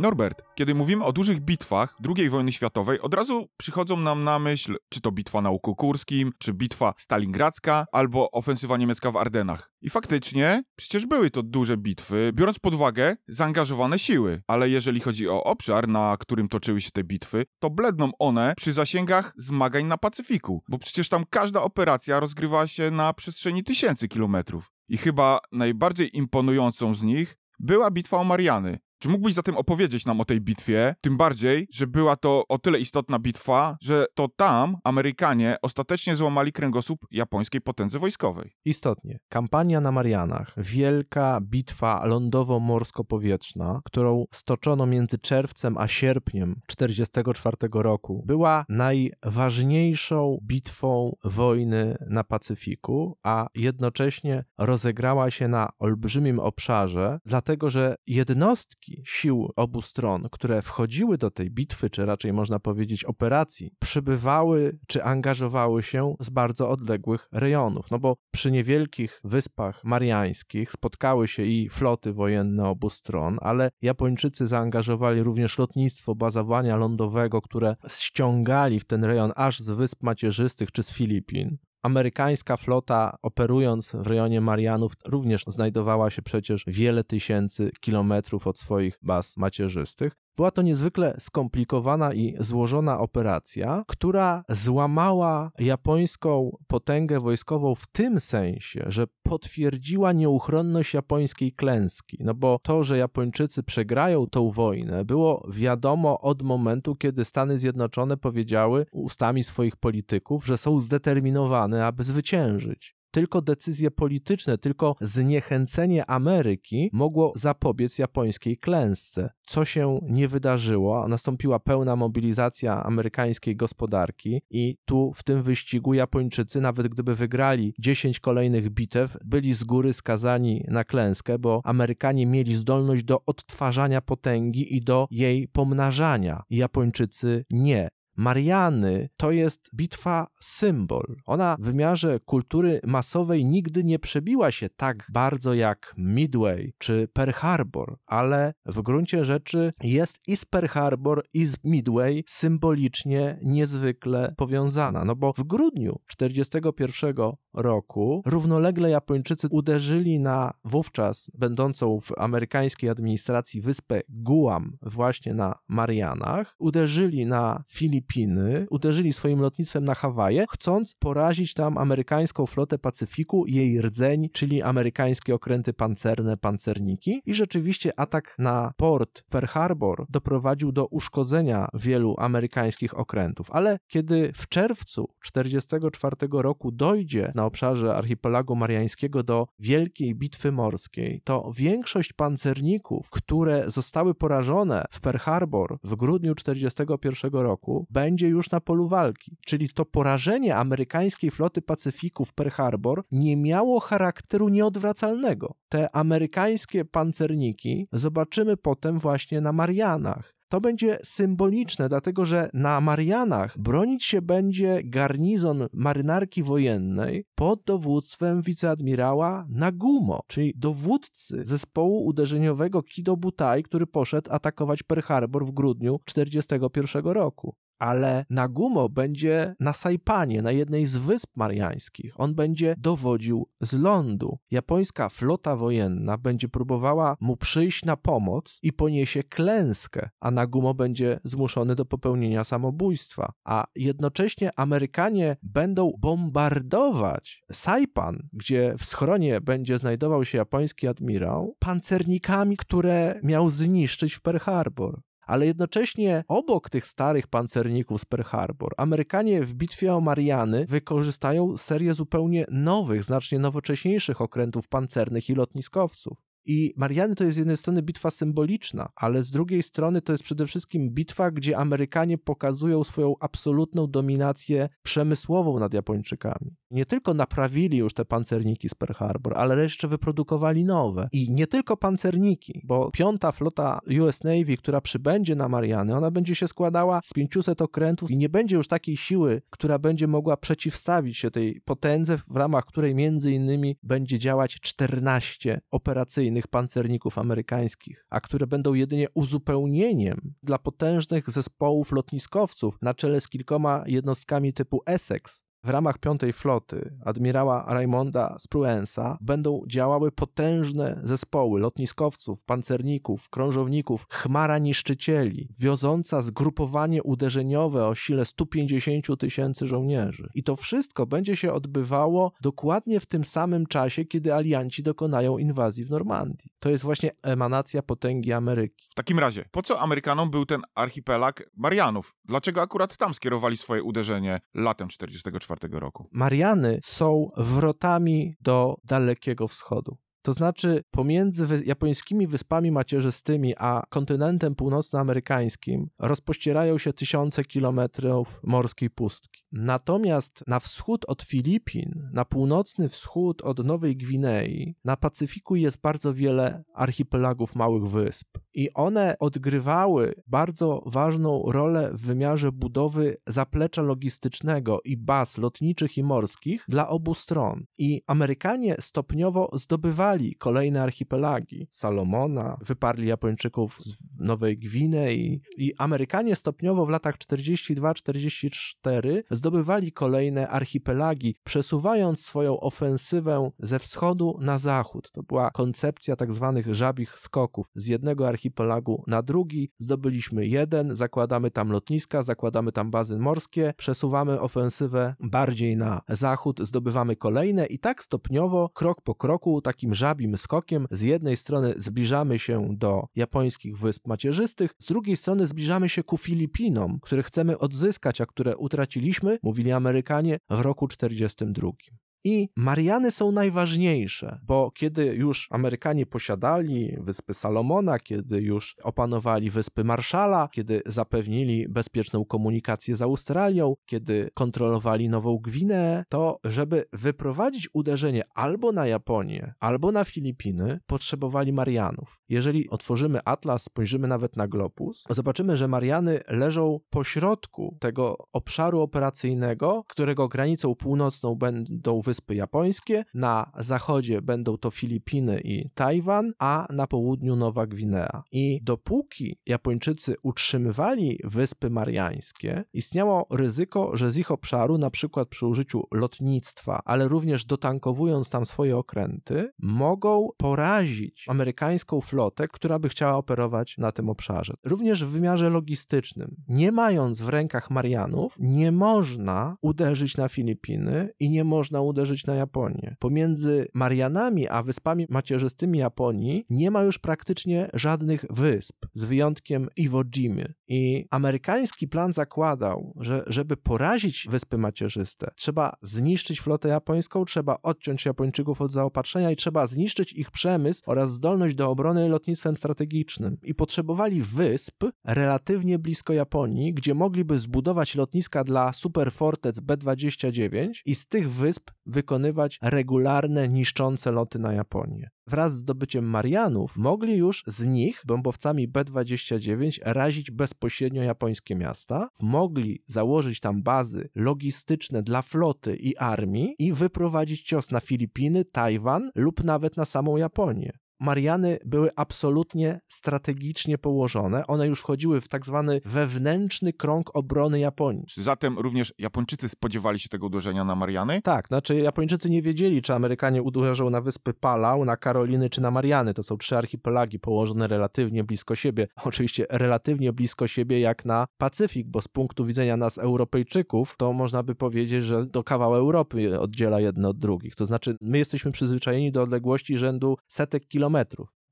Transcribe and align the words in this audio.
Norbert, 0.00 0.42
kiedy 0.54 0.74
mówimy 0.74 1.04
o 1.04 1.12
dużych 1.12 1.40
bitwach 1.40 1.96
II 2.16 2.30
wojny 2.30 2.52
światowej, 2.52 3.00
od 3.00 3.14
razu 3.14 3.48
przychodzą 3.56 3.96
nam 3.96 4.24
na 4.24 4.38
myśl, 4.38 4.76
czy 4.88 5.00
to 5.00 5.12
bitwa 5.12 5.40
na 5.42 5.50
Łuku 5.50 5.76
Kurskim, 5.76 6.32
czy 6.38 6.52
bitwa 6.52 6.94
stalingradzka, 6.98 7.86
albo 7.92 8.30
ofensywa 8.30 8.76
niemiecka 8.76 9.10
w 9.10 9.16
Ardenach. 9.16 9.72
I 9.82 9.90
faktycznie, 9.90 10.62
przecież 10.76 11.06
były 11.06 11.30
to 11.30 11.42
duże 11.42 11.76
bitwy, 11.76 12.30
biorąc 12.34 12.58
pod 12.58 12.74
uwagę 12.74 13.16
zaangażowane 13.28 13.98
siły. 13.98 14.42
Ale 14.46 14.68
jeżeli 14.68 15.00
chodzi 15.00 15.28
o 15.28 15.44
obszar, 15.44 15.88
na 15.88 16.16
którym 16.20 16.48
toczyły 16.48 16.80
się 16.80 16.90
te 16.90 17.04
bitwy, 17.04 17.44
to 17.58 17.70
bledną 17.70 18.10
one 18.18 18.54
przy 18.56 18.72
zasięgach 18.72 19.32
zmagań 19.36 19.84
na 19.84 19.98
Pacyfiku, 19.98 20.62
bo 20.68 20.78
przecież 20.78 21.08
tam 21.08 21.24
każda 21.30 21.62
operacja 21.62 22.20
rozgrywała 22.20 22.66
się 22.66 22.90
na 22.90 23.12
przestrzeni 23.12 23.64
tysięcy 23.64 24.08
kilometrów. 24.08 24.72
I 24.88 24.96
chyba 24.96 25.40
najbardziej 25.52 26.16
imponującą 26.16 26.94
z 26.94 27.02
nich 27.02 27.36
była 27.58 27.90
bitwa 27.90 28.16
o 28.16 28.24
Mariany, 28.24 28.78
czy 29.00 29.08
mógłbyś 29.08 29.34
zatem 29.34 29.56
opowiedzieć 29.56 30.06
nam 30.06 30.20
o 30.20 30.24
tej 30.24 30.40
bitwie? 30.40 30.94
Tym 31.00 31.16
bardziej, 31.16 31.68
że 31.72 31.86
była 31.86 32.16
to 32.16 32.44
o 32.48 32.58
tyle 32.58 32.80
istotna 32.80 33.18
bitwa, 33.18 33.76
że 33.80 34.06
to 34.14 34.28
tam 34.28 34.76
Amerykanie 34.84 35.56
ostatecznie 35.62 36.16
złamali 36.16 36.52
kręgosłup 36.52 37.06
japońskiej 37.10 37.60
potędze 37.60 37.98
wojskowej. 37.98 38.52
Istotnie. 38.64 39.18
Kampania 39.28 39.80
na 39.80 39.92
Marianach, 39.92 40.54
wielka 40.56 41.40
bitwa 41.42 42.06
lądowo-morsko-powietrzna, 42.06 43.80
którą 43.84 44.24
stoczono 44.32 44.86
między 44.86 45.18
czerwcem 45.18 45.78
a 45.78 45.88
sierpniem 45.88 46.60
1944 46.66 47.82
roku, 47.82 48.22
była 48.26 48.64
najważniejszą 48.68 50.38
bitwą 50.42 51.16
wojny 51.24 51.96
na 52.10 52.24
Pacyfiku, 52.24 53.18
a 53.22 53.46
jednocześnie 53.54 54.44
rozegrała 54.58 55.30
się 55.30 55.48
na 55.48 55.68
olbrzymim 55.78 56.38
obszarze, 56.38 57.18
dlatego 57.26 57.70
że 57.70 57.96
jednostki 58.06 58.89
sił 59.04 59.52
obu 59.56 59.82
stron, 59.82 60.28
które 60.32 60.62
wchodziły 60.62 61.18
do 61.18 61.30
tej 61.30 61.50
bitwy, 61.50 61.90
czy 61.90 62.06
raczej 62.06 62.32
można 62.32 62.58
powiedzieć 62.60 63.04
operacji, 63.04 63.70
przybywały 63.78 64.78
czy 64.86 65.04
angażowały 65.04 65.82
się 65.82 66.14
z 66.20 66.30
bardzo 66.30 66.68
odległych 66.68 67.28
rejonów. 67.32 67.90
No 67.90 67.98
bo 67.98 68.16
przy 68.30 68.50
niewielkich 68.50 69.20
wyspach 69.24 69.84
mariańskich 69.84 70.72
spotkały 70.72 71.28
się 71.28 71.42
i 71.42 71.68
floty 71.68 72.12
wojenne 72.12 72.68
obu 72.68 72.90
stron, 72.90 73.38
ale 73.40 73.70
Japończycy 73.82 74.48
zaangażowali 74.48 75.22
również 75.22 75.58
lotnictwo 75.58 76.14
bazowania 76.14 76.76
lądowego, 76.76 77.42
które 77.42 77.76
ściągali 77.88 78.80
w 78.80 78.84
ten 78.84 79.04
rejon 79.04 79.32
aż 79.36 79.60
z 79.60 79.70
wysp 79.70 80.02
macierzystych 80.02 80.72
czy 80.72 80.82
z 80.82 80.92
Filipin. 80.92 81.58
Amerykańska 81.82 82.56
flota 82.56 83.16
operując 83.22 83.92
w 83.94 84.06
rejonie 84.06 84.40
Marianów 84.40 84.92
również 85.04 85.44
znajdowała 85.46 86.10
się 86.10 86.22
przecież 86.22 86.64
wiele 86.66 87.04
tysięcy 87.04 87.70
kilometrów 87.80 88.46
od 88.46 88.58
swoich 88.58 88.98
baz 89.02 89.36
macierzystych. 89.36 90.12
Była 90.36 90.50
to 90.50 90.62
niezwykle 90.62 91.14
skomplikowana 91.18 92.14
i 92.14 92.36
złożona 92.40 92.98
operacja, 92.98 93.84
która 93.86 94.44
złamała 94.48 95.50
japońską 95.58 96.56
potęgę 96.66 97.20
wojskową 97.20 97.74
w 97.74 97.86
tym 97.86 98.20
sensie, 98.20 98.84
że 98.86 99.06
potwierdziła 99.22 100.12
nieuchronność 100.12 100.94
japońskiej 100.94 101.52
klęski. 101.52 102.18
No 102.20 102.34
bo 102.34 102.58
to, 102.62 102.84
że 102.84 102.98
Japończycy 102.98 103.62
przegrają 103.62 104.26
tą 104.26 104.50
wojnę, 104.50 105.04
było 105.04 105.46
wiadomo 105.48 106.20
od 106.20 106.42
momentu, 106.42 106.96
kiedy 106.96 107.24
Stany 107.24 107.58
Zjednoczone 107.58 108.16
powiedziały 108.16 108.86
ustami 108.92 109.44
swoich 109.44 109.76
polityków, 109.76 110.46
że 110.46 110.58
są 110.58 110.80
zdeterminowane, 110.80 111.86
aby 111.86 112.04
zwyciężyć. 112.04 112.99
Tylko 113.10 113.42
decyzje 113.42 113.90
polityczne, 113.90 114.58
tylko 114.58 114.96
zniechęcenie 115.00 116.10
Ameryki 116.10 116.90
mogło 116.92 117.32
zapobiec 117.36 117.98
japońskiej 117.98 118.56
klęsce. 118.56 119.30
Co 119.46 119.64
się 119.64 120.00
nie 120.02 120.28
wydarzyło, 120.28 121.08
nastąpiła 121.08 121.58
pełna 121.58 121.96
mobilizacja 121.96 122.84
amerykańskiej 122.84 123.56
gospodarki 123.56 124.42
i 124.50 124.76
tu 124.84 125.12
w 125.14 125.22
tym 125.22 125.42
wyścigu 125.42 125.94
Japończycy, 125.94 126.60
nawet 126.60 126.88
gdyby 126.88 127.14
wygrali 127.14 127.74
10 127.78 128.20
kolejnych 128.20 128.70
bitew, 128.70 129.16
byli 129.24 129.54
z 129.54 129.64
góry 129.64 129.92
skazani 129.92 130.64
na 130.68 130.84
klęskę, 130.84 131.38
bo 131.38 131.60
Amerykanie 131.64 132.26
mieli 132.26 132.54
zdolność 132.54 133.04
do 133.04 133.24
odtwarzania 133.26 134.00
potęgi 134.00 134.76
i 134.76 134.80
do 134.80 135.06
jej 135.10 135.48
pomnażania. 135.48 136.42
Japończycy 136.50 137.44
nie. 137.50 137.88
Mariany 138.20 139.08
to 139.16 139.30
jest 139.30 139.70
bitwa 139.74 140.26
symbol. 140.40 141.16
Ona 141.26 141.56
w 141.58 141.64
wymiarze 141.64 142.20
kultury 142.20 142.80
masowej 142.84 143.44
nigdy 143.44 143.84
nie 143.84 143.98
przebiła 143.98 144.50
się 144.50 144.68
tak 144.68 145.06
bardzo 145.12 145.54
jak 145.54 145.94
Midway 145.96 146.72
czy 146.78 147.08
Pearl 147.12 147.30
Harbor, 147.30 147.96
ale 148.06 148.54
w 148.66 148.82
gruncie 148.82 149.24
rzeczy 149.24 149.72
jest 149.82 150.18
i 150.26 150.36
z 150.36 150.44
Pearl 150.44 150.66
Harbor 150.66 151.22
i 151.34 151.44
z 151.44 151.56
Midway 151.64 152.24
symbolicznie 152.26 153.38
niezwykle 153.42 154.34
powiązana. 154.36 155.04
No 155.04 155.16
bo 155.16 155.32
w 155.32 155.44
grudniu 155.44 156.00
1941 156.06 157.32
roku 157.54 158.22
równolegle 158.26 158.90
Japończycy 158.90 159.48
uderzyli 159.50 160.18
na 160.18 160.52
wówczas 160.64 161.30
będącą 161.34 162.00
w 162.00 162.18
amerykańskiej 162.18 162.90
administracji 162.90 163.60
wyspę 163.60 164.00
Guam 164.08 164.76
właśnie 164.82 165.34
na 165.34 165.58
Marianach, 165.68 166.54
uderzyli 166.58 167.26
na 167.26 167.64
Filipiny 167.68 168.09
Filipiny, 168.12 168.66
uderzyli 168.70 169.12
swoim 169.12 169.40
lotnictwem 169.40 169.84
na 169.84 169.94
Hawaje, 169.94 170.44
chcąc 170.50 170.94
porazić 170.94 171.54
tam 171.54 171.78
amerykańską 171.78 172.46
flotę 172.46 172.78
Pacyfiku, 172.78 173.46
jej 173.46 173.82
rdzeń, 173.82 174.28
czyli 174.32 174.62
amerykańskie 174.62 175.34
okręty 175.34 175.72
pancerne, 175.72 176.36
pancerniki. 176.36 177.22
I 177.26 177.34
rzeczywiście 177.34 178.00
atak 178.00 178.34
na 178.38 178.72
port 178.76 179.22
Pearl 179.28 179.46
Harbor 179.46 180.06
doprowadził 180.08 180.72
do 180.72 180.86
uszkodzenia 180.86 181.68
wielu 181.74 182.14
amerykańskich 182.18 182.98
okrętów. 182.98 183.50
Ale 183.50 183.78
kiedy 183.88 184.32
w 184.34 184.48
czerwcu 184.48 185.08
1944 185.22 186.42
roku 186.42 186.72
dojdzie 186.72 187.32
na 187.34 187.44
obszarze 187.44 187.94
archipelagu 187.94 188.56
mariańskiego 188.56 189.22
do 189.22 189.46
wielkiej 189.58 190.14
bitwy 190.14 190.52
morskiej, 190.52 191.20
to 191.24 191.50
większość 191.56 192.12
pancerników, 192.12 193.10
które 193.10 193.70
zostały 193.70 194.14
porażone 194.14 194.84
w 194.90 195.00
Pearl 195.00 195.18
Harbor 195.18 195.78
w 195.84 195.96
grudniu 195.96 196.34
1941 196.34 197.40
roku, 197.40 197.86
będzie 197.90 198.28
już 198.28 198.50
na 198.50 198.60
polu 198.60 198.88
walki. 198.88 199.36
Czyli 199.46 199.68
to 199.68 199.84
porażenie 199.84 200.56
amerykańskiej 200.56 201.30
floty 201.30 201.62
Pacyfiku 201.62 202.24
w 202.24 202.32
Pearl 202.32 202.50
Harbor 202.50 203.04
nie 203.12 203.36
miało 203.36 203.80
charakteru 203.80 204.48
nieodwracalnego. 204.48 205.54
Te 205.68 205.96
amerykańskie 205.96 206.84
pancerniki 206.84 207.88
zobaczymy 207.92 208.56
potem 208.56 208.98
właśnie 208.98 209.40
na 209.40 209.52
Marianach 209.52 210.40
to 210.50 210.60
będzie 210.60 210.98
symboliczne, 211.02 211.88
dlatego 211.88 212.24
że 212.24 212.50
na 212.54 212.80
Marianach 212.80 213.58
bronić 213.58 214.04
się 214.04 214.22
będzie 214.22 214.80
garnizon 214.84 215.66
marynarki 215.72 216.42
wojennej 216.42 217.24
pod 217.34 217.62
dowództwem 217.64 218.42
wiceadmirała 218.42 219.46
Nagumo, 219.48 220.20
czyli 220.26 220.52
dowódcy 220.56 221.40
zespołu 221.44 222.04
uderzeniowego 222.06 222.82
Kido 222.82 223.16
Butai, 223.16 223.62
który 223.62 223.86
poszedł 223.86 224.32
atakować 224.32 224.82
Pearl 224.82 225.00
Harbor 225.00 225.46
w 225.46 225.50
grudniu 225.50 226.00
1941 226.04 227.12
roku. 227.12 227.54
Ale 227.80 228.24
Nagumo 228.30 228.88
będzie 228.88 229.54
na 229.60 229.72
Saipanie, 229.72 230.42
na 230.42 230.52
jednej 230.52 230.86
z 230.86 230.96
wysp 230.96 231.30
mariańskich. 231.36 232.20
On 232.20 232.34
będzie 232.34 232.74
dowodził 232.78 233.48
z 233.60 233.72
lądu. 233.72 234.38
Japońska 234.50 235.08
flota 235.08 235.56
wojenna 235.56 236.18
będzie 236.18 236.48
próbowała 236.48 237.16
mu 237.20 237.36
przyjść 237.36 237.84
na 237.84 237.96
pomoc 237.96 238.58
i 238.62 238.72
poniesie 238.72 239.22
klęskę, 239.22 240.08
a 240.20 240.30
Nagumo 240.30 240.74
będzie 240.74 241.20
zmuszony 241.24 241.74
do 241.74 241.84
popełnienia 241.84 242.44
samobójstwa. 242.44 243.32
A 243.44 243.64
jednocześnie 243.74 244.50
Amerykanie 244.56 245.36
będą 245.42 245.92
bombardować 245.98 247.42
Saipan, 247.52 248.28
gdzie 248.32 248.74
w 248.78 248.84
schronie 248.84 249.40
będzie 249.40 249.78
znajdował 249.78 250.24
się 250.24 250.38
japoński 250.38 250.88
admirał, 250.88 251.56
pancernikami, 251.58 252.56
które 252.56 253.20
miał 253.22 253.48
zniszczyć 253.48 254.14
w 254.14 254.20
Pearl 254.20 254.38
Harbor 254.38 255.00
ale 255.30 255.46
jednocześnie 255.46 256.24
obok 256.28 256.70
tych 256.70 256.86
starych 256.86 257.26
pancerników 257.26 258.00
z 258.00 258.04
Pearl 258.04 258.22
Harbor, 258.22 258.74
Amerykanie 258.76 259.42
w 259.42 259.54
bitwie 259.54 259.94
o 259.94 260.00
Mariany 260.00 260.66
wykorzystają 260.66 261.56
serię 261.56 261.94
zupełnie 261.94 262.44
nowych, 262.50 263.04
znacznie 263.04 263.38
nowocześniejszych 263.38 264.20
okrętów 264.20 264.68
pancernych 264.68 265.30
i 265.30 265.34
lotniskowców. 265.34 266.29
I 266.44 266.74
Mariany 266.76 267.14
to 267.14 267.24
jest 267.24 267.34
z 267.34 267.38
jednej 267.38 267.56
strony 267.56 267.82
bitwa 267.82 268.10
symboliczna, 268.10 268.88
ale 268.96 269.22
z 269.22 269.30
drugiej 269.30 269.62
strony 269.62 270.02
to 270.02 270.12
jest 270.12 270.24
przede 270.24 270.46
wszystkim 270.46 270.90
bitwa, 270.90 271.30
gdzie 271.30 271.58
Amerykanie 271.58 272.18
pokazują 272.18 272.84
swoją 272.84 273.14
absolutną 273.20 273.86
dominację 273.86 274.68
przemysłową 274.82 275.58
nad 275.58 275.74
Japończykami. 275.74 276.56
Nie 276.70 276.86
tylko 276.86 277.14
naprawili 277.14 277.78
już 277.78 277.94
te 277.94 278.04
pancerniki 278.04 278.68
z 278.68 278.74
Pearl 278.74 278.92
Harbor, 278.92 279.32
ale 279.36 279.62
jeszcze 279.62 279.88
wyprodukowali 279.88 280.64
nowe. 280.64 281.08
I 281.12 281.30
nie 281.30 281.46
tylko 281.46 281.76
pancerniki, 281.76 282.60
bo 282.64 282.90
piąta 282.90 283.32
flota 283.32 283.80
US 284.00 284.24
Navy, 284.24 284.56
która 284.56 284.80
przybędzie 284.80 285.34
na 285.34 285.48
Mariany, 285.48 285.96
ona 285.96 286.10
będzie 286.10 286.34
się 286.34 286.48
składała 286.48 287.00
z 287.04 287.12
500 287.12 287.62
okrętów 287.62 288.10
i 288.10 288.16
nie 288.16 288.28
będzie 288.28 288.56
już 288.56 288.68
takiej 288.68 288.96
siły, 288.96 289.42
która 289.50 289.78
będzie 289.78 290.06
mogła 290.06 290.36
przeciwstawić 290.36 291.18
się 291.18 291.30
tej 291.30 291.60
potędze, 291.64 292.18
w 292.18 292.36
ramach 292.36 292.64
której 292.64 292.94
między 292.94 293.32
innymi 293.32 293.76
będzie 293.82 294.18
działać 294.18 294.60
14 294.60 295.60
operacyjnych 295.70 296.29
innych 296.30 296.46
pancerników 296.48 297.18
amerykańskich, 297.18 298.06
a 298.10 298.20
które 298.20 298.46
będą 298.46 298.74
jedynie 298.74 299.06
uzupełnieniem 299.14 300.34
dla 300.42 300.58
potężnych 300.58 301.30
zespołów 301.30 301.92
lotniskowców 301.92 302.78
na 302.82 302.94
czele 302.94 303.20
z 303.20 303.28
kilkoma 303.28 303.84
jednostkami 303.86 304.52
typu 304.52 304.82
Essex, 304.86 305.42
w 305.64 305.68
ramach 305.68 305.98
piątej 305.98 306.32
floty 306.32 306.96
admirała 307.04 307.64
Raymonda 307.68 308.36
Spruensa 308.38 309.18
będą 309.20 309.62
działały 309.66 310.12
potężne 310.12 311.00
zespoły 311.04 311.60
lotniskowców, 311.60 312.44
pancerników, 312.44 313.28
krążowników, 313.28 314.06
chmara 314.10 314.58
niszczycieli, 314.58 315.48
wioząca 315.58 316.22
zgrupowanie 316.22 317.02
uderzeniowe 317.02 317.86
o 317.86 317.94
sile 317.94 318.24
150 318.24 319.06
tysięcy 319.18 319.66
żołnierzy. 319.66 320.28
I 320.34 320.42
to 320.42 320.56
wszystko 320.56 321.06
będzie 321.06 321.36
się 321.36 321.52
odbywało 321.52 322.32
dokładnie 322.40 323.00
w 323.00 323.06
tym 323.06 323.24
samym 323.24 323.66
czasie, 323.66 324.04
kiedy 324.04 324.34
alianci 324.34 324.82
dokonają 324.82 325.38
inwazji 325.38 325.84
w 325.84 325.90
Normandii. 325.90 326.50
To 326.60 326.70
jest 326.70 326.84
właśnie 326.84 327.10
emanacja 327.22 327.82
potęgi 327.82 328.32
Ameryki. 328.32 328.86
W 328.90 328.94
takim 328.94 329.18
razie, 329.18 329.44
po 329.50 329.62
co 329.62 329.80
Amerykanom 329.80 330.30
był 330.30 330.46
ten 330.46 330.62
archipelag 330.74 331.50
Marianów? 331.56 332.14
Dlaczego 332.24 332.62
akurat 332.62 332.96
tam 332.96 333.14
skierowali 333.14 333.56
swoje 333.56 333.82
uderzenie 333.82 334.40
latem 334.54 334.88
44 334.88 335.49
roku. 335.80 336.08
Mariany 336.12 336.80
są 336.84 337.30
wrotami 337.36 338.34
do 338.40 338.76
Dalekiego 338.84 339.48
Wschodu. 339.48 339.96
To 340.22 340.32
znaczy, 340.32 340.84
pomiędzy 340.90 341.46
japońskimi 341.66 342.26
wyspami 342.26 342.70
macierzystymi 342.72 343.54
a 343.58 343.82
kontynentem 343.88 344.54
północnoamerykańskim 344.54 345.90
rozpościerają 345.98 346.78
się 346.78 346.92
tysiące 346.92 347.44
kilometrów 347.44 348.40
morskiej 348.44 348.90
pustki. 348.90 349.42
Natomiast 349.52 350.44
na 350.46 350.60
wschód 350.60 351.04
od 351.08 351.22
Filipin, 351.22 352.08
na 352.12 352.24
północny 352.24 352.88
wschód 352.88 353.42
od 353.42 353.64
Nowej 353.64 353.96
Gwinei, 353.96 354.76
na 354.84 354.96
Pacyfiku 354.96 355.56
jest 355.56 355.80
bardzo 355.80 356.14
wiele 356.14 356.64
archipelagów 356.74 357.56
małych 357.56 357.86
wysp. 357.86 358.38
I 358.54 358.72
one 358.74 359.16
odgrywały 359.18 360.14
bardzo 360.26 360.82
ważną 360.86 361.42
rolę 361.52 361.90
w 361.92 362.00
wymiarze 362.00 362.52
budowy 362.52 363.16
zaplecza 363.26 363.82
logistycznego 363.82 364.78
i 364.84 364.96
baz 364.96 365.38
lotniczych 365.38 365.98
i 365.98 366.02
morskich 366.02 366.64
dla 366.68 366.88
obu 366.88 367.14
stron. 367.14 367.64
I 367.78 368.02
Amerykanie 368.06 368.76
stopniowo 368.80 369.50
zdobywali 369.52 370.09
kolejne 370.38 370.82
archipelagi. 370.82 371.66
Salomona, 371.70 372.56
wyparli 372.66 373.08
Japończyków 373.08 373.80
z 373.80 374.20
Nowej 374.20 374.58
Gwinei 374.58 375.42
i 375.56 375.74
Amerykanie 375.78 376.36
stopniowo 376.36 376.86
w 376.86 376.88
latach 376.88 377.18
42-44 377.18 379.22
zdobywali 379.30 379.92
kolejne 379.92 380.48
archipelagi, 380.48 381.36
przesuwając 381.44 382.24
swoją 382.24 382.60
ofensywę 382.60 383.50
ze 383.58 383.78
wschodu 383.78 384.38
na 384.40 384.58
zachód. 384.58 385.10
To 385.12 385.22
była 385.22 385.50
koncepcja 385.50 386.16
tak 386.16 386.32
zwanych 386.32 386.74
żabich 386.74 387.18
skoków. 387.18 387.66
Z 387.74 387.86
jednego 387.86 388.28
archipelagu 388.28 389.04
na 389.06 389.22
drugi 389.22 389.70
zdobyliśmy 389.78 390.46
jeden, 390.46 390.96
zakładamy 390.96 391.50
tam 391.50 391.72
lotniska, 391.72 392.22
zakładamy 392.22 392.72
tam 392.72 392.90
bazy 392.90 393.18
morskie, 393.18 393.74
przesuwamy 393.76 394.40
ofensywę 394.40 395.14
bardziej 395.20 395.76
na 395.76 396.00
zachód, 396.08 396.60
zdobywamy 396.62 397.16
kolejne 397.16 397.66
i 397.66 397.78
tak 397.78 398.02
stopniowo, 398.02 398.68
krok 398.68 399.02
po 399.02 399.14
kroku, 399.14 399.60
takim 399.60 399.94
żabim 400.00 400.38
skokiem. 400.38 400.86
Z 400.90 401.02
jednej 401.02 401.36
strony 401.36 401.74
zbliżamy 401.76 402.38
się 402.38 402.68
do 402.76 403.06
japońskich 403.16 403.78
wysp 403.78 404.06
macierzystych, 404.06 404.70
z 404.78 404.86
drugiej 404.86 405.16
strony 405.16 405.46
zbliżamy 405.46 405.88
się 405.88 406.02
ku 406.02 406.16
Filipinom, 406.16 406.98
które 407.02 407.22
chcemy 407.22 407.58
odzyskać, 407.58 408.20
a 408.20 408.26
które 408.26 408.56
utraciliśmy, 408.56 409.38
mówili 409.42 409.72
Amerykanie, 409.72 410.38
w 410.50 410.60
roku 410.60 410.88
1942. 410.88 412.09
I 412.24 412.48
Mariany 412.56 413.10
są 413.10 413.32
najważniejsze, 413.32 414.38
bo 414.42 414.70
kiedy 414.70 415.04
już 415.04 415.48
Amerykanie 415.50 416.06
posiadali 416.06 416.96
wyspy 417.00 417.34
Salomona, 417.34 417.98
kiedy 417.98 418.40
już 418.40 418.76
opanowali 418.82 419.50
wyspy 419.50 419.84
Marszala, 419.84 420.48
kiedy 420.52 420.82
zapewnili 420.86 421.68
bezpieczną 421.68 422.24
komunikację 422.24 422.96
z 422.96 423.02
Australią, 423.02 423.74
kiedy 423.86 424.30
kontrolowali 424.34 425.08
Nową 425.08 425.38
Gwineę, 425.38 426.04
to 426.08 426.38
żeby 426.44 426.84
wyprowadzić 426.92 427.68
uderzenie 427.72 428.22
albo 428.34 428.72
na 428.72 428.86
Japonię, 428.86 429.54
albo 429.60 429.92
na 429.92 430.04
Filipiny, 430.04 430.80
potrzebowali 430.86 431.52
Marianów. 431.52 432.20
Jeżeli 432.28 432.70
otworzymy 432.70 433.20
atlas, 433.24 433.62
spojrzymy 433.62 434.08
nawet 434.08 434.36
na 434.36 434.48
globus, 434.48 435.04
zobaczymy, 435.10 435.56
że 435.56 435.68
Mariany 435.68 436.20
leżą 436.28 436.80
pośrodku 436.90 437.76
tego 437.80 438.16
obszaru 438.32 438.80
operacyjnego, 438.80 439.84
którego 439.88 440.28
granicą 440.28 440.74
północną 440.74 441.34
będą 441.34 442.00
wyspy 442.00 442.09
japońskie, 442.28 443.04
na 443.14 443.52
zachodzie 443.58 444.22
będą 444.22 444.56
to 444.56 444.70
Filipiny 444.70 445.40
i 445.44 445.70
Tajwan, 445.74 446.32
a 446.38 446.66
na 446.70 446.86
południu 446.86 447.36
Nowa 447.36 447.66
Gwinea. 447.66 448.22
I 448.32 448.60
dopóki 448.62 449.38
Japończycy 449.46 450.14
utrzymywali 450.22 451.18
wyspy 451.24 451.70
mariańskie, 451.70 452.64
istniało 452.72 453.26
ryzyko, 453.30 453.96
że 453.96 454.10
z 454.10 454.16
ich 454.16 454.30
obszaru, 454.30 454.78
na 454.78 454.90
przykład 454.90 455.28
przy 455.28 455.46
użyciu 455.46 455.84
lotnictwa, 455.94 456.80
ale 456.84 457.08
również 457.08 457.44
dotankowując 457.44 458.30
tam 458.30 458.46
swoje 458.46 458.76
okręty, 458.76 459.50
mogą 459.58 460.28
porazić 460.36 461.26
amerykańską 461.28 462.00
flotę, 462.00 462.48
która 462.48 462.78
by 462.78 462.88
chciała 462.88 463.16
operować 463.16 463.78
na 463.78 463.92
tym 463.92 464.08
obszarze. 464.08 464.54
Również 464.64 465.04
w 465.04 465.08
wymiarze 465.08 465.50
logistycznym. 465.50 466.36
Nie 466.48 466.72
mając 466.72 467.20
w 467.20 467.28
rękach 467.28 467.70
Marianów, 467.70 468.36
nie 468.38 468.72
można 468.72 469.56
uderzyć 469.62 470.16
na 470.16 470.28
Filipiny 470.28 471.10
i 471.20 471.30
nie 471.30 471.44
można 471.44 471.80
uderzyć 471.80 471.99
uderzyć 472.00 472.26
na 472.26 472.34
Japonię. 472.34 472.96
Pomiędzy 472.98 473.66
Marianami 473.74 474.48
a 474.48 474.62
wyspami 474.62 475.06
macierzystymi 475.08 475.78
Japonii 475.78 476.44
nie 476.50 476.70
ma 476.70 476.82
już 476.82 476.98
praktycznie 476.98 477.68
żadnych 477.74 478.24
wysp, 478.30 478.86
z 478.94 479.04
wyjątkiem 479.04 479.68
Iwo 479.76 480.04
Jimy. 480.04 480.54
I 480.68 481.06
amerykański 481.10 481.88
plan 481.88 482.12
zakładał, 482.12 482.94
że 483.00 483.24
żeby 483.26 483.56
porazić 483.56 484.26
wyspy 484.30 484.58
macierzyste, 484.58 485.30
trzeba 485.36 485.76
zniszczyć 485.82 486.40
flotę 486.40 486.68
japońską, 486.68 487.24
trzeba 487.24 487.56
odciąć 487.62 488.06
Japończyków 488.06 488.60
od 488.60 488.72
zaopatrzenia 488.72 489.30
i 489.30 489.36
trzeba 489.36 489.66
zniszczyć 489.66 490.12
ich 490.12 490.30
przemysł 490.30 490.82
oraz 490.86 491.12
zdolność 491.12 491.54
do 491.54 491.70
obrony 491.70 492.08
lotnictwem 492.08 492.56
strategicznym. 492.56 493.36
I 493.42 493.54
potrzebowali 493.54 494.22
wysp 494.22 494.84
relatywnie 495.04 495.78
blisko 495.78 496.12
Japonii, 496.12 496.74
gdzie 496.74 496.94
mogliby 496.94 497.38
zbudować 497.38 497.94
lotniska 497.94 498.44
dla 498.44 498.72
superfortec 498.72 499.60
B-29 499.60 500.68
i 500.86 500.94
z 500.94 501.06
tych 501.06 501.30
wysp 501.30 501.70
wykonywać 501.90 502.58
regularne, 502.62 503.48
niszczące 503.48 504.12
loty 504.12 504.38
na 504.38 504.52
Japonię. 504.52 505.10
Wraz 505.26 505.52
z 505.52 505.58
zdobyciem 505.58 506.04
Marianów 506.04 506.76
mogli 506.76 507.16
już 507.16 507.44
z 507.46 507.66
nich 507.66 508.02
bombowcami 508.06 508.68
B-29 508.68 509.78
razić 509.82 510.30
bezpośrednio 510.30 511.02
japońskie 511.02 511.56
miasta, 511.56 512.08
mogli 512.22 512.82
założyć 512.86 513.40
tam 513.40 513.62
bazy 513.62 514.08
logistyczne 514.14 515.02
dla 515.02 515.22
floty 515.22 515.76
i 515.76 515.96
armii 515.96 516.54
i 516.58 516.72
wyprowadzić 516.72 517.42
cios 517.42 517.70
na 517.70 517.80
Filipiny, 517.80 518.44
Tajwan 518.44 519.10
lub 519.14 519.44
nawet 519.44 519.76
na 519.76 519.84
samą 519.84 520.16
Japonię. 520.16 520.72
Mariany 521.00 521.58
były 521.64 521.90
absolutnie 521.96 522.80
strategicznie 522.88 523.78
położone. 523.78 524.46
One 524.46 524.66
już 524.66 524.80
wchodziły 524.80 525.20
w 525.20 525.28
tak 525.28 525.46
zwany 525.46 525.80
wewnętrzny 525.84 526.72
krąg 526.72 527.16
obrony 527.16 527.58
Japonii. 527.58 528.04
Zatem 528.16 528.58
również 528.58 528.94
Japończycy 528.98 529.48
spodziewali 529.48 529.98
się 529.98 530.08
tego 530.08 530.26
uderzenia 530.26 530.64
na 530.64 530.74
Mariany? 530.74 531.22
Tak, 531.22 531.48
znaczy 531.48 531.74
Japończycy 531.76 532.30
nie 532.30 532.42
wiedzieli, 532.42 532.82
czy 532.82 532.94
Amerykanie 532.94 533.42
uderzą 533.42 533.90
na 533.90 534.00
wyspy 534.00 534.34
Palau, 534.34 534.84
na 534.84 534.96
Karoliny 534.96 535.50
czy 535.50 535.60
na 535.60 535.70
Mariany. 535.70 536.14
To 536.14 536.22
są 536.22 536.36
trzy 536.36 536.56
archipelagi 536.56 537.18
położone 537.18 537.68
relatywnie 537.68 538.24
blisko 538.24 538.54
siebie. 538.54 538.88
Oczywiście 539.04 539.46
relatywnie 539.50 540.12
blisko 540.12 540.48
siebie 540.48 540.80
jak 540.80 541.04
na 541.04 541.26
Pacyfik, 541.38 541.86
bo 541.88 542.02
z 542.02 542.08
punktu 542.08 542.44
widzenia 542.44 542.76
nas 542.76 542.98
Europejczyków, 542.98 543.94
to 543.96 544.12
można 544.12 544.42
by 544.42 544.54
powiedzieć, 544.54 545.04
że 545.04 545.26
do 545.26 545.44
kawał 545.44 545.74
Europy 545.74 546.40
oddziela 546.40 546.80
jedno 546.80 547.08
od 547.08 547.18
drugich. 547.18 547.56
To 547.56 547.66
znaczy 547.66 547.96
my 548.00 548.18
jesteśmy 548.18 548.52
przyzwyczajeni 548.52 549.12
do 549.12 549.22
odległości 549.22 549.76
rzędu 549.76 550.16
setek 550.28 550.66
kilometrów. 550.66 550.89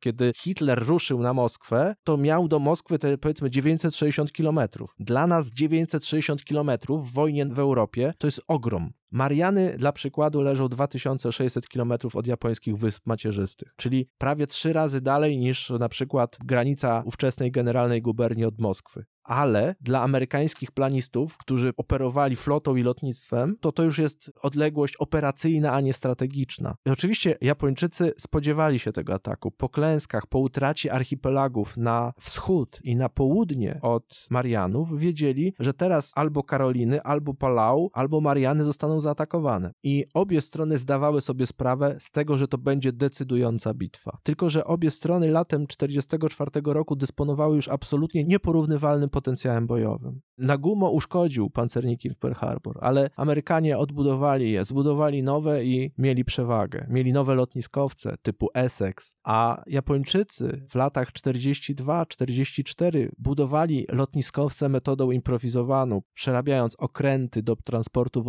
Kiedy 0.00 0.32
Hitler 0.36 0.86
ruszył 0.86 1.22
na 1.22 1.34
Moskwę, 1.34 1.94
to 2.04 2.16
miał 2.16 2.48
do 2.48 2.58
Moskwy 2.58 2.98
te 2.98 3.18
powiedzmy 3.18 3.50
960 3.50 4.32
kilometrów. 4.32 4.94
Dla 4.98 5.26
nas 5.26 5.50
960 5.50 6.44
kilometrów 6.44 7.10
w 7.10 7.12
wojnie 7.12 7.46
w 7.46 7.58
Europie 7.58 8.14
to 8.18 8.26
jest 8.26 8.40
ogrom. 8.48 8.92
Mariany 9.10 9.74
dla 9.78 9.92
przykładu 9.92 10.40
leżą 10.40 10.68
2600 10.68 11.68
kilometrów 11.68 12.16
od 12.16 12.26
japońskich 12.26 12.76
wysp 12.76 13.06
macierzystych, 13.06 13.74
czyli 13.76 14.08
prawie 14.18 14.46
trzy 14.46 14.72
razy 14.72 15.00
dalej 15.00 15.38
niż 15.38 15.70
na 15.70 15.88
przykład 15.88 16.38
granica 16.44 17.02
ówczesnej 17.06 17.50
generalnej 17.50 18.02
guberni 18.02 18.44
od 18.44 18.58
Moskwy 18.58 19.04
ale 19.28 19.74
dla 19.80 20.02
amerykańskich 20.02 20.72
planistów, 20.72 21.36
którzy 21.36 21.72
operowali 21.76 22.36
flotą 22.36 22.76
i 22.76 22.82
lotnictwem, 22.82 23.56
to 23.60 23.72
to 23.72 23.82
już 23.82 23.98
jest 23.98 24.32
odległość 24.42 24.96
operacyjna, 24.96 25.72
a 25.72 25.80
nie 25.80 25.92
strategiczna. 25.92 26.74
I 26.86 26.90
oczywiście 26.90 27.36
Japończycy 27.40 28.12
spodziewali 28.18 28.78
się 28.78 28.92
tego 28.92 29.14
ataku. 29.14 29.50
Po 29.50 29.68
klęskach, 29.68 30.26
po 30.26 30.38
utracie 30.38 30.92
archipelagów 30.92 31.76
na 31.76 32.12
wschód 32.20 32.80
i 32.84 32.96
na 32.96 33.08
południe 33.08 33.78
od 33.82 34.26
Marianów, 34.30 35.00
wiedzieli, 35.00 35.54
że 35.58 35.74
teraz 35.74 36.12
albo 36.14 36.42
Karoliny, 36.42 37.02
albo 37.02 37.34
Palau, 37.34 37.90
albo 37.92 38.20
Mariany 38.20 38.64
zostaną 38.64 38.97
zaatakowane. 39.00 39.72
I 39.82 40.04
obie 40.14 40.40
strony 40.40 40.78
zdawały 40.78 41.20
sobie 41.20 41.46
sprawę 41.46 41.96
z 42.00 42.10
tego, 42.10 42.36
że 42.36 42.48
to 42.48 42.58
będzie 42.58 42.92
decydująca 42.92 43.74
bitwa. 43.74 44.18
Tylko, 44.22 44.50
że 44.50 44.64
obie 44.64 44.90
strony 44.90 45.28
latem 45.28 45.66
1944 45.66 46.74
roku 46.74 46.96
dysponowały 46.96 47.56
już 47.56 47.68
absolutnie 47.68 48.24
nieporównywalnym 48.24 49.10
potencjałem 49.10 49.66
bojowym. 49.66 50.20
Nagumo 50.38 50.90
uszkodził 50.90 51.50
pancerniki 51.50 52.14
Pearl 52.14 52.34
Harbor, 52.34 52.78
ale 52.80 53.10
Amerykanie 53.16 53.78
odbudowali 53.78 54.52
je, 54.52 54.64
zbudowali 54.64 55.22
nowe 55.22 55.64
i 55.64 55.92
mieli 55.98 56.24
przewagę. 56.24 56.86
Mieli 56.90 57.12
nowe 57.12 57.34
lotniskowce 57.34 58.16
typu 58.22 58.48
Essex, 58.54 59.16
a 59.24 59.62
Japończycy 59.66 60.66
w 60.68 60.74
latach 60.74 61.12
42-44 61.12 63.08
budowali 63.18 63.86
lotniskowce 63.92 64.68
metodą 64.68 65.10
improwizowaną, 65.10 66.02
przerabiając 66.14 66.76
okręty 66.76 67.42
do 67.42 67.56
transportu 67.56 68.22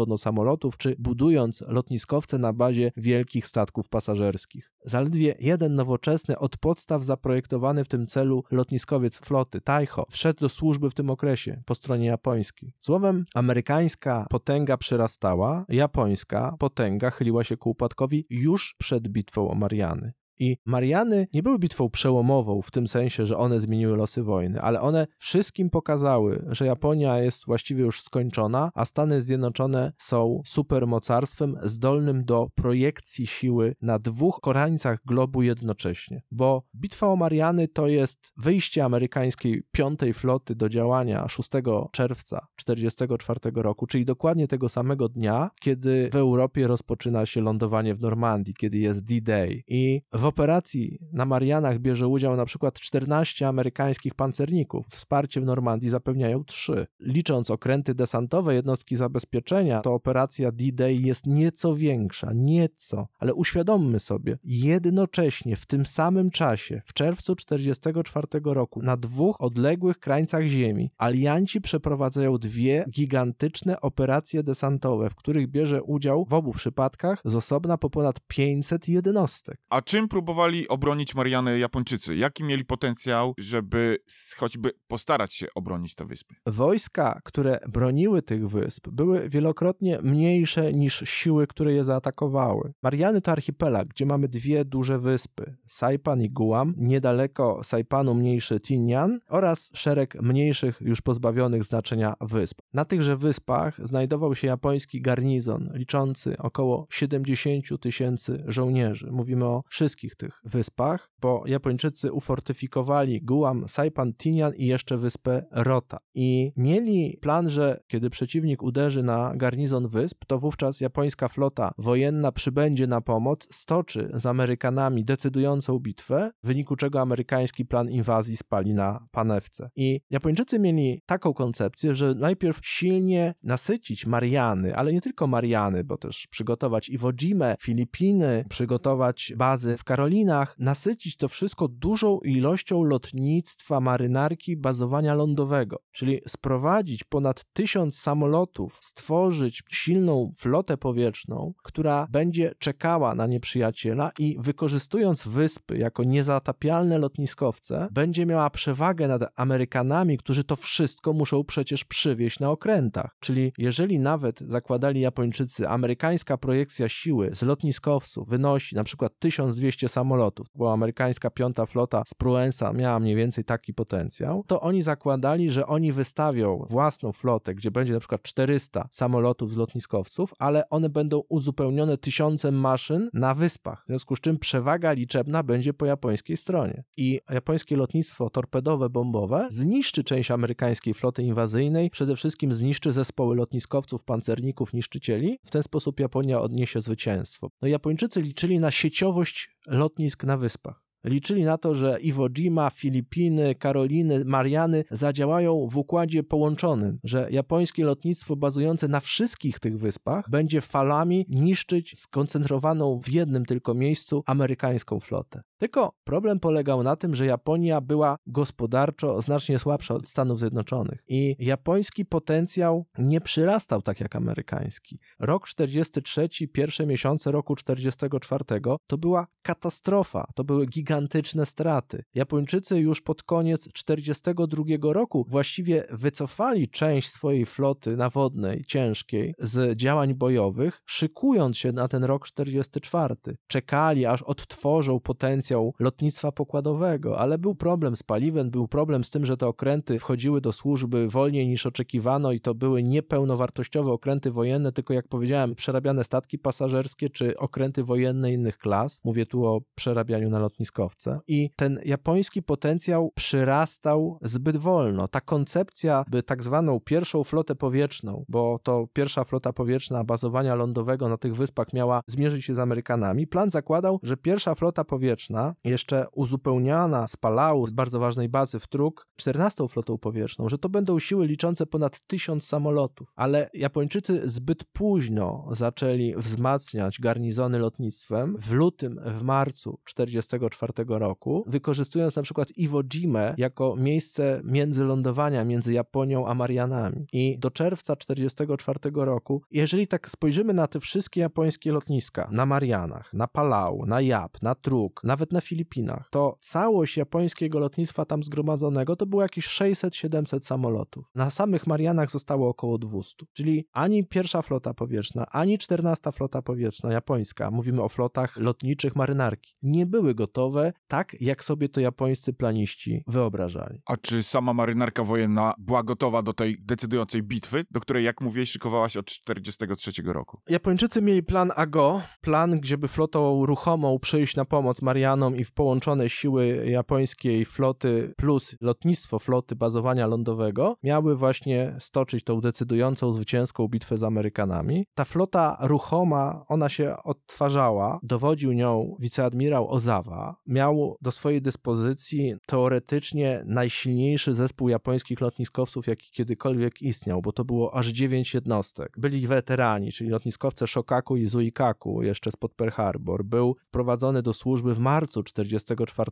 wodnosamolotów, 0.59 0.77
czy 0.77 0.95
budując 0.99 1.63
lotniskowce 1.67 2.37
na 2.37 2.53
bazie 2.53 2.91
wielkich 2.97 3.47
statków 3.47 3.89
pasażerskich. 3.89 4.71
Zaledwie 4.85 5.35
jeden 5.39 5.75
nowoczesny, 5.75 6.37
od 6.37 6.57
podstaw 6.57 7.03
zaprojektowany 7.03 7.83
w 7.83 7.87
tym 7.87 8.07
celu 8.07 8.43
lotniskowiec 8.51 9.17
floty, 9.17 9.61
Taiho, 9.61 10.05
wszedł 10.09 10.39
do 10.39 10.49
służby 10.49 10.89
w 10.89 10.93
tym 10.93 11.09
okresie 11.09 11.61
po 11.65 11.75
stronie 11.75 12.05
japońskiej. 12.05 12.73
Słowem, 12.79 13.25
amerykańska 13.35 14.25
potęga 14.29 14.77
przyrastała, 14.77 15.65
japońska 15.69 16.55
potęga 16.59 17.09
chyliła 17.09 17.43
się 17.43 17.57
ku 17.57 17.69
upadkowi 17.69 18.25
już 18.29 18.75
przed 18.79 19.07
bitwą 19.07 19.49
o 19.49 19.55
Mariany. 19.55 20.13
I 20.39 20.57
Mariany 20.65 21.27
nie 21.33 21.43
były 21.43 21.59
bitwą 21.59 21.89
przełomową 21.89 22.61
w 22.61 22.71
tym 22.71 22.87
sensie, 22.87 23.25
że 23.25 23.37
one 23.37 23.59
zmieniły 23.59 23.97
losy 23.97 24.23
wojny, 24.23 24.61
ale 24.61 24.81
one 24.81 25.07
wszystkim 25.17 25.69
pokazały, 25.69 26.45
że 26.47 26.65
Japonia 26.65 27.19
jest 27.19 27.45
właściwie 27.45 27.83
już 27.83 28.01
skończona, 28.01 28.71
a 28.73 28.85
Stany 28.85 29.21
Zjednoczone 29.21 29.93
są 29.97 30.41
supermocarstwem 30.45 31.57
zdolnym 31.63 32.25
do 32.25 32.47
projekcji 32.55 33.27
siły 33.27 33.75
na 33.81 33.99
dwóch 33.99 34.39
korańcach 34.41 34.99
globu 35.05 35.41
jednocześnie. 35.41 36.21
Bo 36.31 36.63
bitwa 36.75 37.07
o 37.07 37.15
Mariany 37.15 37.67
to 37.67 37.87
jest 37.87 38.31
wyjście 38.37 38.85
amerykańskiej 38.85 39.63
piątej 39.71 40.13
floty 40.13 40.55
do 40.55 40.69
działania 40.69 41.27
6 41.27 41.49
czerwca 41.91 42.47
1944 42.55 43.39
roku, 43.63 43.87
czyli 43.87 44.05
dokładnie 44.05 44.47
tego 44.47 44.69
samego 44.69 45.09
dnia, 45.09 45.49
kiedy 45.61 46.09
w 46.11 46.15
Europie 46.15 46.67
rozpoczyna 46.67 47.25
się 47.25 47.41
lądowanie 47.41 47.95
w 47.95 48.01
Normandii, 48.01 48.53
kiedy 48.53 48.77
jest 48.77 49.03
D-Day. 49.03 49.63
I 49.67 50.01
w 50.13 50.25
operacji 50.29 50.99
na 51.13 51.25
Marianach 51.25 51.79
bierze 51.79 52.07
udział 52.07 52.35
na 52.35 52.45
przykład 52.45 52.79
14 52.79 53.47
amerykańskich 53.47 54.15
pancerników. 54.15 54.85
Wsparcie 54.87 55.41
w 55.41 55.45
Normandii 55.45 55.89
zapewniają 55.89 56.43
3. 56.43 56.87
Licząc 56.99 57.51
okręty 57.51 57.95
desantowe, 57.95 58.55
jednostki 58.55 58.95
zabezpieczenia, 58.95 59.81
to 59.81 59.93
operacja 59.93 60.51
D-Day 60.51 60.95
jest 60.95 61.27
nieco 61.27 61.75
większa, 61.75 62.31
nieco, 62.35 63.07
ale 63.19 63.33
uświadommy 63.33 63.99
sobie, 63.99 64.37
jednocześnie 64.43 65.55
w 65.55 65.65
tym 65.65 65.85
samym 65.85 66.29
czasie, 66.29 66.81
w 66.85 66.93
czerwcu 66.93 67.35
1944 67.35 68.53
roku, 68.53 68.81
na 68.81 68.97
dwóch 68.97 69.41
odległych 69.41 69.99
krańcach 69.99 70.43
Ziemi, 70.43 70.91
alianci 70.97 71.61
przeprowadzają 71.61 72.37
dwie 72.37 72.85
gigantyczne 72.89 73.81
operacje 73.81 74.43
desantowe, 74.43 75.09
w 75.09 75.15
których 75.15 75.47
bierze 75.47 75.83
udział 75.83 76.25
w 76.25 76.33
obu 76.33 76.51
przypadkach 76.51 77.21
z 77.25 77.35
osobna 77.35 77.77
po 77.77 77.89
ponad 77.89 78.19
500 78.27 78.87
jednostek. 78.87 79.57
A 79.69 79.81
czym 79.81 80.07
próbowali 80.19 80.67
obronić 80.67 81.15
Mariany 81.15 81.59
Japończycy? 81.59 82.15
Jaki 82.15 82.43
mieli 82.43 82.65
potencjał, 82.65 83.33
żeby 83.37 83.97
choćby 84.37 84.71
postarać 84.87 85.33
się 85.33 85.47
obronić 85.55 85.95
te 85.95 86.05
wyspy? 86.05 86.35
Wojska, 86.45 87.21
które 87.23 87.59
broniły 87.67 88.21
tych 88.21 88.49
wysp, 88.49 88.89
były 88.89 89.29
wielokrotnie 89.29 89.99
mniejsze 90.03 90.73
niż 90.73 91.03
siły, 91.05 91.47
które 91.47 91.73
je 91.73 91.83
zaatakowały. 91.83 92.73
Mariany 92.83 93.21
to 93.21 93.31
archipelag, 93.31 93.87
gdzie 93.87 94.05
mamy 94.05 94.27
dwie 94.27 94.65
duże 94.65 94.99
wyspy: 94.99 95.55
Saipan 95.67 96.21
i 96.21 96.29
Guam, 96.29 96.73
niedaleko 96.77 97.63
Saipanu 97.63 98.13
mniejszy 98.13 98.59
Tinian 98.59 99.19
oraz 99.27 99.71
szereg 99.73 100.21
mniejszych, 100.21 100.81
już 100.81 101.01
pozbawionych 101.01 101.63
znaczenia 101.63 102.13
wysp. 102.21 102.61
Na 102.73 102.85
tychże 102.85 103.17
wyspach 103.17 103.87
znajdował 103.87 104.35
się 104.35 104.47
japoński 104.47 105.01
garnizon, 105.01 105.69
liczący 105.73 106.37
około 106.37 106.87
70 106.89 107.65
tysięcy 107.81 108.43
żołnierzy. 108.47 109.11
Mówimy 109.11 109.45
o 109.45 109.63
wszystkich 109.67 110.08
tych 110.15 110.41
wyspach, 110.43 111.11
bo 111.21 111.43
Japończycy 111.45 112.11
ufortyfikowali 112.11 113.21
Guam, 113.21 113.65
Saipan, 113.67 114.13
Tinian 114.13 114.53
i 114.55 114.65
jeszcze 114.65 114.97
wyspę 114.97 115.45
Rota. 115.51 115.99
I 116.13 116.51
mieli 116.57 117.17
plan, 117.21 117.49
że 117.49 117.79
kiedy 117.87 118.09
przeciwnik 118.09 118.63
uderzy 118.63 119.03
na 119.03 119.33
garnizon 119.35 119.87
wysp, 119.87 120.25
to 120.25 120.39
wówczas 120.39 120.81
japońska 120.81 121.27
flota 121.27 121.71
wojenna 121.77 122.31
przybędzie 122.31 122.87
na 122.87 123.01
pomoc, 123.01 123.47
stoczy 123.51 124.09
z 124.13 124.25
Amerykanami 124.25 125.05
decydującą 125.05 125.79
bitwę, 125.79 126.31
w 126.43 126.47
wyniku 126.47 126.75
czego 126.75 127.01
amerykański 127.01 127.65
plan 127.65 127.89
inwazji 127.89 128.37
spali 128.37 128.73
na 128.73 129.07
panewce. 129.11 129.69
I 129.75 130.01
Japończycy 130.09 130.59
mieli 130.59 131.01
taką 131.05 131.33
koncepcję, 131.33 131.95
że 131.95 132.15
najpierw 132.15 132.59
silnie 132.63 133.35
nasycić 133.43 134.05
Mariany, 134.05 134.75
ale 134.75 134.93
nie 134.93 135.01
tylko 135.01 135.27
Mariany, 135.27 135.83
bo 135.83 135.97
też 135.97 136.27
przygotować 136.27 136.89
Iwo 136.89 137.13
Jimę, 137.13 137.55
Filipiny, 137.59 138.45
przygotować 138.49 139.33
bazy 139.37 139.77
w 139.77 139.83
Karolinach, 139.89 140.55
nasycić 140.59 141.17
to 141.17 141.27
wszystko 141.27 141.67
dużą 141.67 142.19
ilością 142.19 142.83
lotnictwa, 142.83 143.79
marynarki, 143.79 144.57
bazowania 144.57 145.13
lądowego, 145.15 145.79
czyli 145.91 146.21
sprowadzić 146.27 147.03
ponad 147.03 147.45
tysiąc 147.53 147.99
samolotów, 147.99 148.79
stworzyć 148.81 149.63
silną 149.71 150.31
flotę 150.37 150.77
powietrzną, 150.77 151.53
która 151.63 152.07
będzie 152.11 152.51
czekała 152.59 153.15
na 153.15 153.27
nieprzyjaciela 153.27 154.11
i 154.19 154.37
wykorzystując 154.39 155.27
wyspy 155.27 155.77
jako 155.77 156.03
niezatapialne 156.03 156.97
lotniskowce, 156.97 157.87
będzie 157.91 158.25
miała 158.25 158.49
przewagę 158.49 159.07
nad 159.07 159.21
Amerykanami, 159.35 160.17
którzy 160.17 160.43
to 160.43 160.55
wszystko 160.55 161.13
muszą 161.13 161.43
przecież 161.43 161.85
przywieźć 161.85 162.39
na 162.39 162.49
okrętach. 162.51 163.15
Czyli 163.19 163.53
jeżeli 163.57 163.99
nawet 163.99 164.39
zakładali 164.39 165.01
Japończycy, 165.01 165.69
amerykańska 165.69 166.37
projekcja 166.37 166.89
siły 166.89 167.29
z 167.33 167.43
lotniskowców 167.43 168.29
wynosi 168.29 168.75
na 168.75 168.83
przykład 168.83 169.19
1200 169.19 169.78
samolotów, 169.87 170.47
bo 170.55 170.73
amerykańska 170.73 171.29
piąta 171.29 171.65
flota 171.65 172.03
z 172.07 172.13
Pruensa 172.13 172.73
miała 172.73 172.99
mniej 172.99 173.15
więcej 173.15 173.43
taki 173.43 173.73
potencjał, 173.73 174.43
to 174.47 174.61
oni 174.61 174.81
zakładali, 174.81 175.49
że 175.49 175.67
oni 175.67 175.91
wystawią 175.91 176.65
własną 176.69 177.11
flotę, 177.11 177.55
gdzie 177.55 177.71
będzie 177.71 177.93
na 177.93 177.99
przykład 177.99 178.21
400 178.21 178.87
samolotów 178.91 179.53
z 179.53 179.57
lotniskowców, 179.57 180.33
ale 180.39 180.69
one 180.69 180.89
będą 180.89 181.23
uzupełnione 181.29 181.97
tysiącem 181.97 182.55
maszyn 182.55 183.09
na 183.13 183.33
wyspach, 183.33 183.83
w 183.83 183.87
związku 183.87 184.15
z 184.15 184.19
czym 184.19 184.39
przewaga 184.39 184.91
liczebna 184.91 185.43
będzie 185.43 185.73
po 185.73 185.85
japońskiej 185.85 186.37
stronie. 186.37 186.83
I 186.97 187.21
japońskie 187.29 187.77
lotnictwo 187.77 188.29
torpedowe, 188.29 188.89
bombowe 188.89 189.47
zniszczy 189.49 190.03
część 190.03 190.31
amerykańskiej 190.31 190.93
floty 190.93 191.23
inwazyjnej, 191.23 191.89
przede 191.89 192.15
wszystkim 192.15 192.53
zniszczy 192.53 192.91
zespoły 192.91 193.35
lotniskowców, 193.35 194.03
pancerników, 194.03 194.73
niszczycieli. 194.73 195.39
W 195.45 195.51
ten 195.51 195.63
sposób 195.63 195.99
Japonia 195.99 196.41
odniesie 196.41 196.81
zwycięstwo. 196.81 197.49
No 197.61 197.67
Japończycy 197.67 198.21
liczyli 198.21 198.59
na 198.59 198.71
sieciowość 198.71 199.59
lotnisk 199.69 200.23
na 200.23 200.37
wyspach. 200.37 200.89
Liczyli 201.03 201.43
na 201.43 201.57
to, 201.57 201.75
że 201.75 201.99
Iwo 202.01 202.29
Jima, 202.29 202.69
Filipiny, 202.69 203.55
Karoliny, 203.55 204.25
Mariany 204.25 204.83
zadziałają 204.91 205.67
w 205.67 205.77
układzie 205.77 206.23
połączonym, 206.23 206.99
że 207.03 207.27
japońskie 207.31 207.85
lotnictwo 207.85 208.35
bazujące 208.35 208.87
na 208.87 208.99
wszystkich 208.99 209.59
tych 209.59 209.79
wyspach 209.79 210.29
będzie 210.29 210.61
falami 210.61 211.25
niszczyć 211.29 211.99
skoncentrowaną 211.99 212.99
w 213.03 213.09
jednym 213.09 213.45
tylko 213.45 213.73
miejscu 213.73 214.23
amerykańską 214.25 214.99
flotę. 214.99 215.41
Tylko 215.59 215.93
problem 216.03 216.39
polegał 216.39 216.83
na 216.83 216.95
tym, 216.95 217.15
że 217.15 217.25
Japonia 217.25 217.81
była 217.81 218.17
gospodarczo 218.27 219.21
znacznie 219.21 219.59
słabsza 219.59 219.93
od 219.93 220.09
Stanów 220.09 220.39
Zjednoczonych 220.39 221.03
i 221.07 221.35
japoński 221.39 222.05
potencjał 222.05 222.85
nie 222.97 223.21
przyrastał 223.21 223.81
tak 223.81 223.99
jak 223.99 224.15
amerykański. 224.15 224.99
Rok 225.19 225.47
43, 225.47 226.29
pierwsze 226.53 226.85
miesiące 226.85 227.31
roku 227.31 227.55
44 227.55 228.43
to 228.87 228.97
była 228.97 229.27
katastrofa, 229.41 230.27
to 230.35 230.43
były 230.43 230.65
gigantyczne 230.65 231.45
straty. 231.45 232.03
Japończycy 232.13 232.79
już 232.79 233.01
pod 233.01 233.23
koniec 233.23 233.69
42 233.73 234.63
roku 234.81 235.25
właściwie 235.29 235.87
wycofali 235.91 236.67
część 236.67 237.09
swojej 237.09 237.45
floty 237.45 237.97
nawodnej, 237.97 238.63
ciężkiej, 238.67 239.33
z 239.39 239.77
działań 239.77 240.13
bojowych, 240.13 240.81
szykując 240.85 241.57
się 241.57 241.71
na 241.71 241.87
ten 241.87 242.03
rok 242.03 242.27
44. 242.27 243.15
Czekali, 243.47 244.05
aż 244.05 244.21
odtworzą 244.21 244.99
potencjał 244.99 245.48
lotnictwa 245.79 246.31
pokładowego, 246.31 247.19
ale 247.19 247.37
był 247.37 247.55
problem 247.55 247.95
z 247.95 248.03
paliwem, 248.03 248.49
był 248.49 248.67
problem 248.67 249.03
z 249.03 249.09
tym, 249.09 249.25
że 249.25 249.37
te 249.37 249.47
okręty 249.47 249.99
wchodziły 249.99 250.41
do 250.41 250.51
służby 250.51 251.07
wolniej 251.07 251.47
niż 251.47 251.65
oczekiwano 251.65 252.31
i 252.31 252.39
to 252.39 252.55
były 252.55 252.83
niepełnowartościowe 252.83 253.91
okręty 253.91 254.31
wojenne, 254.31 254.71
tylko 254.71 254.93
jak 254.93 255.07
powiedziałem, 255.07 255.55
przerabiane 255.55 256.03
statki 256.03 256.39
pasażerskie 256.39 257.09
czy 257.09 257.37
okręty 257.37 257.83
wojenne 257.83 258.33
innych 258.33 258.57
klas. 258.57 259.01
Mówię 259.03 259.25
tu 259.25 259.45
o 259.45 259.61
przerabianiu 259.75 260.29
na 260.29 260.39
lotniskowce. 260.39 261.19
I 261.27 261.49
ten 261.55 261.79
japoński 261.85 262.43
potencjał 262.43 263.11
przyrastał 263.15 264.19
zbyt 264.21 264.57
wolno. 264.57 265.07
Ta 265.07 265.21
koncepcja, 265.21 266.05
by 266.09 266.23
tak 266.23 266.43
zwaną 266.43 266.79
pierwszą 266.79 267.23
flotę 267.23 267.55
powietrzną, 267.55 268.25
bo 268.29 268.59
to 268.63 268.87
pierwsza 268.93 269.23
flota 269.23 269.53
powietrzna 269.53 270.03
bazowania 270.03 270.55
lądowego 270.55 271.09
na 271.09 271.17
tych 271.17 271.35
wyspach 271.35 271.73
miała 271.73 272.01
zmierzyć 272.07 272.45
się 272.45 272.53
z 272.53 272.59
Amerykanami, 272.59 273.27
plan 273.27 273.51
zakładał, 273.51 273.99
że 274.03 274.17
pierwsza 274.17 274.55
flota 274.55 274.83
powietrzna, 274.83 275.38
jeszcze 275.63 276.05
uzupełniana 276.13 277.07
z 277.07 277.17
Palau, 277.17 277.67
z 277.67 277.71
bardzo 277.71 277.99
ważnej 277.99 278.29
bazy 278.29 278.59
w 278.59 278.67
Truk, 278.67 279.07
14 279.15 279.67
flotą 279.67 279.97
powietrzną, 279.97 280.49
że 280.49 280.57
to 280.57 280.69
będą 280.69 280.99
siły 280.99 281.27
liczące 281.27 281.65
ponad 281.65 282.07
tysiąc 282.07 282.43
samolotów. 282.43 283.11
Ale 283.15 283.49
Japończycy 283.53 284.29
zbyt 284.29 284.63
późno 284.63 285.47
zaczęli 285.51 286.15
wzmacniać 286.17 286.99
garnizony 286.99 287.59
lotnictwem. 287.59 288.37
W 288.39 288.51
lutym, 288.51 288.99
w 289.05 289.23
marcu 289.23 289.79
1944 289.85 290.99
roku, 290.99 291.43
wykorzystując 291.47 292.15
na 292.15 292.21
przykład 292.21 292.51
Iwo 292.57 292.83
Jimę 292.83 293.33
jako 293.37 293.75
miejsce 293.75 294.41
międzylądowania 294.43 295.45
między 295.45 295.73
Japonią 295.73 296.27
a 296.27 296.33
Marianami. 296.33 297.07
I 297.13 297.39
do 297.39 297.51
czerwca 297.51 297.95
1944 297.95 299.05
roku, 299.05 299.41
jeżeli 299.51 299.87
tak 299.87 300.09
spojrzymy 300.09 300.53
na 300.53 300.67
te 300.67 300.79
wszystkie 300.79 301.21
japońskie 301.21 301.71
lotniska, 301.71 302.29
na 302.31 302.45
Marianach, 302.45 303.13
na 303.13 303.27
Palau, 303.27 303.85
na 303.85 304.01
Jap, 304.01 304.41
na 304.41 304.55
Truk, 304.55 305.01
nawet 305.03 305.28
na 305.31 305.41
Filipinach, 305.41 306.09
to 306.11 306.37
całość 306.39 306.97
japońskiego 306.97 307.59
lotnictwa 307.59 308.05
tam 308.05 308.23
zgromadzonego 308.23 308.95
to 308.95 309.05
było 309.05 309.21
jakieś 309.21 309.47
600-700 309.47 310.41
samolotów. 310.41 311.05
Na 311.15 311.29
samych 311.29 311.67
Marianach 311.67 312.11
zostało 312.11 312.49
około 312.49 312.77
200. 312.77 313.25
Czyli 313.33 313.67
ani 313.71 314.05
pierwsza 314.05 314.41
flota 314.41 314.73
powietrzna, 314.73 315.25
ani 315.31 315.57
14 315.57 316.11
flota 316.11 316.41
powietrzna 316.41 316.93
japońska, 316.93 317.51
mówimy 317.51 317.83
o 317.83 317.89
flotach 317.89 318.37
lotniczych 318.37 318.95
marynarki, 318.95 319.55
nie 319.61 319.85
były 319.85 320.15
gotowe 320.15 320.73
tak, 320.87 321.15
jak 321.19 321.43
sobie 321.43 321.69
to 321.69 321.81
japońscy 321.81 322.33
planiści 322.33 323.03
wyobrażali. 323.07 323.81
A 323.85 323.97
czy 323.97 324.23
sama 324.23 324.53
marynarka 324.53 325.03
wojenna 325.03 325.53
była 325.57 325.83
gotowa 325.83 326.21
do 326.21 326.33
tej 326.33 326.57
decydującej 326.61 327.23
bitwy, 327.23 327.65
do 327.71 327.79
której, 327.79 328.05
jak 328.05 328.21
mówiłeś, 328.21 328.51
szykowała 328.51 328.89
się 328.89 328.99
od 328.99 329.05
1943 329.05 330.01
roku? 330.13 330.39
Japończycy 330.49 331.01
mieli 331.01 331.23
plan 331.23 331.51
AGO, 331.55 332.01
plan, 332.21 332.59
gdzie 332.59 332.77
by 332.77 332.87
flotą 332.87 333.45
ruchomą 333.45 333.99
przyjść 333.99 334.35
na 334.35 334.45
pomoc 334.45 334.81
Marianom 334.81 335.18
i 335.27 335.43
w 335.43 335.53
połączone 335.53 336.09
siły 336.09 336.65
japońskiej 336.69 337.45
floty 337.45 338.13
plus 338.17 338.55
lotnictwo 338.61 339.19
floty 339.19 339.55
bazowania 339.55 340.07
lądowego 340.07 340.75
miały 340.83 341.15
właśnie 341.15 341.75
stoczyć 341.79 342.23
tą 342.23 342.41
decydującą, 342.41 343.13
zwycięską 343.13 343.67
bitwę 343.67 343.97
z 343.97 344.03
Amerykanami. 344.03 344.85
Ta 344.95 345.05
flota 345.05 345.57
ruchoma, 345.61 346.45
ona 346.47 346.69
się 346.69 346.95
odtwarzała, 347.03 347.99
dowodził 348.03 348.53
nią 348.53 348.95
wiceadmirał 348.99 349.71
Ozawa, 349.71 350.35
miał 350.47 350.95
do 351.01 351.11
swojej 351.11 351.41
dyspozycji 351.41 352.35
teoretycznie 352.45 353.43
najsilniejszy 353.45 354.33
zespół 354.33 354.69
japońskich 354.69 355.21
lotniskowców, 355.21 355.87
jaki 355.87 356.11
kiedykolwiek 356.11 356.81
istniał, 356.81 357.21
bo 357.21 357.31
to 357.31 357.45
było 357.45 357.75
aż 357.75 357.87
dziewięć 357.87 358.33
jednostek. 358.33 358.93
Byli 358.97 359.27
weterani, 359.27 359.91
czyli 359.91 360.09
lotniskowce 360.09 360.67
Shokaku 360.67 361.17
i 361.17 361.25
Zuikaku, 361.25 362.03
jeszcze 362.03 362.31
spod 362.31 362.53
Pearl 362.53 362.71
Harbor. 362.71 363.25
Był 363.25 363.55
wprowadzony 363.61 364.21
do 364.21 364.33
służby 364.33 364.75
w 364.75 364.79
marcu 364.79 365.08
1944 365.09 366.11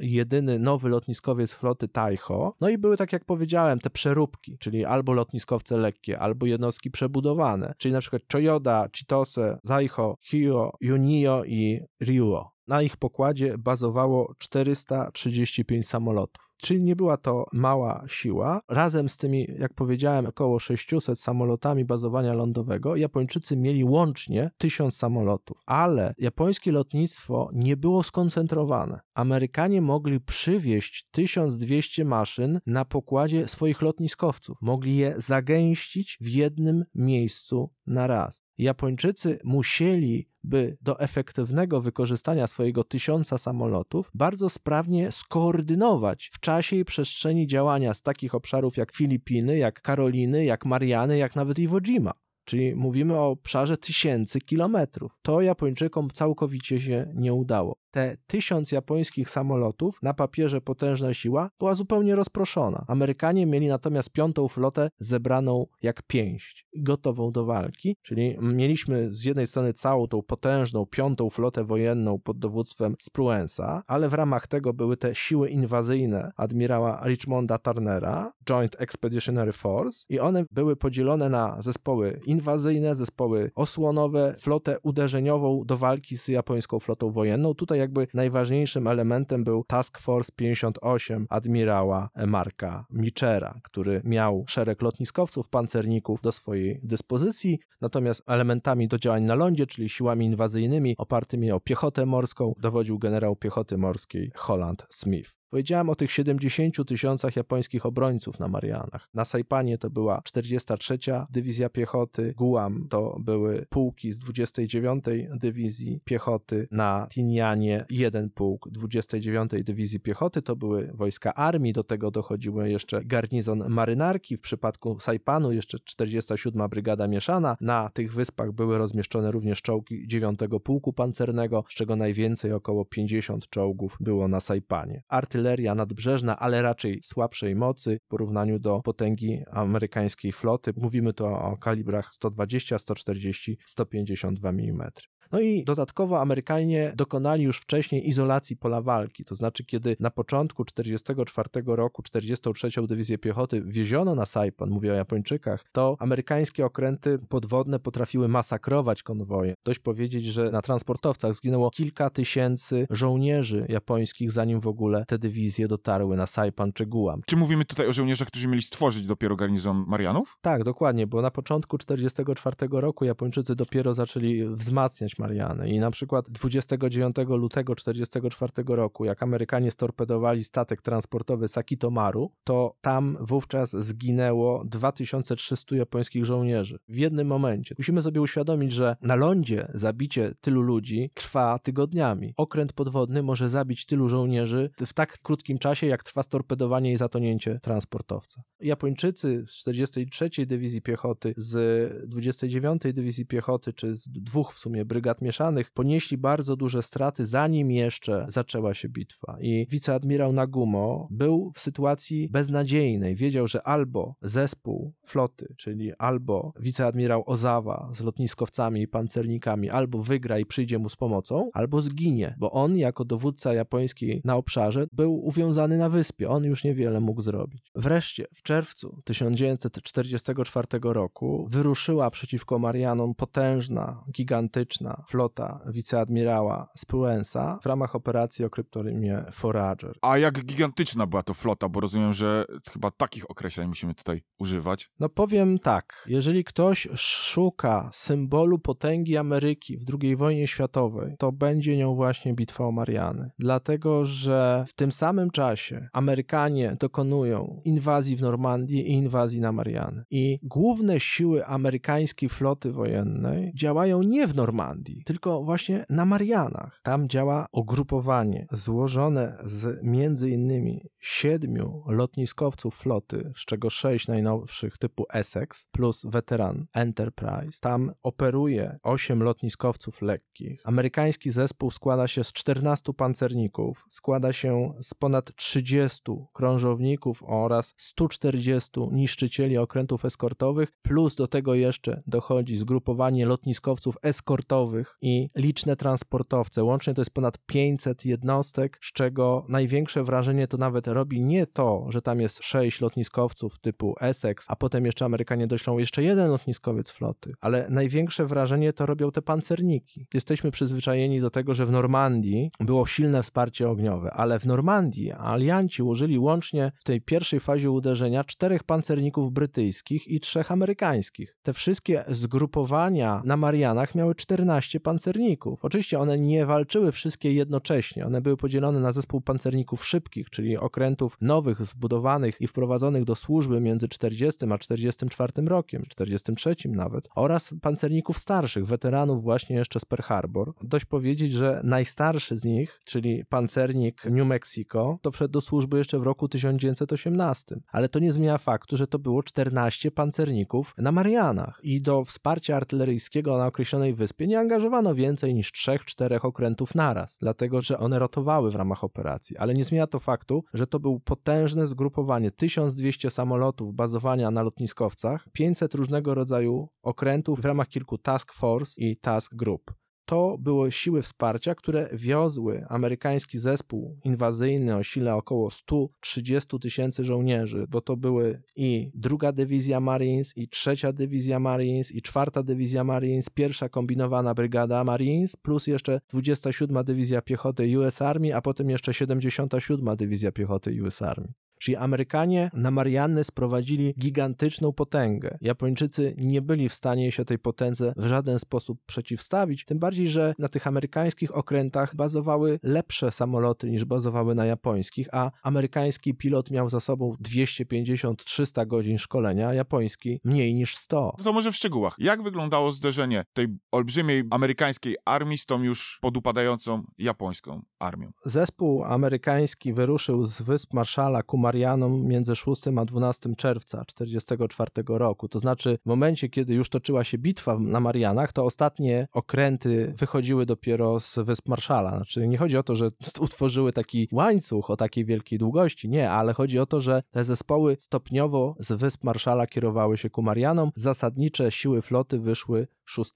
jedyny 0.00 0.58
nowy 0.58 0.88
lotniskowiec 0.88 1.52
floty 1.52 1.88
Taiho. 1.88 2.54
No 2.60 2.68
i 2.68 2.78
były, 2.78 2.96
tak 2.96 3.12
jak 3.12 3.24
powiedziałem, 3.24 3.78
te 3.78 3.90
przeróbki, 3.90 4.58
czyli 4.58 4.84
albo 4.84 5.12
lotniskowce 5.12 5.76
lekkie, 5.76 6.18
albo 6.18 6.46
jednostki 6.46 6.90
przebudowane, 6.90 7.74
czyli 7.78 7.92
na 7.92 8.00
przykład 8.00 8.22
Choyoda, 8.32 8.88
Chitose, 8.96 9.58
Zaiho, 9.64 10.16
Hyo, 10.20 10.72
Junio 10.80 11.44
i 11.44 11.80
Ryuo. 12.00 12.50
Na 12.66 12.82
ich 12.82 12.96
pokładzie 12.96 13.58
bazowało 13.58 14.34
435 14.38 15.88
samolotów. 15.88 16.47
Czyli 16.58 16.82
nie 16.82 16.96
była 16.96 17.16
to 17.16 17.46
mała 17.52 18.04
siła. 18.06 18.60
Razem 18.68 19.08
z 19.08 19.16
tymi, 19.16 19.46
jak 19.58 19.74
powiedziałem, 19.74 20.26
około 20.26 20.58
600 20.58 21.20
samolotami 21.20 21.84
bazowania 21.84 22.32
lądowego, 22.32 22.96
Japończycy 22.96 23.56
mieli 23.56 23.84
łącznie 23.84 24.50
1000 24.58 24.96
samolotów. 24.96 25.62
Ale 25.66 26.14
japońskie 26.18 26.72
lotnictwo 26.72 27.50
nie 27.52 27.76
było 27.76 28.02
skoncentrowane. 28.02 29.00
Amerykanie 29.14 29.82
mogli 29.82 30.20
przywieźć 30.20 31.08
1200 31.10 32.04
maszyn 32.04 32.60
na 32.66 32.84
pokładzie 32.84 33.48
swoich 33.48 33.82
lotniskowców. 33.82 34.58
Mogli 34.60 34.96
je 34.96 35.14
zagęścić 35.16 36.18
w 36.20 36.28
jednym 36.28 36.84
miejscu 36.94 37.70
na 37.86 38.06
raz. 38.06 38.44
Japończycy 38.58 39.38
musieli 39.44 40.28
by 40.48 40.76
do 40.80 41.00
efektywnego 41.00 41.80
wykorzystania 41.80 42.46
swojego 42.46 42.84
tysiąca 42.84 43.38
samolotów 43.38 44.10
bardzo 44.14 44.50
sprawnie 44.50 45.12
skoordynować 45.12 46.30
w 46.32 46.40
czasie 46.40 46.76
i 46.76 46.84
przestrzeni 46.84 47.46
działania 47.46 47.94
z 47.94 48.02
takich 48.02 48.34
obszarów 48.34 48.76
jak 48.76 48.92
Filipiny, 48.92 49.58
jak 49.58 49.82
Karoliny, 49.82 50.44
jak 50.44 50.64
Mariany, 50.64 51.18
jak 51.18 51.36
nawet 51.36 51.58
Iwo 51.58 51.80
Jima. 51.80 52.12
Czyli 52.44 52.74
mówimy 52.74 53.14
o 53.14 53.28
obszarze 53.28 53.78
tysięcy 53.78 54.40
kilometrów. 54.40 55.18
To 55.22 55.40
Japończykom 55.40 56.10
całkowicie 56.10 56.80
się 56.80 57.12
nie 57.14 57.34
udało. 57.34 57.76
Te 57.90 58.16
tysiąc 58.26 58.72
japońskich 58.72 59.30
samolotów, 59.30 59.98
na 60.02 60.14
papierze 60.14 60.60
potężna 60.60 61.14
siła, 61.14 61.50
była 61.58 61.74
zupełnie 61.74 62.14
rozproszona. 62.14 62.84
Amerykanie 62.88 63.46
mieli 63.46 63.68
natomiast 63.68 64.10
piątą 64.10 64.48
flotę 64.48 64.90
zebraną 64.98 65.66
jak 65.82 66.02
pięść, 66.02 66.66
gotową 66.76 67.32
do 67.32 67.44
walki, 67.44 67.96
czyli 68.02 68.36
mieliśmy 68.40 69.12
z 69.12 69.24
jednej 69.24 69.46
strony 69.46 69.72
całą 69.72 70.06
tą 70.06 70.22
potężną 70.22 70.86
piątą 70.86 71.30
flotę 71.30 71.64
wojenną 71.64 72.18
pod 72.18 72.38
dowództwem 72.38 72.96
Spruensa, 73.00 73.82
ale 73.86 74.08
w 74.08 74.14
ramach 74.14 74.46
tego 74.46 74.72
były 74.72 74.96
te 74.96 75.14
siły 75.14 75.48
inwazyjne 75.48 76.32
admirała 76.36 77.02
Richmonda 77.04 77.58
Turnera, 77.58 78.32
Joint 78.50 78.76
Expeditionary 78.78 79.52
Force 79.52 80.06
i 80.08 80.20
one 80.20 80.44
były 80.50 80.76
podzielone 80.76 81.28
na 81.28 81.62
zespoły 81.62 82.20
inwazyjne, 82.26 82.94
zespoły 82.94 83.50
osłonowe, 83.54 84.34
flotę 84.38 84.76
uderzeniową 84.82 85.62
do 85.64 85.76
walki 85.76 86.18
z 86.18 86.28
japońską 86.28 86.80
flotą 86.80 87.10
wojenną. 87.10 87.54
Tutaj 87.54 87.77
jakby 87.78 88.06
najważniejszym 88.14 88.86
elementem 88.86 89.44
był 89.44 89.64
Task 89.64 89.98
Force 89.98 90.32
58 90.36 91.26
admirała 91.30 92.10
Marka 92.26 92.86
Michera, 92.90 93.60
który 93.62 94.00
miał 94.04 94.44
szereg 94.48 94.82
lotniskowców, 94.82 95.48
pancerników 95.48 96.20
do 96.20 96.32
swojej 96.32 96.80
dyspozycji, 96.82 97.58
natomiast 97.80 98.22
elementami 98.26 98.88
do 98.88 98.98
działań 98.98 99.22
na 99.22 99.34
lądzie, 99.34 99.66
czyli 99.66 99.88
siłami 99.88 100.26
inwazyjnymi 100.26 100.94
opartymi 100.98 101.52
o 101.52 101.60
piechotę 101.60 102.06
morską, 102.06 102.52
dowodził 102.60 102.98
generał 102.98 103.36
piechoty 103.36 103.78
morskiej 103.78 104.32
Holland 104.34 104.86
Smith. 104.90 105.38
Powiedziałem 105.50 105.90
o 105.90 105.94
tych 105.94 106.12
70 106.12 106.76
tysiącach 106.86 107.36
japońskich 107.36 107.86
obrońców 107.86 108.38
na 108.38 108.48
Marianach. 108.48 109.08
Na 109.14 109.24
Saipanie 109.24 109.78
to 109.78 109.90
była 109.90 110.22
43. 110.24 110.98
Dywizja 111.30 111.68
Piechoty, 111.68 112.34
Guam 112.36 112.86
to 112.90 113.16
były 113.20 113.66
pułki 113.68 114.12
z 114.12 114.18
29. 114.18 115.04
Dywizji 115.34 116.00
Piechoty, 116.04 116.68
na 116.70 117.06
Tinianie 117.10 117.86
jeden 117.90 118.30
pułk 118.30 118.68
29. 118.70 119.50
Dywizji 119.64 120.00
Piechoty 120.00 120.42
to 120.42 120.56
były 120.56 120.90
wojska 120.94 121.34
armii, 121.34 121.72
do 121.72 121.84
tego 121.84 122.10
dochodziły 122.10 122.70
jeszcze 122.70 123.04
garnizon 123.04 123.64
marynarki, 123.68 124.36
w 124.36 124.40
przypadku 124.40 125.00
Saipanu 125.00 125.52
jeszcze 125.52 125.78
47. 125.78 126.68
Brygada 126.68 127.08
Mieszana. 127.08 127.56
Na 127.60 127.90
tych 127.94 128.14
wyspach 128.14 128.52
były 128.52 128.78
rozmieszczone 128.78 129.30
również 129.30 129.62
czołgi 129.62 130.06
9. 130.06 130.40
Pułku 130.64 130.92
Pancernego, 130.92 131.64
z 131.68 131.74
czego 131.74 131.96
najwięcej, 131.96 132.52
około 132.52 132.84
50 132.84 133.48
czołgów 133.48 133.96
było 134.00 134.28
na 134.28 134.40
Saipanie. 134.40 135.02
Artyleria 135.38 135.74
nadbrzeżna, 135.74 136.38
ale 136.38 136.62
raczej 136.62 137.00
słabszej 137.04 137.56
mocy 137.56 137.98
w 138.04 138.08
porównaniu 138.08 138.58
do 138.58 138.80
potęgi 138.80 139.42
amerykańskiej 139.50 140.32
floty. 140.32 140.72
Mówimy 140.76 141.12
tu 141.12 141.26
o 141.26 141.56
kalibrach 141.56 142.12
120, 142.12 142.78
140, 142.78 143.58
152 143.66 144.48
mm. 144.48 144.90
No 145.32 145.40
i 145.40 145.64
dodatkowo 145.64 146.20
Amerykanie 146.20 146.92
dokonali 146.96 147.44
już 147.44 147.58
wcześniej 147.58 148.08
izolacji 148.08 148.56
pola 148.56 148.80
walki, 148.82 149.24
to 149.24 149.34
znaczy 149.34 149.64
kiedy 149.64 149.96
na 150.00 150.10
początku 150.10 150.64
1944 150.64 151.76
roku 151.76 152.02
43. 152.02 152.68
Dywizję 152.86 153.18
Piechoty 153.18 153.62
wieziono 153.62 154.14
na 154.14 154.26
Saipan, 154.26 154.70
mówię 154.70 154.92
o 154.92 154.94
Japończykach, 154.94 155.64
to 155.72 155.96
amerykańskie 155.98 156.66
okręty 156.66 157.18
podwodne 157.18 157.78
potrafiły 157.78 158.28
masakrować 158.28 159.02
konwoje. 159.02 159.54
Dość 159.64 159.78
powiedzieć, 159.78 160.24
że 160.24 160.50
na 160.50 160.62
transportowcach 160.62 161.34
zginęło 161.34 161.70
kilka 161.70 162.10
tysięcy 162.10 162.86
żołnierzy 162.90 163.66
japońskich, 163.68 164.32
zanim 164.32 164.60
w 164.60 164.66
ogóle 164.66 165.04
te 165.08 165.18
dywizje 165.18 165.68
dotarły 165.68 166.16
na 166.16 166.26
Saipan 166.26 166.72
czy 166.72 166.86
Guam. 166.86 167.22
Czy 167.26 167.36
mówimy 167.36 167.64
tutaj 167.64 167.86
o 167.86 167.92
żołnierzach, 167.92 168.28
którzy 168.28 168.48
mieli 168.48 168.62
stworzyć 168.62 169.06
dopiero 169.06 169.36
garnizon 169.36 169.84
Marianów? 169.86 170.38
Tak, 170.40 170.64
dokładnie, 170.64 171.06
bo 171.06 171.22
na 171.22 171.30
początku 171.30 171.78
1944 171.78 172.80
roku 172.80 173.04
Japończycy 173.04 173.56
dopiero 173.56 173.94
zaczęli 173.94 174.44
wzmacniać 174.44 175.17
Mariany 175.18 175.68
i 175.70 175.78
na 175.78 175.90
przykład 175.90 176.30
29 176.30 177.16
lutego 177.28 177.74
1944 177.74 178.76
roku, 178.76 179.04
jak 179.04 179.22
Amerykanie 179.22 179.70
storpedowali 179.70 180.44
statek 180.44 180.82
transportowy 180.82 181.48
Sakitomaru, 181.48 182.32
to 182.44 182.76
tam 182.80 183.16
wówczas 183.20 183.76
zginęło 183.76 184.64
2300 184.64 185.76
japońskich 185.76 186.24
żołnierzy 186.24 186.78
w 186.88 186.96
jednym 186.96 187.26
momencie. 187.26 187.74
Musimy 187.78 188.02
sobie 188.02 188.20
uświadomić, 188.20 188.72
że 188.72 188.96
na 189.02 189.16
lądzie 189.16 189.68
zabicie 189.74 190.34
tylu 190.40 190.62
ludzi 190.62 191.10
trwa 191.14 191.58
tygodniami. 191.58 192.34
Okręt 192.36 192.72
podwodny 192.72 193.22
może 193.22 193.48
zabić 193.48 193.86
tylu 193.86 194.08
żołnierzy 194.08 194.70
w 194.86 194.92
tak 194.92 195.18
krótkim 195.22 195.58
czasie, 195.58 195.86
jak 195.86 196.02
trwa 196.02 196.22
storpedowanie 196.22 196.92
i 196.92 196.96
zatonięcie 196.96 197.60
transportowca. 197.62 198.42
Japończycy 198.60 199.44
z 199.48 199.54
43. 199.54 200.30
Dywizji 200.46 200.82
Piechoty, 200.82 201.34
z 201.36 202.08
29. 202.08 202.82
Dywizji 202.94 203.26
Piechoty, 203.26 203.72
czy 203.72 203.96
z 203.96 204.08
dwóch 204.08 204.54
w 204.54 204.58
sumie 204.58 204.84
brygad 204.84 205.07
mieszanych, 205.20 205.70
ponieśli 205.70 206.18
bardzo 206.18 206.56
duże 206.56 206.82
straty, 206.82 207.26
zanim 207.26 207.70
jeszcze 207.70 208.26
zaczęła 208.28 208.74
się 208.74 208.88
bitwa. 208.88 209.36
I 209.40 209.66
wiceadmirał 209.70 210.32
Nagumo 210.32 211.08
był 211.10 211.52
w 211.54 211.60
sytuacji 211.60 212.28
beznadziejnej. 212.28 213.16
Wiedział, 213.16 213.48
że 213.48 213.66
albo 213.66 214.14
zespół 214.22 214.92
floty, 215.06 215.54
czyli 215.56 215.92
albo 215.98 216.52
wiceadmirał 216.60 217.22
Ozawa 217.26 217.90
z 217.94 218.00
lotniskowcami 218.00 218.82
i 218.82 218.88
pancernikami, 218.88 219.70
albo 219.70 220.02
wygra 220.02 220.38
i 220.38 220.46
przyjdzie 220.46 220.78
mu 220.78 220.88
z 220.88 220.96
pomocą, 220.96 221.50
albo 221.54 221.82
zginie, 221.82 222.34
bo 222.38 222.50
on 222.50 222.76
jako 222.76 223.04
dowódca 223.04 223.54
japoński 223.54 224.20
na 224.24 224.36
obszarze 224.36 224.86
był 224.92 225.26
uwiązany 225.26 225.78
na 225.78 225.88
wyspie. 225.88 226.28
On 226.28 226.44
już 226.44 226.64
niewiele 226.64 227.00
mógł 227.00 227.22
zrobić. 227.22 227.70
Wreszcie 227.74 228.26
w 228.34 228.42
czerwcu 228.42 229.02
1944 229.04 230.66
roku 230.82 231.46
wyruszyła 231.50 232.10
przeciwko 232.10 232.58
Marianom 232.58 233.14
potężna, 233.14 234.04
gigantyczna 234.12 234.97
flota 235.08 235.60
wiceadmirała 235.66 236.68
Spruensa 236.76 237.58
w 237.62 237.66
ramach 237.66 237.94
operacji 237.94 238.44
o 238.44 238.50
kryptonimie 238.50 239.24
Forager. 239.32 239.96
A 240.02 240.18
jak 240.18 240.44
gigantyczna 240.44 241.06
była 241.06 241.22
to 241.22 241.34
flota, 241.34 241.68
bo 241.68 241.80
rozumiem, 241.80 242.12
że 242.12 242.44
chyba 242.72 242.90
takich 242.90 243.30
określeń 243.30 243.68
musimy 243.68 243.94
tutaj 243.94 244.22
używać. 244.38 244.90
No 245.00 245.08
powiem 245.08 245.58
tak, 245.58 246.06
jeżeli 246.08 246.44
ktoś 246.44 246.88
szuka 246.94 247.90
symbolu 247.92 248.58
potęgi 248.58 249.16
Ameryki 249.16 249.78
w 249.78 249.84
II 250.02 250.16
wojnie 250.16 250.46
światowej, 250.46 251.14
to 251.18 251.32
będzie 251.32 251.76
nią 251.76 251.94
właśnie 251.94 252.34
bitwa 252.34 252.64
o 252.64 252.72
Mariany. 252.72 253.30
Dlatego, 253.38 254.04
że 254.04 254.64
w 254.68 254.72
tym 254.72 254.92
samym 254.92 255.30
czasie 255.30 255.88
Amerykanie 255.92 256.76
dokonują 256.80 257.60
inwazji 257.64 258.16
w 258.16 258.22
Normandii 258.22 258.90
i 258.90 258.92
inwazji 258.92 259.40
na 259.40 259.52
Mariany. 259.52 260.04
I 260.10 260.38
główne 260.42 261.00
siły 261.00 261.46
amerykańskiej 261.46 262.28
floty 262.28 262.72
wojennej 262.72 263.52
działają 263.54 264.02
nie 264.02 264.26
w 264.26 264.34
Normandii, 264.34 264.87
tylko 265.04 265.42
właśnie 265.42 265.84
na 265.88 266.04
Marianach. 266.04 266.80
Tam 266.82 267.08
działa 267.08 267.46
ugrupowanie 267.52 268.46
złożone 268.52 269.38
z 269.44 269.82
między 269.82 270.30
innymi 270.30 270.90
siedmiu 271.00 271.82
lotniskowców 271.86 272.74
floty, 272.74 273.32
z 273.36 273.44
czego 273.44 273.70
sześć 273.70 274.08
najnowszych 274.08 274.78
typu 274.78 275.06
Essex 275.12 275.66
plus 275.70 276.06
weteran 276.06 276.66
Enterprise. 276.74 277.58
Tam 277.60 277.92
operuje 278.02 278.78
osiem 278.82 279.22
lotniskowców 279.22 280.02
lekkich. 280.02 280.60
Amerykański 280.64 281.30
zespół 281.30 281.70
składa 281.70 282.08
się 282.08 282.24
z 282.24 282.32
14 282.32 282.94
pancerników, 282.94 283.86
składa 283.90 284.32
się 284.32 284.72
z 284.82 284.94
ponad 284.94 285.36
30 285.36 286.02
krążowników 286.32 287.22
oraz 287.26 287.74
140 287.76 288.70
niszczycieli 288.92 289.58
okrętów 289.58 290.04
eskortowych, 290.04 290.68
plus 290.82 291.16
do 291.16 291.28
tego 291.28 291.54
jeszcze 291.54 292.02
dochodzi 292.06 292.56
zgrupowanie 292.56 293.26
lotniskowców 293.26 293.96
eskortowych 294.02 294.67
i 295.02 295.30
liczne 295.36 295.76
transportowce. 295.76 296.64
Łącznie 296.64 296.94
to 296.94 297.00
jest 297.00 297.10
ponad 297.10 297.38
500 297.46 298.04
jednostek, 298.04 298.78
z 298.82 298.92
czego 298.92 299.44
największe 299.48 300.04
wrażenie 300.04 300.48
to 300.48 300.56
nawet 300.56 300.86
robi 300.86 301.20
nie 301.20 301.46
to, 301.46 301.86
że 301.88 302.02
tam 302.02 302.20
jest 302.20 302.42
6 302.42 302.80
lotniskowców 302.80 303.58
typu 303.58 303.94
Essex, 304.00 304.44
a 304.48 304.56
potem 304.56 304.86
jeszcze 304.86 305.04
Amerykanie 305.04 305.46
doślą 305.46 305.78
jeszcze 305.78 306.02
jeden 306.02 306.30
lotniskowiec 306.30 306.90
floty, 306.90 307.32
ale 307.40 307.66
największe 307.70 308.26
wrażenie 308.26 308.72
to 308.72 308.86
robią 308.86 309.10
te 309.10 309.22
pancerniki. 309.22 310.06
Jesteśmy 310.14 310.50
przyzwyczajeni 310.50 311.20
do 311.20 311.30
tego, 311.30 311.54
że 311.54 311.66
w 311.66 311.70
Normandii 311.70 312.50
było 312.60 312.86
silne 312.86 313.22
wsparcie 313.22 313.68
ogniowe, 313.68 314.10
ale 314.10 314.40
w 314.40 314.46
Normandii 314.46 315.12
alianci 315.12 315.82
użyli 315.82 316.18
łącznie 316.18 316.72
w 316.78 316.84
tej 316.84 317.00
pierwszej 317.00 317.40
fazie 317.40 317.70
uderzenia 317.70 318.24
czterech 318.24 318.64
pancerników 318.64 319.32
brytyjskich 319.32 320.08
i 320.08 320.20
trzech 320.20 320.52
amerykańskich. 320.52 321.36
Te 321.42 321.52
wszystkie 321.52 322.04
zgrupowania 322.08 323.22
na 323.24 323.36
Marianach 323.36 323.94
miały 323.94 324.14
14 324.14 324.57
pancerników. 324.82 325.64
Oczywiście 325.64 325.98
one 325.98 326.18
nie 326.18 326.46
walczyły 326.46 326.92
wszystkie 326.92 327.32
jednocześnie, 327.32 328.06
one 328.06 328.20
były 328.20 328.36
podzielone 328.36 328.80
na 328.80 328.92
zespół 328.92 329.20
pancerników 329.20 329.86
szybkich, 329.86 330.30
czyli 330.30 330.56
okrętów 330.56 331.16
nowych, 331.20 331.64
zbudowanych 331.64 332.40
i 332.40 332.46
wprowadzonych 332.46 333.04
do 333.04 333.14
służby 333.14 333.60
między 333.60 333.88
40 333.88 334.44
a 334.50 334.58
44 334.58 335.32
rokiem, 335.46 335.84
43 335.88 336.56
nawet, 336.68 337.08
oraz 337.14 337.54
pancerników 337.62 338.18
starszych, 338.18 338.66
weteranów 338.66 339.22
właśnie 339.22 339.56
jeszcze 339.56 339.80
z 339.80 339.84
Pearl 339.84 340.02
Harbor. 340.02 340.52
Dość 340.62 340.84
powiedzieć, 340.84 341.32
że 341.32 341.60
najstarszy 341.64 342.38
z 342.38 342.44
nich, 342.44 342.80
czyli 342.84 343.24
pancernik 343.24 344.04
New 344.04 344.26
Mexico, 344.26 344.98
to 345.02 345.10
wszedł 345.10 345.32
do 345.32 345.40
służby 345.40 345.78
jeszcze 345.78 345.98
w 345.98 346.02
roku 346.02 346.28
1918, 346.28 347.56
ale 347.68 347.88
to 347.88 347.98
nie 347.98 348.12
zmienia 348.12 348.38
faktu, 348.38 348.76
że 348.76 348.86
to 348.86 348.98
było 348.98 349.22
14 349.22 349.90
pancerników 349.90 350.74
na 350.78 350.92
Marianach 350.92 351.60
i 351.62 351.82
do 351.82 352.04
wsparcia 352.04 352.56
artyleryjskiego 352.56 353.38
na 353.38 353.46
określonej 353.46 353.94
wyspie 353.94 354.26
nie 354.26 354.38
angażowano 354.48 354.94
więcej 354.94 355.34
niż 355.34 355.52
3-4 355.52 356.26
okrętów 356.26 356.74
naraz, 356.74 357.18
dlatego 357.20 357.62
że 357.62 357.78
one 357.78 357.98
rotowały 357.98 358.50
w 358.50 358.54
ramach 358.54 358.84
operacji, 358.84 359.36
ale 359.36 359.54
nie 359.54 359.64
zmienia 359.64 359.86
to 359.86 359.98
faktu, 359.98 360.44
że 360.54 360.66
to 360.66 360.80
był 360.80 361.00
potężne 361.00 361.66
zgrupowanie. 361.66 362.30
1200 362.30 363.10
samolotów 363.10 363.74
bazowania 363.74 364.30
na 364.30 364.42
lotniskowcach, 364.42 365.28
500 365.32 365.74
różnego 365.74 366.14
rodzaju 366.14 366.68
okrętów 366.82 367.40
w 367.40 367.44
ramach 367.44 367.68
kilku 367.68 367.98
task 367.98 368.32
force 368.32 368.72
i 368.76 368.96
task 368.96 369.34
group 369.34 369.74
to 370.08 370.38
były 370.38 370.72
siły 370.72 371.02
wsparcia, 371.02 371.54
które 371.54 371.88
wiozły 371.92 372.64
amerykański 372.68 373.38
zespół 373.38 373.98
inwazyjny 374.04 374.76
o 374.76 374.82
sile 374.82 375.14
około 375.14 375.50
130 375.50 376.58
tysięcy 376.58 377.04
żołnierzy, 377.04 377.66
bo 377.68 377.80
to 377.80 377.96
były 377.96 378.42
i 378.56 378.90
druga 378.94 379.32
dywizja 379.32 379.80
Marines, 379.80 380.36
i 380.36 380.48
trzecia 380.48 380.92
dywizja 380.92 381.38
Marines, 381.38 381.92
i 381.92 382.02
czwarta 382.02 382.42
dywizja 382.42 382.84
Marines, 382.84 383.30
pierwsza 383.30 383.68
kombinowana 383.68 384.34
brygada 384.34 384.84
Marines, 384.84 385.36
plus 385.36 385.66
jeszcze 385.66 386.00
27 386.08 386.84
dywizja 386.84 387.22
piechoty 387.22 387.78
US 387.78 388.02
Army, 388.02 388.36
a 388.36 388.42
potem 388.42 388.70
jeszcze 388.70 388.94
77 388.94 389.96
dywizja 389.96 390.32
piechoty 390.32 390.82
US 390.82 391.02
Army. 391.02 391.32
Czyli 391.58 391.76
Amerykanie 391.76 392.50
na 392.54 392.70
Marianny 392.70 393.24
sprowadzili 393.24 393.94
gigantyczną 393.98 394.72
potęgę. 394.72 395.38
Japończycy 395.40 396.14
nie 396.18 396.42
byli 396.42 396.68
w 396.68 396.74
stanie 396.74 397.12
się 397.12 397.24
tej 397.24 397.38
potędze 397.38 397.92
w 397.96 398.06
żaden 398.06 398.38
sposób 398.38 398.78
przeciwstawić, 398.86 399.64
tym 399.64 399.78
bardziej, 399.78 400.08
że 400.08 400.34
na 400.38 400.48
tych 400.48 400.66
amerykańskich 400.66 401.36
okrętach 401.36 401.96
bazowały 401.96 402.60
lepsze 402.62 403.10
samoloty 403.10 403.70
niż 403.70 403.84
bazowały 403.84 404.34
na 404.34 404.46
japońskich, 404.46 405.08
a 405.12 405.30
amerykański 405.42 406.14
pilot 406.14 406.50
miał 406.50 406.68
za 406.68 406.80
sobą 406.80 407.14
250-300 407.22 408.66
godzin 408.66 408.98
szkolenia, 408.98 409.54
japoński 409.54 410.20
mniej 410.24 410.54
niż 410.54 410.76
100. 410.76 411.14
No 411.18 411.24
to 411.24 411.32
może 411.32 411.52
w 411.52 411.56
szczegółach. 411.56 411.94
Jak 411.98 412.22
wyglądało 412.22 412.72
zderzenie 412.72 413.24
tej 413.32 413.46
olbrzymiej 413.72 414.24
amerykańskiej 414.30 414.96
armii 415.04 415.38
z 415.38 415.46
tą 415.46 415.62
już 415.62 415.98
podupadającą 416.02 416.82
japońską 416.98 417.62
armią? 417.78 418.12
Zespół 418.24 418.84
amerykański 418.84 419.72
wyruszył 419.72 420.26
z 420.26 420.42
wysp 420.42 420.74
Marszala 420.74 421.22
ku 421.22 421.38
Marianom 421.48 422.06
między 422.06 422.36
6 422.36 422.62
a 422.76 422.84
12 422.84 423.34
czerwca 423.36 423.84
1944 423.84 424.98
roku. 424.98 425.28
To 425.28 425.38
znaczy, 425.38 425.78
w 425.82 425.86
momencie, 425.86 426.28
kiedy 426.28 426.54
już 426.54 426.68
toczyła 426.68 427.04
się 427.04 427.18
bitwa 427.18 427.58
na 427.58 427.80
Marianach, 427.80 428.32
to 428.32 428.44
ostatnie 428.44 429.08
okręty 429.12 429.92
wychodziły 429.96 430.46
dopiero 430.46 431.00
z 431.00 431.18
wysp 431.18 431.48
Marszala. 431.48 431.96
Znaczy, 431.96 432.28
nie 432.28 432.38
chodzi 432.38 432.56
o 432.56 432.62
to, 432.62 432.74
że 432.74 432.90
utworzyły 433.20 433.72
taki 433.72 434.08
łańcuch 434.12 434.70
o 434.70 434.76
takiej 434.76 435.04
wielkiej 435.04 435.38
długości, 435.38 435.88
nie, 435.88 436.10
ale 436.10 436.32
chodzi 436.32 436.58
o 436.58 436.66
to, 436.66 436.80
że 436.80 437.02
te 437.10 437.24
zespoły 437.24 437.76
stopniowo 437.80 438.56
z 438.60 438.72
wysp 438.72 439.04
Marszala 439.04 439.46
kierowały 439.46 439.96
się 439.98 440.10
ku 440.10 440.22
Marianom. 440.22 440.70
Zasadnicze 440.74 441.50
siły 441.50 441.82
floty 441.82 442.18
wyszły 442.18 442.66
6 442.88 443.12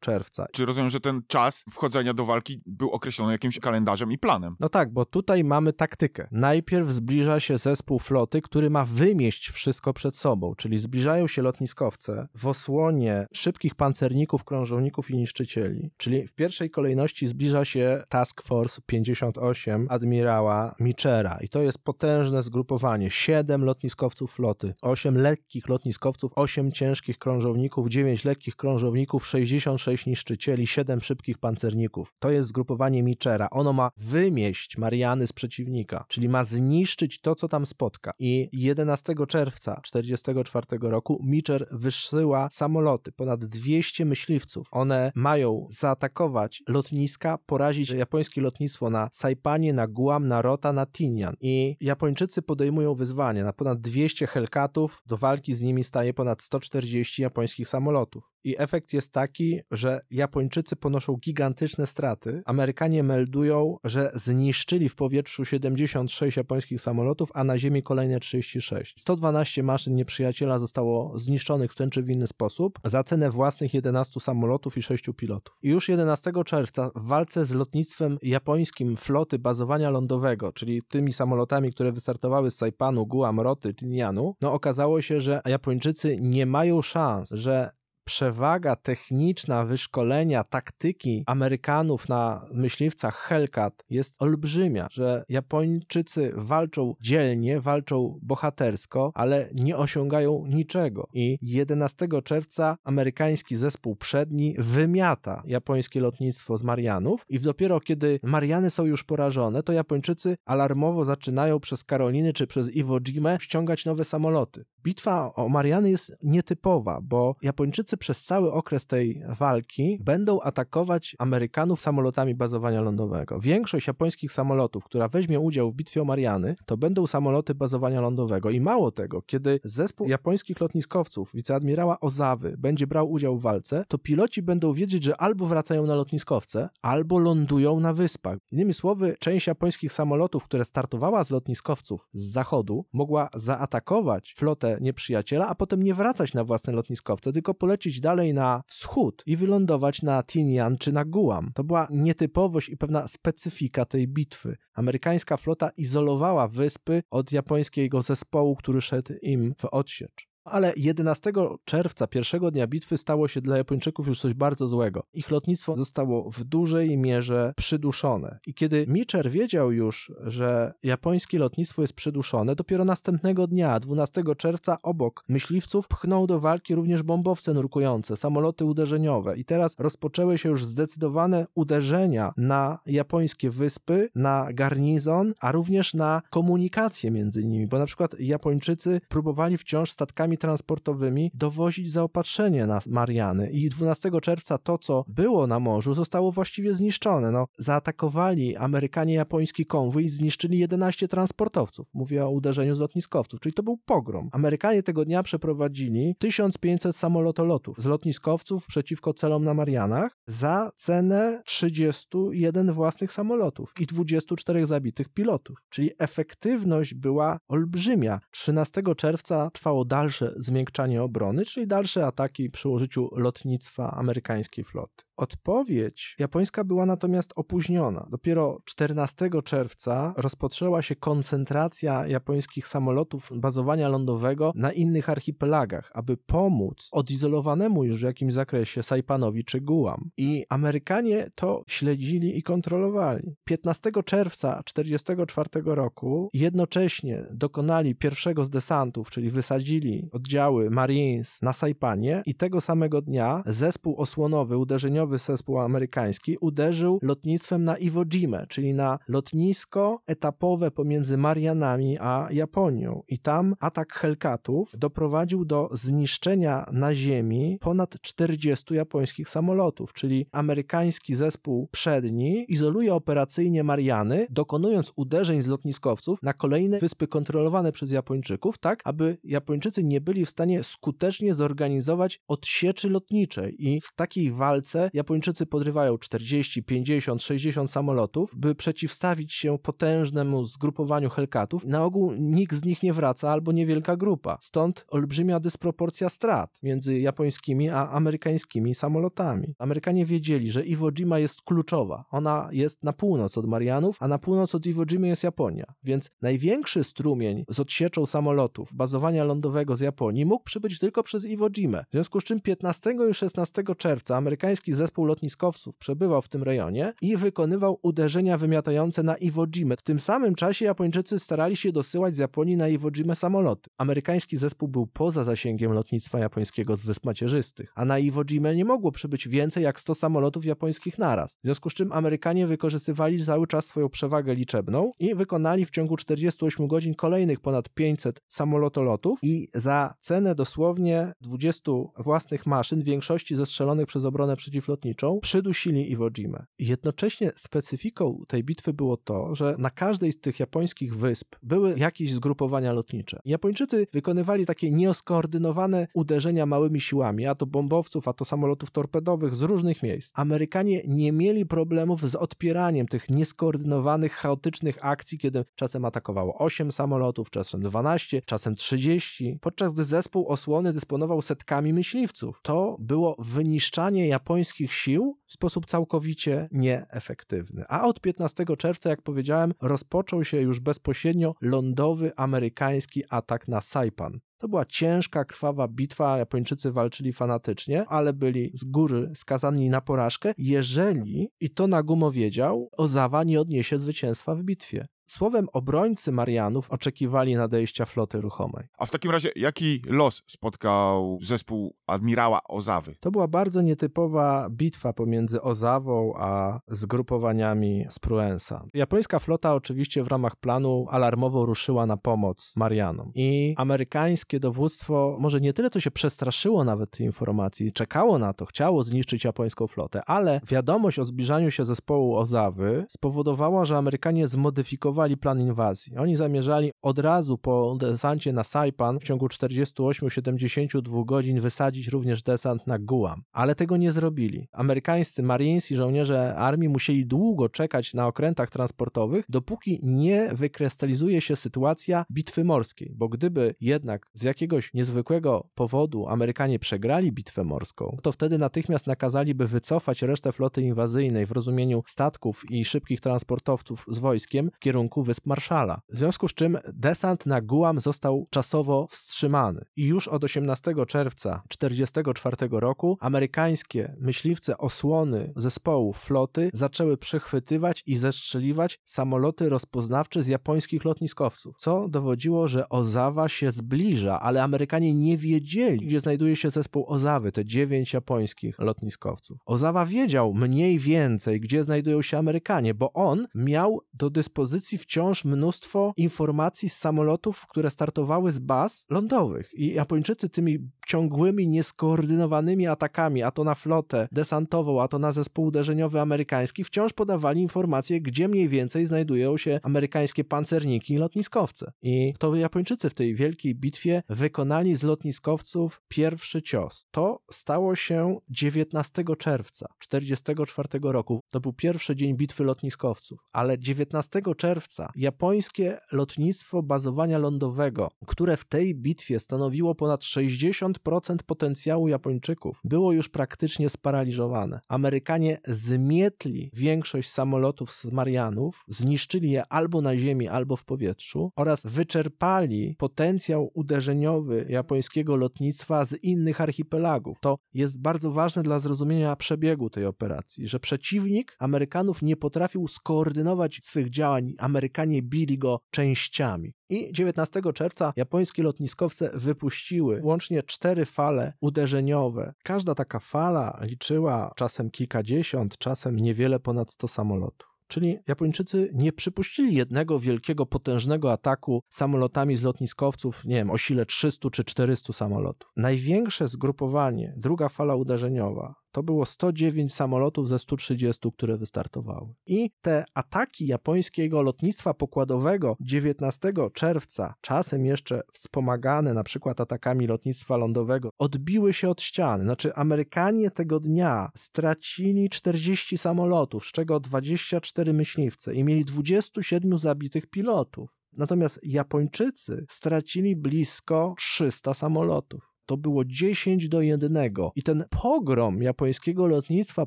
czerwca. 0.00 0.46
Czy 0.52 0.66
rozumiem, 0.66 0.90
że 0.90 1.00
ten 1.00 1.22
czas 1.26 1.64
wchodzenia 1.70 2.14
do 2.14 2.24
walki 2.24 2.62
był 2.66 2.90
określony 2.90 3.32
jakimś 3.32 3.58
kalendarzem 3.58 4.12
i 4.12 4.18
planem? 4.18 4.56
No 4.60 4.68
tak, 4.68 4.92
bo 4.92 5.04
tutaj 5.04 5.44
mamy 5.44 5.72
taktykę. 5.72 6.28
Najpierw 6.32 6.88
zbliża 6.88 7.40
się 7.40 7.58
zespół 7.58 7.98
floty, 7.98 8.42
który 8.42 8.70
ma 8.70 8.84
wymieść 8.84 9.50
wszystko 9.50 9.92
przed 9.92 10.16
sobą, 10.16 10.54
czyli 10.54 10.78
zbliżają 10.78 11.26
się 11.26 11.42
lotniskowce 11.42 12.28
w 12.36 12.46
osłonie 12.46 13.26
szybkich 13.32 13.74
pancerników, 13.74 14.44
krążowników 14.44 15.10
i 15.10 15.16
niszczycieli. 15.16 15.90
Czyli 15.96 16.26
w 16.26 16.34
pierwszej 16.34 16.70
kolejności 16.70 17.26
zbliża 17.26 17.64
się 17.64 18.02
Task 18.08 18.42
Force 18.42 18.82
58 18.86 19.86
admirała 19.90 20.74
Michera 20.80 21.38
i 21.40 21.48
to 21.48 21.62
jest 21.62 21.78
potężne 21.78 22.42
zgrupowanie. 22.42 23.10
Siedem 23.10 23.64
lotniskowców 23.64 24.32
floty, 24.32 24.74
osiem 24.82 25.18
lekkich 25.18 25.68
lotniskowców, 25.68 26.32
osiem 26.36 26.72
ciężkich 26.72 27.18
krążowników, 27.18 27.88
dziewięć 27.88 28.24
lekkich 28.24 28.56
krążowników, 28.56 29.13
66 29.22 30.06
niszczycieli, 30.06 30.66
7 30.66 31.00
szybkich 31.00 31.38
pancerników. 31.38 32.14
To 32.18 32.30
jest 32.30 32.48
zgrupowanie 32.48 33.02
Michera. 33.02 33.48
Ono 33.50 33.72
ma 33.72 33.90
wymieść 33.96 34.78
Mariany 34.78 35.26
z 35.26 35.32
przeciwnika, 35.32 36.04
czyli 36.08 36.28
ma 36.28 36.44
zniszczyć 36.44 37.20
to, 37.20 37.34
co 37.34 37.48
tam 37.48 37.66
spotka. 37.66 38.12
I 38.18 38.48
11 38.52 39.14
czerwca 39.28 39.80
1944 39.80 40.66
roku 40.90 41.20
Micher 41.24 41.66
wysyła 41.70 42.48
samoloty, 42.52 43.12
ponad 43.12 43.44
200 43.44 44.04
myśliwców. 44.04 44.66
One 44.70 45.12
mają 45.14 45.66
zaatakować 45.70 46.62
lotniska, 46.68 47.38
porazić 47.46 47.90
japońskie 47.90 48.40
lotnictwo 48.40 48.90
na 48.90 49.08
Saipanie, 49.12 49.72
na 49.72 49.86
Guam, 49.86 50.28
na 50.28 50.42
Rota, 50.42 50.72
na 50.72 50.86
Tinian. 50.86 51.34
I 51.40 51.76
Japończycy 51.80 52.42
podejmują 52.42 52.94
wyzwanie 52.94 53.44
na 53.44 53.52
ponad 53.52 53.80
200 53.80 54.26
Hellcatów. 54.26 55.02
Do 55.06 55.16
walki 55.16 55.54
z 55.54 55.60
nimi 55.60 55.84
staje 55.84 56.14
ponad 56.14 56.42
140 56.42 57.22
japońskich 57.22 57.68
samolotów. 57.68 58.33
I 58.44 58.54
efekt 58.58 58.92
jest 58.92 59.12
taki, 59.12 59.60
że 59.70 60.00
Japończycy 60.10 60.76
ponoszą 60.76 61.16
gigantyczne 61.16 61.86
straty. 61.86 62.42
Amerykanie 62.44 63.02
meldują, 63.02 63.76
że 63.84 64.10
zniszczyli 64.14 64.88
w 64.88 64.96
powietrzu 64.96 65.44
76 65.44 66.36
japońskich 66.36 66.80
samolotów, 66.80 67.28
a 67.34 67.44
na 67.44 67.58
ziemi 67.58 67.82
kolejne 67.82 68.20
36. 68.20 68.94
112 68.98 69.62
maszyn 69.62 69.94
nieprzyjaciela 69.94 70.58
zostało 70.58 71.18
zniszczonych 71.18 71.72
w 71.72 71.74
ten 71.74 71.90
czy 71.90 72.02
w 72.02 72.10
inny 72.10 72.26
sposób 72.26 72.78
za 72.84 73.04
cenę 73.04 73.30
własnych 73.30 73.74
11 73.74 74.20
samolotów 74.20 74.76
i 74.76 74.82
6 74.82 75.04
pilotów. 75.16 75.56
I 75.62 75.68
już 75.68 75.88
11 75.88 76.32
czerwca 76.46 76.90
w 76.96 77.06
walce 77.06 77.46
z 77.46 77.54
lotnictwem 77.54 78.18
japońskim 78.22 78.96
floty 78.96 79.38
bazowania 79.38 79.90
lądowego, 79.90 80.52
czyli 80.52 80.82
tymi 80.88 81.12
samolotami, 81.12 81.72
które 81.72 81.92
wystartowały 81.92 82.50
z 82.50 82.56
Saipanu, 82.56 83.06
Guam, 83.06 83.40
Roty, 83.40 83.74
Tinianu, 83.74 84.34
no 84.42 84.52
okazało 84.52 85.02
się, 85.02 85.20
że 85.20 85.40
Japończycy 85.46 86.16
nie 86.20 86.46
mają 86.46 86.82
szans, 86.82 87.30
że 87.30 87.70
przewaga 88.04 88.76
techniczna 88.76 89.64
wyszkolenia, 89.64 90.44
taktyki 90.44 91.24
Amerykanów 91.26 92.08
na 92.08 92.46
myśliwcach 92.52 93.16
Hellcat 93.16 93.84
jest 93.90 94.14
olbrzymia, 94.18 94.86
że 94.90 95.24
Japończycy 95.28 96.32
walczą 96.36 96.94
dzielnie, 97.00 97.60
walczą 97.60 98.18
bohatersko, 98.22 99.12
ale 99.14 99.48
nie 99.54 99.76
osiągają 99.76 100.44
niczego. 100.46 101.08
I 101.12 101.38
11 101.42 102.08
czerwca 102.24 102.76
amerykański 102.84 103.56
zespół 103.56 103.96
przedni 103.96 104.54
wymiata 104.58 105.42
japońskie 105.46 106.00
lotnictwo 106.00 106.56
z 106.56 106.62
Marianów 106.62 107.24
i 107.28 107.40
dopiero 107.40 107.80
kiedy 107.80 108.20
Mariany 108.22 108.70
są 108.70 108.84
już 108.84 109.04
porażone, 109.04 109.62
to 109.62 109.72
Japończycy 109.72 110.36
alarmowo 110.44 111.04
zaczynają 111.04 111.60
przez 111.60 111.84
Karoliny 111.84 112.32
czy 112.32 112.46
przez 112.46 112.76
Iwo 112.76 113.00
Jimę 113.00 113.36
ściągać 113.40 113.84
nowe 113.84 114.04
samoloty. 114.04 114.64
Bitwa 114.82 115.34
o 115.34 115.48
Mariany 115.48 115.90
jest 115.90 116.16
nietypowa, 116.22 117.00
bo 117.02 117.36
Japończycy 117.42 117.93
przez 117.96 118.22
cały 118.22 118.52
okres 118.52 118.86
tej 118.86 119.22
walki 119.28 119.98
będą 120.00 120.40
atakować 120.40 121.16
Amerykanów 121.18 121.80
samolotami 121.80 122.34
bazowania 122.34 122.80
lądowego. 122.80 123.40
Większość 123.40 123.86
japońskich 123.86 124.32
samolotów, 124.32 124.84
która 124.84 125.08
weźmie 125.08 125.40
udział 125.40 125.70
w 125.70 125.74
bitwie 125.74 126.02
o 126.02 126.04
Mariany, 126.04 126.56
to 126.66 126.76
będą 126.76 127.06
samoloty 127.06 127.54
bazowania 127.54 128.00
lądowego. 128.00 128.50
I 128.50 128.60
mało 128.60 128.90
tego, 128.90 129.22
kiedy 129.22 129.60
zespół 129.64 130.08
japońskich 130.08 130.60
lotniskowców, 130.60 131.30
wiceadmirała 131.34 132.00
Ozawy, 132.00 132.54
będzie 132.58 132.86
brał 132.86 133.10
udział 133.10 133.38
w 133.38 133.42
walce, 133.42 133.84
to 133.88 133.98
piloci 133.98 134.42
będą 134.42 134.72
wiedzieć, 134.72 135.02
że 135.02 135.20
albo 135.20 135.46
wracają 135.46 135.86
na 135.86 135.94
lotniskowce, 135.94 136.68
albo 136.82 137.18
lądują 137.18 137.80
na 137.80 137.92
wyspach. 137.92 138.38
Innymi 138.52 138.74
słowy, 138.74 139.16
część 139.20 139.46
japońskich 139.46 139.92
samolotów, 139.92 140.44
które 140.44 140.64
startowała 140.64 141.24
z 141.24 141.30
lotniskowców 141.30 142.08
z 142.12 142.32
zachodu, 142.32 142.84
mogła 142.92 143.28
zaatakować 143.34 144.34
flotę 144.36 144.78
nieprzyjaciela, 144.80 145.48
a 145.48 145.54
potem 145.54 145.82
nie 145.82 145.94
wracać 145.94 146.34
na 146.34 146.44
własne 146.44 146.72
lotniskowce, 146.72 147.32
tylko 147.32 147.54
polecieć 147.54 147.83
dalej 148.00 148.34
na 148.34 148.62
wschód 148.66 149.22
i 149.26 149.36
wylądować 149.36 150.02
na 150.02 150.22
Tinian 150.22 150.78
czy 150.78 150.92
na 150.92 151.04
Guam. 151.04 151.50
To 151.54 151.64
była 151.64 151.88
nietypowość 151.90 152.68
i 152.68 152.76
pewna 152.76 153.08
specyfika 153.08 153.84
tej 153.84 154.08
bitwy. 154.08 154.56
Amerykańska 154.74 155.36
flota 155.36 155.70
izolowała 155.76 156.48
wyspy 156.48 157.02
od 157.10 157.32
japońskiego 157.32 158.02
zespołu, 158.02 158.56
który 158.56 158.80
szedł 158.80 159.14
im 159.22 159.54
w 159.58 159.64
odsiecz. 159.64 160.33
Ale 160.44 160.72
11 160.76 161.32
czerwca, 161.64 162.06
pierwszego 162.06 162.50
dnia 162.50 162.66
bitwy, 162.66 162.98
stało 162.98 163.28
się 163.28 163.40
dla 163.40 163.56
Japończyków 163.56 164.06
już 164.06 164.20
coś 164.20 164.34
bardzo 164.34 164.68
złego. 164.68 165.02
Ich 165.14 165.30
lotnictwo 165.30 165.76
zostało 165.76 166.30
w 166.30 166.44
dużej 166.44 166.98
mierze 166.98 167.54
przyduszone. 167.56 168.38
I 168.46 168.54
kiedy 168.54 168.86
Micher 168.88 169.30
wiedział 169.30 169.72
już, 169.72 170.12
że 170.20 170.74
japońskie 170.82 171.38
lotnictwo 171.38 171.82
jest 171.82 171.94
przyduszone, 171.94 172.54
dopiero 172.54 172.84
następnego 172.84 173.46
dnia, 173.46 173.80
12 173.80 174.22
czerwca, 174.38 174.78
obok 174.82 175.24
myśliwców 175.28 175.88
pchnął 175.88 176.26
do 176.26 176.40
walki 176.40 176.74
również 176.74 177.02
bombowce 177.02 177.54
nurkujące, 177.54 178.16
samoloty 178.16 178.64
uderzeniowe. 178.64 179.38
I 179.38 179.44
teraz 179.44 179.76
rozpoczęły 179.78 180.38
się 180.38 180.48
już 180.48 180.64
zdecydowane 180.64 181.46
uderzenia 181.54 182.32
na 182.36 182.78
japońskie 182.86 183.50
wyspy, 183.50 184.08
na 184.14 184.48
garnizon, 184.52 185.34
a 185.40 185.52
również 185.52 185.94
na 185.94 186.22
komunikację 186.30 187.10
między 187.10 187.44
nimi, 187.44 187.66
bo 187.66 187.78
na 187.78 187.86
przykład 187.86 188.20
Japończycy 188.20 189.00
próbowali 189.08 189.58
wciąż 189.58 189.90
statkami 189.90 190.33
transportowymi 190.38 191.30
dowozić 191.34 191.92
zaopatrzenie 191.92 192.66
na 192.66 192.80
Mariany 192.86 193.50
i 193.50 193.68
12 193.68 194.10
czerwca 194.22 194.58
to, 194.58 194.78
co 194.78 195.04
było 195.08 195.46
na 195.46 195.60
morzu, 195.60 195.94
zostało 195.94 196.32
właściwie 196.32 196.74
zniszczone. 196.74 197.30
No, 197.30 197.46
zaatakowali 197.58 198.56
Amerykanie 198.56 199.14
japoński 199.14 199.66
konwój 199.66 200.04
i 200.04 200.08
zniszczyli 200.08 200.58
11 200.58 201.08
transportowców. 201.08 201.86
Mówię 201.94 202.26
o 202.26 202.30
uderzeniu 202.30 202.74
z 202.74 202.80
lotniskowców, 202.80 203.40
czyli 203.40 203.52
to 203.52 203.62
był 203.62 203.78
pogrom. 203.84 204.28
Amerykanie 204.32 204.82
tego 204.82 205.04
dnia 205.04 205.22
przeprowadzili 205.22 206.14
1500 206.18 206.96
samolotolotów 206.96 207.76
z 207.78 207.86
lotniskowców 207.86 208.66
przeciwko 208.66 209.14
celom 209.14 209.44
na 209.44 209.54
Marianach 209.54 210.16
za 210.26 210.70
cenę 210.76 211.42
31 211.46 212.72
własnych 212.72 213.12
samolotów 213.12 213.72
i 213.80 213.86
24 213.86 214.66
zabitych 214.66 215.08
pilotów. 215.08 215.58
Czyli 215.68 215.90
efektywność 215.98 216.94
była 216.94 217.38
olbrzymia. 217.48 218.20
13 218.30 218.82
czerwca 218.96 219.50
trwało 219.50 219.84
dalsze 219.84 220.23
dalsze 220.24 220.34
zmiękczanie 220.36 221.02
obrony, 221.02 221.44
czyli 221.44 221.66
dalsze 221.66 222.06
ataki 222.06 222.50
przy 222.50 222.68
użyciu 222.68 223.08
lotnictwa 223.12 223.90
amerykańskiej 223.90 224.64
floty. 224.64 225.04
Odpowiedź 225.16 226.16
japońska 226.18 226.64
była 226.64 226.86
natomiast 226.86 227.32
opóźniona. 227.36 228.06
Dopiero 228.10 228.58
14 228.64 229.30
czerwca 229.44 230.14
rozpoczęła 230.16 230.82
się 230.82 230.96
koncentracja 230.96 232.06
japońskich 232.06 232.68
samolotów 232.68 233.30
bazowania 233.34 233.88
lądowego 233.88 234.52
na 234.54 234.72
innych 234.72 235.10
archipelagach, 235.10 235.90
aby 235.94 236.16
pomóc 236.16 236.88
odizolowanemu 236.92 237.84
już 237.84 238.00
w 238.00 238.02
jakimś 238.02 238.34
zakresie 238.34 238.82
Saipanowi 238.82 239.44
czy 239.44 239.60
Guam. 239.60 240.10
I 240.16 240.44
Amerykanie 240.48 241.30
to 241.34 241.62
śledzili 241.66 242.38
i 242.38 242.42
kontrolowali. 242.42 243.36
15 243.44 243.90
czerwca 244.04 244.62
1944 244.62 245.74
roku 245.74 246.28
jednocześnie 246.32 247.26
dokonali 247.30 247.94
pierwszego 247.94 248.44
z 248.44 248.50
desantów, 248.50 249.10
czyli 249.10 249.30
wysadzili 249.30 250.08
oddziały 250.14 250.70
Marines 250.70 251.42
na 251.42 251.52
Saipanie 251.52 252.22
i 252.26 252.34
tego 252.34 252.60
samego 252.60 253.02
dnia 253.02 253.42
zespół 253.46 253.96
osłonowy, 253.96 254.58
uderzeniowy 254.58 255.18
zespół 255.18 255.58
amerykański 255.58 256.36
uderzył 256.40 256.98
lotnictwem 257.02 257.64
na 257.64 257.76
Iwo 257.76 258.04
Jimę, 258.04 258.46
czyli 258.48 258.74
na 258.74 258.98
lotnisko 259.08 260.00
etapowe 260.06 260.70
pomiędzy 260.70 261.16
Marianami 261.16 261.96
a 262.00 262.28
Japonią. 262.30 263.02
I 263.08 263.18
tam 263.18 263.54
atak 263.60 263.92
Hellcatów 263.92 264.72
doprowadził 264.78 265.44
do 265.44 265.68
zniszczenia 265.72 266.66
na 266.72 266.94
ziemi 266.94 267.58
ponad 267.60 268.00
40 268.00 268.74
japońskich 268.74 269.28
samolotów, 269.28 269.92
czyli 269.92 270.26
amerykański 270.32 271.14
zespół 271.14 271.68
przedni 271.72 272.44
izoluje 272.48 272.94
operacyjnie 272.94 273.64
Mariany, 273.64 274.26
dokonując 274.30 274.92
uderzeń 274.96 275.42
z 275.42 275.46
lotniskowców 275.46 276.18
na 276.22 276.32
kolejne 276.32 276.78
wyspy 276.78 277.06
kontrolowane 277.08 277.72
przez 277.72 277.90
Japończyków, 277.90 278.58
tak 278.58 278.80
aby 278.84 279.18
Japończycy 279.24 279.84
nie 279.84 280.00
byli 280.04 280.24
w 280.24 280.30
stanie 280.30 280.64
skutecznie 280.64 281.34
zorganizować 281.34 282.20
odsieczy 282.28 282.90
lotniczej. 282.90 283.66
I 283.66 283.80
w 283.80 283.94
takiej 283.96 284.32
walce 284.32 284.90
Japończycy 284.92 285.46
podrywają 285.46 285.98
40, 285.98 286.62
50, 286.62 287.22
60 287.22 287.70
samolotów, 287.70 288.30
by 288.36 288.54
przeciwstawić 288.54 289.32
się 289.32 289.58
potężnemu 289.58 290.44
zgrupowaniu 290.44 291.10
Hellcatów. 291.10 291.64
Na 291.64 291.84
ogół 291.84 292.12
nikt 292.18 292.56
z 292.56 292.64
nich 292.64 292.82
nie 292.82 292.92
wraca 292.92 293.30
albo 293.30 293.52
niewielka 293.52 293.96
grupa. 293.96 294.38
Stąd 294.40 294.84
olbrzymia 294.88 295.40
dysproporcja 295.40 296.08
strat 296.08 296.58
między 296.62 296.98
japońskimi 296.98 297.70
a 297.70 297.90
amerykańskimi 297.90 298.74
samolotami. 298.74 299.54
Amerykanie 299.58 300.06
wiedzieli, 300.06 300.50
że 300.50 300.64
Iwo 300.64 300.92
Jima 300.92 301.18
jest 301.18 301.42
kluczowa. 301.42 302.04
Ona 302.10 302.48
jest 302.52 302.82
na 302.82 302.92
północ 302.92 303.38
od 303.38 303.46
Marianów, 303.46 303.96
a 304.00 304.08
na 304.08 304.18
północ 304.18 304.54
od 304.54 304.66
Iwo 304.66 304.86
Jimy 304.86 305.08
jest 305.08 305.24
Japonia. 305.24 305.74
Więc 305.84 306.10
największy 306.22 306.84
strumień 306.84 307.44
z 307.48 307.60
odsieczą 307.60 308.06
samolotów 308.06 308.68
bazowania 308.74 309.24
lądowego 309.24 309.76
z 309.76 309.80
Japonii 309.80 309.93
mógł 310.26 310.44
przybyć 310.44 310.78
tylko 310.78 311.02
przez 311.02 311.24
Iwo 311.24 311.50
Jimę. 311.50 311.84
W 311.88 311.92
związku 311.92 312.20
z 312.20 312.24
czym 312.24 312.40
15 312.40 312.94
i 313.10 313.14
16 313.14 313.62
czerwca 313.78 314.16
amerykański 314.16 314.72
zespół 314.72 315.04
lotniskowców 315.04 315.76
przebywał 315.76 316.22
w 316.22 316.28
tym 316.28 316.42
rejonie 316.42 316.92
i 317.02 317.16
wykonywał 317.16 317.78
uderzenia 317.82 318.38
wymiatające 318.38 319.02
na 319.02 319.16
Iwo 319.16 319.46
Jimę. 319.46 319.76
W 319.76 319.82
tym 319.82 320.00
samym 320.00 320.34
czasie 320.34 320.64
Japończycy 320.64 321.18
starali 321.18 321.56
się 321.56 321.72
dosyłać 321.72 322.14
z 322.14 322.18
Japonii 322.18 322.56
na 322.56 322.68
Iwo 322.68 322.90
Jimę 322.90 323.16
samoloty. 323.16 323.70
Amerykański 323.78 324.36
zespół 324.36 324.68
był 324.68 324.86
poza 324.86 325.24
zasięgiem 325.24 325.72
lotnictwa 325.72 326.18
japońskiego 326.18 326.76
z 326.76 326.82
Wysp 326.82 327.04
Macierzystych, 327.04 327.72
a 327.74 327.84
na 327.84 327.98
Iwo 327.98 328.24
Jimę 328.24 328.56
nie 328.56 328.64
mogło 328.64 328.92
przybyć 328.92 329.28
więcej 329.28 329.64
jak 329.64 329.80
100 329.80 329.94
samolotów 329.94 330.44
japońskich 330.44 330.98
naraz. 330.98 331.32
W 331.32 331.40
związku 331.44 331.70
z 331.70 331.74
czym 331.74 331.92
Amerykanie 331.92 332.46
wykorzystywali 332.46 333.24
cały 333.24 333.46
czas 333.46 333.66
swoją 333.66 333.88
przewagę 333.88 334.34
liczebną 334.34 334.92
i 334.98 335.14
wykonali 335.14 335.64
w 335.64 335.70
ciągu 335.70 335.96
48 335.96 336.66
godzin 336.66 336.94
kolejnych 336.94 337.40
ponad 337.40 337.68
500 337.68 338.20
samolotolotów 338.28 339.18
i 339.22 339.48
za 339.54 339.83
cenę 340.00 340.34
dosłownie 340.34 341.14
20 341.20 341.72
własnych 341.98 342.46
maszyn, 342.46 342.82
w 342.82 342.84
większości 342.84 343.36
zestrzelonych 343.36 343.86
przez 343.86 344.04
obronę 344.04 344.36
przeciwlotniczą, 344.36 345.18
przydusili 345.22 345.92
Iwo 345.92 346.10
Jimę. 346.10 346.44
Jednocześnie 346.58 347.30
specyfiką 347.36 348.24
tej 348.28 348.44
bitwy 348.44 348.72
było 348.72 348.96
to, 348.96 349.34
że 349.34 349.56
na 349.58 349.70
każdej 349.70 350.12
z 350.12 350.20
tych 350.20 350.40
japońskich 350.40 350.96
wysp 350.96 351.36
były 351.42 351.74
jakieś 351.78 352.12
zgrupowania 352.12 352.72
lotnicze. 352.72 353.20
Japończycy 353.24 353.86
wykonywali 353.92 354.46
takie 354.46 354.70
nieoskoordynowane 354.70 355.88
uderzenia 355.94 356.46
małymi 356.46 356.80
siłami, 356.80 357.26
a 357.26 357.34
to 357.34 357.46
bombowców, 357.46 358.08
a 358.08 358.12
to 358.12 358.24
samolotów 358.24 358.70
torpedowych 358.70 359.34
z 359.34 359.42
różnych 359.42 359.82
miejsc. 359.82 360.10
Amerykanie 360.14 360.82
nie 360.86 361.12
mieli 361.12 361.46
problemów 361.46 362.10
z 362.10 362.14
odpieraniem 362.14 362.88
tych 362.88 363.10
nieskoordynowanych, 363.10 364.12
chaotycznych 364.12 364.78
akcji, 364.80 365.18
kiedy 365.18 365.44
czasem 365.54 365.84
atakowało 365.84 366.38
8 366.38 366.72
samolotów, 366.72 367.30
czasem 367.30 367.60
12, 367.60 368.22
czasem 368.26 368.54
30, 368.54 369.38
podczas 369.40 369.63
gdy 369.72 369.84
zespół 369.84 370.28
osłony 370.28 370.72
dysponował 370.72 371.22
setkami 371.22 371.72
myśliwców. 371.72 372.40
To 372.42 372.76
było 372.80 373.16
wyniszczanie 373.18 374.08
japońskich 374.08 374.72
sił 374.72 375.18
w 375.26 375.32
sposób 375.32 375.66
całkowicie 375.66 376.48
nieefektywny. 376.52 377.64
A 377.68 377.86
od 377.86 378.00
15 378.00 378.44
czerwca, 378.58 378.90
jak 378.90 379.02
powiedziałem, 379.02 379.54
rozpoczął 379.62 380.24
się 380.24 380.40
już 380.40 380.60
bezpośrednio 380.60 381.34
lądowy 381.40 382.12
amerykański 382.16 383.02
atak 383.10 383.48
na 383.48 383.60
Saipan. 383.60 384.20
To 384.38 384.48
była 384.48 384.64
ciężka, 384.64 385.24
krwawa 385.24 385.68
bitwa. 385.68 386.18
Japończycy 386.18 386.72
walczyli 386.72 387.12
fanatycznie, 387.12 387.86
ale 387.88 388.12
byli 388.12 388.50
z 388.54 388.64
góry 388.64 389.10
skazani 389.14 389.70
na 389.70 389.80
porażkę, 389.80 390.34
jeżeli, 390.38 391.28
i 391.40 391.50
to 391.50 391.66
Nagumo 391.66 392.10
wiedział, 392.10 392.68
Ozawa 392.72 393.24
nie 393.24 393.40
odniesie 393.40 393.78
zwycięstwa 393.78 394.34
w 394.34 394.42
bitwie. 394.42 394.86
Słowem, 395.06 395.48
obrońcy 395.52 396.12
Marianów 396.12 396.70
oczekiwali 396.70 397.36
nadejścia 397.36 397.84
floty 397.84 398.20
ruchomej. 398.20 398.64
A 398.78 398.86
w 398.86 398.90
takim 398.90 399.10
razie, 399.10 399.30
jaki 399.36 399.82
los 399.86 400.22
spotkał 400.26 401.18
zespół 401.22 401.74
admirała 401.86 402.40
Ozawy? 402.48 402.94
To 403.00 403.10
była 403.10 403.28
bardzo 403.28 403.62
nietypowa 403.62 404.48
bitwa 404.50 404.92
pomiędzy 404.92 405.42
Ozawą 405.42 406.14
a 406.16 406.60
zgrupowaniami 406.68 407.86
z 407.90 407.98
Pruensa. 407.98 408.64
Japońska 408.74 409.18
flota 409.18 409.54
oczywiście 409.54 410.02
w 410.02 410.08
ramach 410.08 410.36
planu 410.36 410.86
alarmowo 410.90 411.46
ruszyła 411.46 411.86
na 411.86 411.96
pomoc 411.96 412.52
Marianom. 412.56 413.12
I 413.14 413.54
amerykańskie 413.56 414.40
dowództwo 414.40 415.16
może 415.20 415.40
nie 415.40 415.52
tyle 415.52 415.70
co 415.70 415.80
się 415.80 415.90
przestraszyło 415.90 416.64
nawet 416.64 416.90
tej 416.90 417.06
informacji, 417.06 417.72
czekało 417.72 418.18
na 418.18 418.32
to, 418.32 418.46
chciało 418.46 418.82
zniszczyć 418.82 419.24
japońską 419.24 419.66
flotę, 419.66 420.00
ale 420.06 420.40
wiadomość 420.48 420.98
o 420.98 421.04
zbliżaniu 421.04 421.50
się 421.50 421.64
zespołu 421.64 422.16
Ozawy 422.16 422.86
spowodowała, 422.88 423.64
że 423.64 423.76
Amerykanie 423.76 424.28
zmodyfikowali 424.28 424.93
plan 425.20 425.40
inwazji. 425.40 425.96
Oni 425.96 426.16
zamierzali 426.16 426.72
od 426.82 426.98
razu 426.98 427.38
po 427.38 427.76
desancie 427.80 428.32
na 428.32 428.44
Saipan 428.44 429.00
w 429.00 429.04
ciągu 429.04 429.26
48-72 429.26 431.04
godzin 431.04 431.40
wysadzić 431.40 431.88
również 431.88 432.22
desant 432.22 432.66
na 432.66 432.78
Guam, 432.78 433.22
ale 433.32 433.54
tego 433.54 433.76
nie 433.76 433.92
zrobili. 433.92 434.48
Amerykańscy 434.52 435.22
Marines 435.22 435.70
i 435.70 435.76
żołnierze 435.76 436.34
armii 436.36 436.68
musieli 436.68 437.06
długo 437.06 437.48
czekać 437.48 437.94
na 437.94 438.06
okrętach 438.06 438.50
transportowych, 438.50 439.24
dopóki 439.28 439.80
nie 439.82 440.30
wykrystalizuje 440.34 441.20
się 441.20 441.36
sytuacja 441.36 442.04
bitwy 442.12 442.44
morskiej, 442.44 442.92
bo 442.96 443.08
gdyby 443.08 443.54
jednak 443.60 444.10
z 444.14 444.22
jakiegoś 444.22 444.74
niezwykłego 444.74 445.48
powodu 445.54 446.08
Amerykanie 446.08 446.58
przegrali 446.58 447.12
bitwę 447.12 447.44
morską, 447.44 447.98
to 448.02 448.12
wtedy 448.12 448.38
natychmiast 448.38 448.86
nakazaliby 448.86 449.48
wycofać 449.48 450.02
resztę 450.02 450.32
floty 450.32 450.62
inwazyjnej 450.62 451.26
w 451.26 451.32
rozumieniu 451.32 451.82
statków 451.86 452.50
i 452.50 452.64
szybkich 452.64 453.00
transportowców 453.00 453.86
z 453.88 453.98
wojskiem 453.98 454.50
w 454.54 454.58
kierunku 454.58 454.83
Wysp 455.02 455.26
Marszala. 455.26 455.80
W 455.88 455.98
związku 455.98 456.28
z 456.28 456.34
czym 456.34 456.58
desant 456.72 457.26
na 457.26 457.40
Guam 457.40 457.80
został 457.80 458.26
czasowo 458.30 458.86
wstrzymany. 458.90 459.64
I 459.76 459.86
już 459.86 460.08
od 460.08 460.24
18 460.24 460.74
czerwca 460.88 461.42
1944 461.48 462.36
roku 462.60 462.98
amerykańskie 463.00 463.96
myśliwce 464.00 464.58
osłony 464.58 465.32
zespołów 465.36 465.98
floty 465.98 466.50
zaczęły 466.54 466.96
przechwytywać 466.96 467.82
i 467.86 467.96
zestrzeliwać 467.96 468.80
samoloty 468.84 469.48
rozpoznawcze 469.48 470.22
z 470.22 470.28
japońskich 470.28 470.84
lotniskowców, 470.84 471.56
co 471.58 471.88
dowodziło, 471.88 472.48
że 472.48 472.68
Ozawa 472.68 473.28
się 473.28 473.52
zbliża, 473.52 474.20
ale 474.20 474.42
Amerykanie 474.42 474.94
nie 474.94 475.16
wiedzieli, 475.16 475.86
gdzie 475.86 476.00
znajduje 476.00 476.36
się 476.36 476.50
zespół 476.50 476.84
Ozawy, 476.86 477.32
te 477.32 477.44
dziewięć 477.44 477.92
japońskich 477.92 478.58
lotniskowców. 478.58 479.38
Ozawa 479.46 479.86
wiedział 479.86 480.34
mniej 480.34 480.78
więcej, 480.78 481.40
gdzie 481.40 481.64
znajdują 481.64 482.02
się 482.02 482.18
Amerykanie, 482.18 482.74
bo 482.74 482.92
on 482.92 483.26
miał 483.34 483.80
do 483.94 484.10
dyspozycji 484.10 484.73
wciąż 484.78 485.24
mnóstwo 485.24 485.92
informacji 485.96 486.68
z 486.68 486.76
samolotów, 486.76 487.46
które 487.46 487.70
startowały 487.70 488.32
z 488.32 488.38
baz 488.38 488.86
lądowych. 488.90 489.50
I 489.54 489.74
Japończycy 489.74 490.28
tymi 490.28 490.58
ciągłymi, 490.86 491.48
nieskoordynowanymi 491.48 492.66
atakami, 492.66 493.22
a 493.22 493.30
to 493.30 493.44
na 493.44 493.54
flotę 493.54 494.08
desantową, 494.12 494.82
a 494.82 494.88
to 494.88 494.98
na 494.98 495.12
zespół 495.12 495.46
uderzeniowy 495.46 496.00
amerykański, 496.00 496.64
wciąż 496.64 496.92
podawali 496.92 497.40
informacje, 497.40 498.00
gdzie 498.00 498.28
mniej 498.28 498.48
więcej 498.48 498.86
znajdują 498.86 499.36
się 499.36 499.60
amerykańskie 499.62 500.24
pancerniki 500.24 500.94
i 500.94 500.96
lotniskowce. 500.96 501.72
I 501.82 502.14
to 502.18 502.34
Japończycy 502.34 502.90
w 502.90 502.94
tej 502.94 503.14
wielkiej 503.14 503.54
bitwie 503.54 504.02
wykonali 504.08 504.76
z 504.76 504.82
lotniskowców 504.82 505.82
pierwszy 505.88 506.42
cios. 506.42 506.86
To 506.90 507.20
stało 507.30 507.76
się 507.76 508.18
19 508.28 509.04
czerwca 509.18 509.66
1944 509.78 510.92
roku. 510.92 511.20
To 511.30 511.40
był 511.40 511.52
pierwszy 511.52 511.96
dzień 511.96 512.16
bitwy 512.16 512.44
lotniskowców, 512.44 513.18
ale 513.32 513.58
19 513.58 514.20
czerwca 514.36 514.63
czerwca 514.64 514.92
japońskie 514.96 515.78
lotnictwo 515.92 516.62
bazowania 516.62 517.18
lądowego, 517.18 517.90
które 518.06 518.36
w 518.36 518.44
tej 518.44 518.74
bitwie 518.74 519.20
stanowiło 519.20 519.74
ponad 519.74 520.00
60% 520.00 521.16
potencjału 521.26 521.88
Japończyków, 521.88 522.60
było 522.64 522.92
już 522.92 523.08
praktycznie 523.08 523.68
sparaliżowane. 523.68 524.60
Amerykanie 524.68 525.40
zmietli 525.48 526.50
większość 526.54 527.10
samolotów 527.10 527.72
z 527.72 527.84
Marianów, 527.84 528.64
zniszczyli 528.68 529.30
je 529.30 529.46
albo 529.48 529.80
na 529.80 529.98
ziemi, 529.98 530.28
albo 530.28 530.56
w 530.56 530.64
powietrzu 530.64 531.30
oraz 531.36 531.62
wyczerpali 531.64 532.74
potencjał 532.78 533.50
uderzeniowy 533.54 534.46
japońskiego 534.48 535.16
lotnictwa 535.16 535.84
z 535.84 536.04
innych 536.04 536.40
archipelagów. 536.40 537.18
To 537.20 537.38
jest 537.54 537.80
bardzo 537.80 538.10
ważne 538.10 538.42
dla 538.42 538.58
zrozumienia 538.58 539.16
przebiegu 539.16 539.70
tej 539.70 539.86
operacji, 539.86 540.48
że 540.48 540.60
przeciwnik 540.60 541.36
Amerykanów 541.38 542.02
nie 542.02 542.16
potrafił 542.16 542.68
skoordynować 542.68 543.60
swych 543.62 543.90
działań. 543.90 544.34
Amerykanie 544.54 545.02
bili 545.02 545.38
go 545.38 545.60
częściami. 545.70 546.54
I 546.68 546.92
19 546.92 547.40
czerwca 547.54 547.92
japońskie 547.96 548.42
lotniskowce 548.42 549.10
wypuściły 549.14 550.00
łącznie 550.04 550.42
cztery 550.42 550.84
fale 550.84 551.32
uderzeniowe. 551.40 552.34
Każda 552.44 552.74
taka 552.74 552.98
fala 552.98 553.58
liczyła 553.62 554.32
czasem 554.36 554.70
kilkadziesiąt, 554.70 555.58
czasem 555.58 555.96
niewiele 555.96 556.40
ponad 556.40 556.72
100 556.72 556.88
samolotów. 556.88 557.48
Czyli 557.68 557.98
Japończycy 558.08 558.70
nie 558.74 558.92
przypuścili 558.92 559.54
jednego 559.54 559.98
wielkiego, 559.98 560.46
potężnego 560.46 561.12
ataku 561.12 561.62
samolotami 561.68 562.36
z 562.36 562.42
lotniskowców, 562.42 563.24
nie 563.24 563.36
wiem, 563.36 563.50
o 563.50 563.58
sile 563.58 563.86
300 563.86 564.30
czy 564.30 564.44
400 564.44 564.92
samolotów. 564.92 565.50
Największe 565.56 566.28
zgrupowanie, 566.28 567.14
druga 567.16 567.48
fala 567.48 567.74
uderzeniowa, 567.74 568.54
to 568.74 568.82
było 568.82 569.06
109 569.06 569.74
samolotów 569.74 570.28
ze 570.28 570.38
130, 570.38 571.12
które 571.12 571.36
wystartowały. 571.36 572.14
I 572.26 572.50
te 572.62 572.84
ataki 572.94 573.46
japońskiego 573.46 574.22
lotnictwa 574.22 574.74
pokładowego 574.74 575.56
19 575.60 576.32
czerwca, 576.52 577.14
czasem 577.20 577.66
jeszcze 577.66 578.02
wspomagane 578.12 578.94
na 578.94 579.04
przykład 579.04 579.40
atakami 579.40 579.86
lotnictwa 579.86 580.36
lądowego, 580.36 580.90
odbiły 580.98 581.52
się 581.52 581.68
od 581.68 581.82
ściany. 581.82 582.24
Znaczy 582.24 582.54
Amerykanie 582.54 583.30
tego 583.30 583.60
dnia 583.60 584.10
stracili 584.16 585.08
40 585.08 585.78
samolotów, 585.78 586.46
z 586.46 586.52
czego 586.52 586.80
24 586.80 587.72
myśliwce 587.72 588.34
i 588.34 588.44
mieli 588.44 588.64
27 588.64 589.58
zabitych 589.58 590.06
pilotów. 590.06 590.70
Natomiast 590.92 591.40
Japończycy 591.42 592.46
stracili 592.48 593.16
blisko 593.16 593.94
300 593.98 594.54
samolotów 594.54 595.33
to 595.46 595.56
było 595.56 595.84
10 595.84 596.48
do 596.48 596.60
1. 596.60 597.10
I 597.36 597.42
ten 597.42 597.64
pogrom 597.82 598.42
japońskiego 598.42 599.06
lotnictwa 599.06 599.66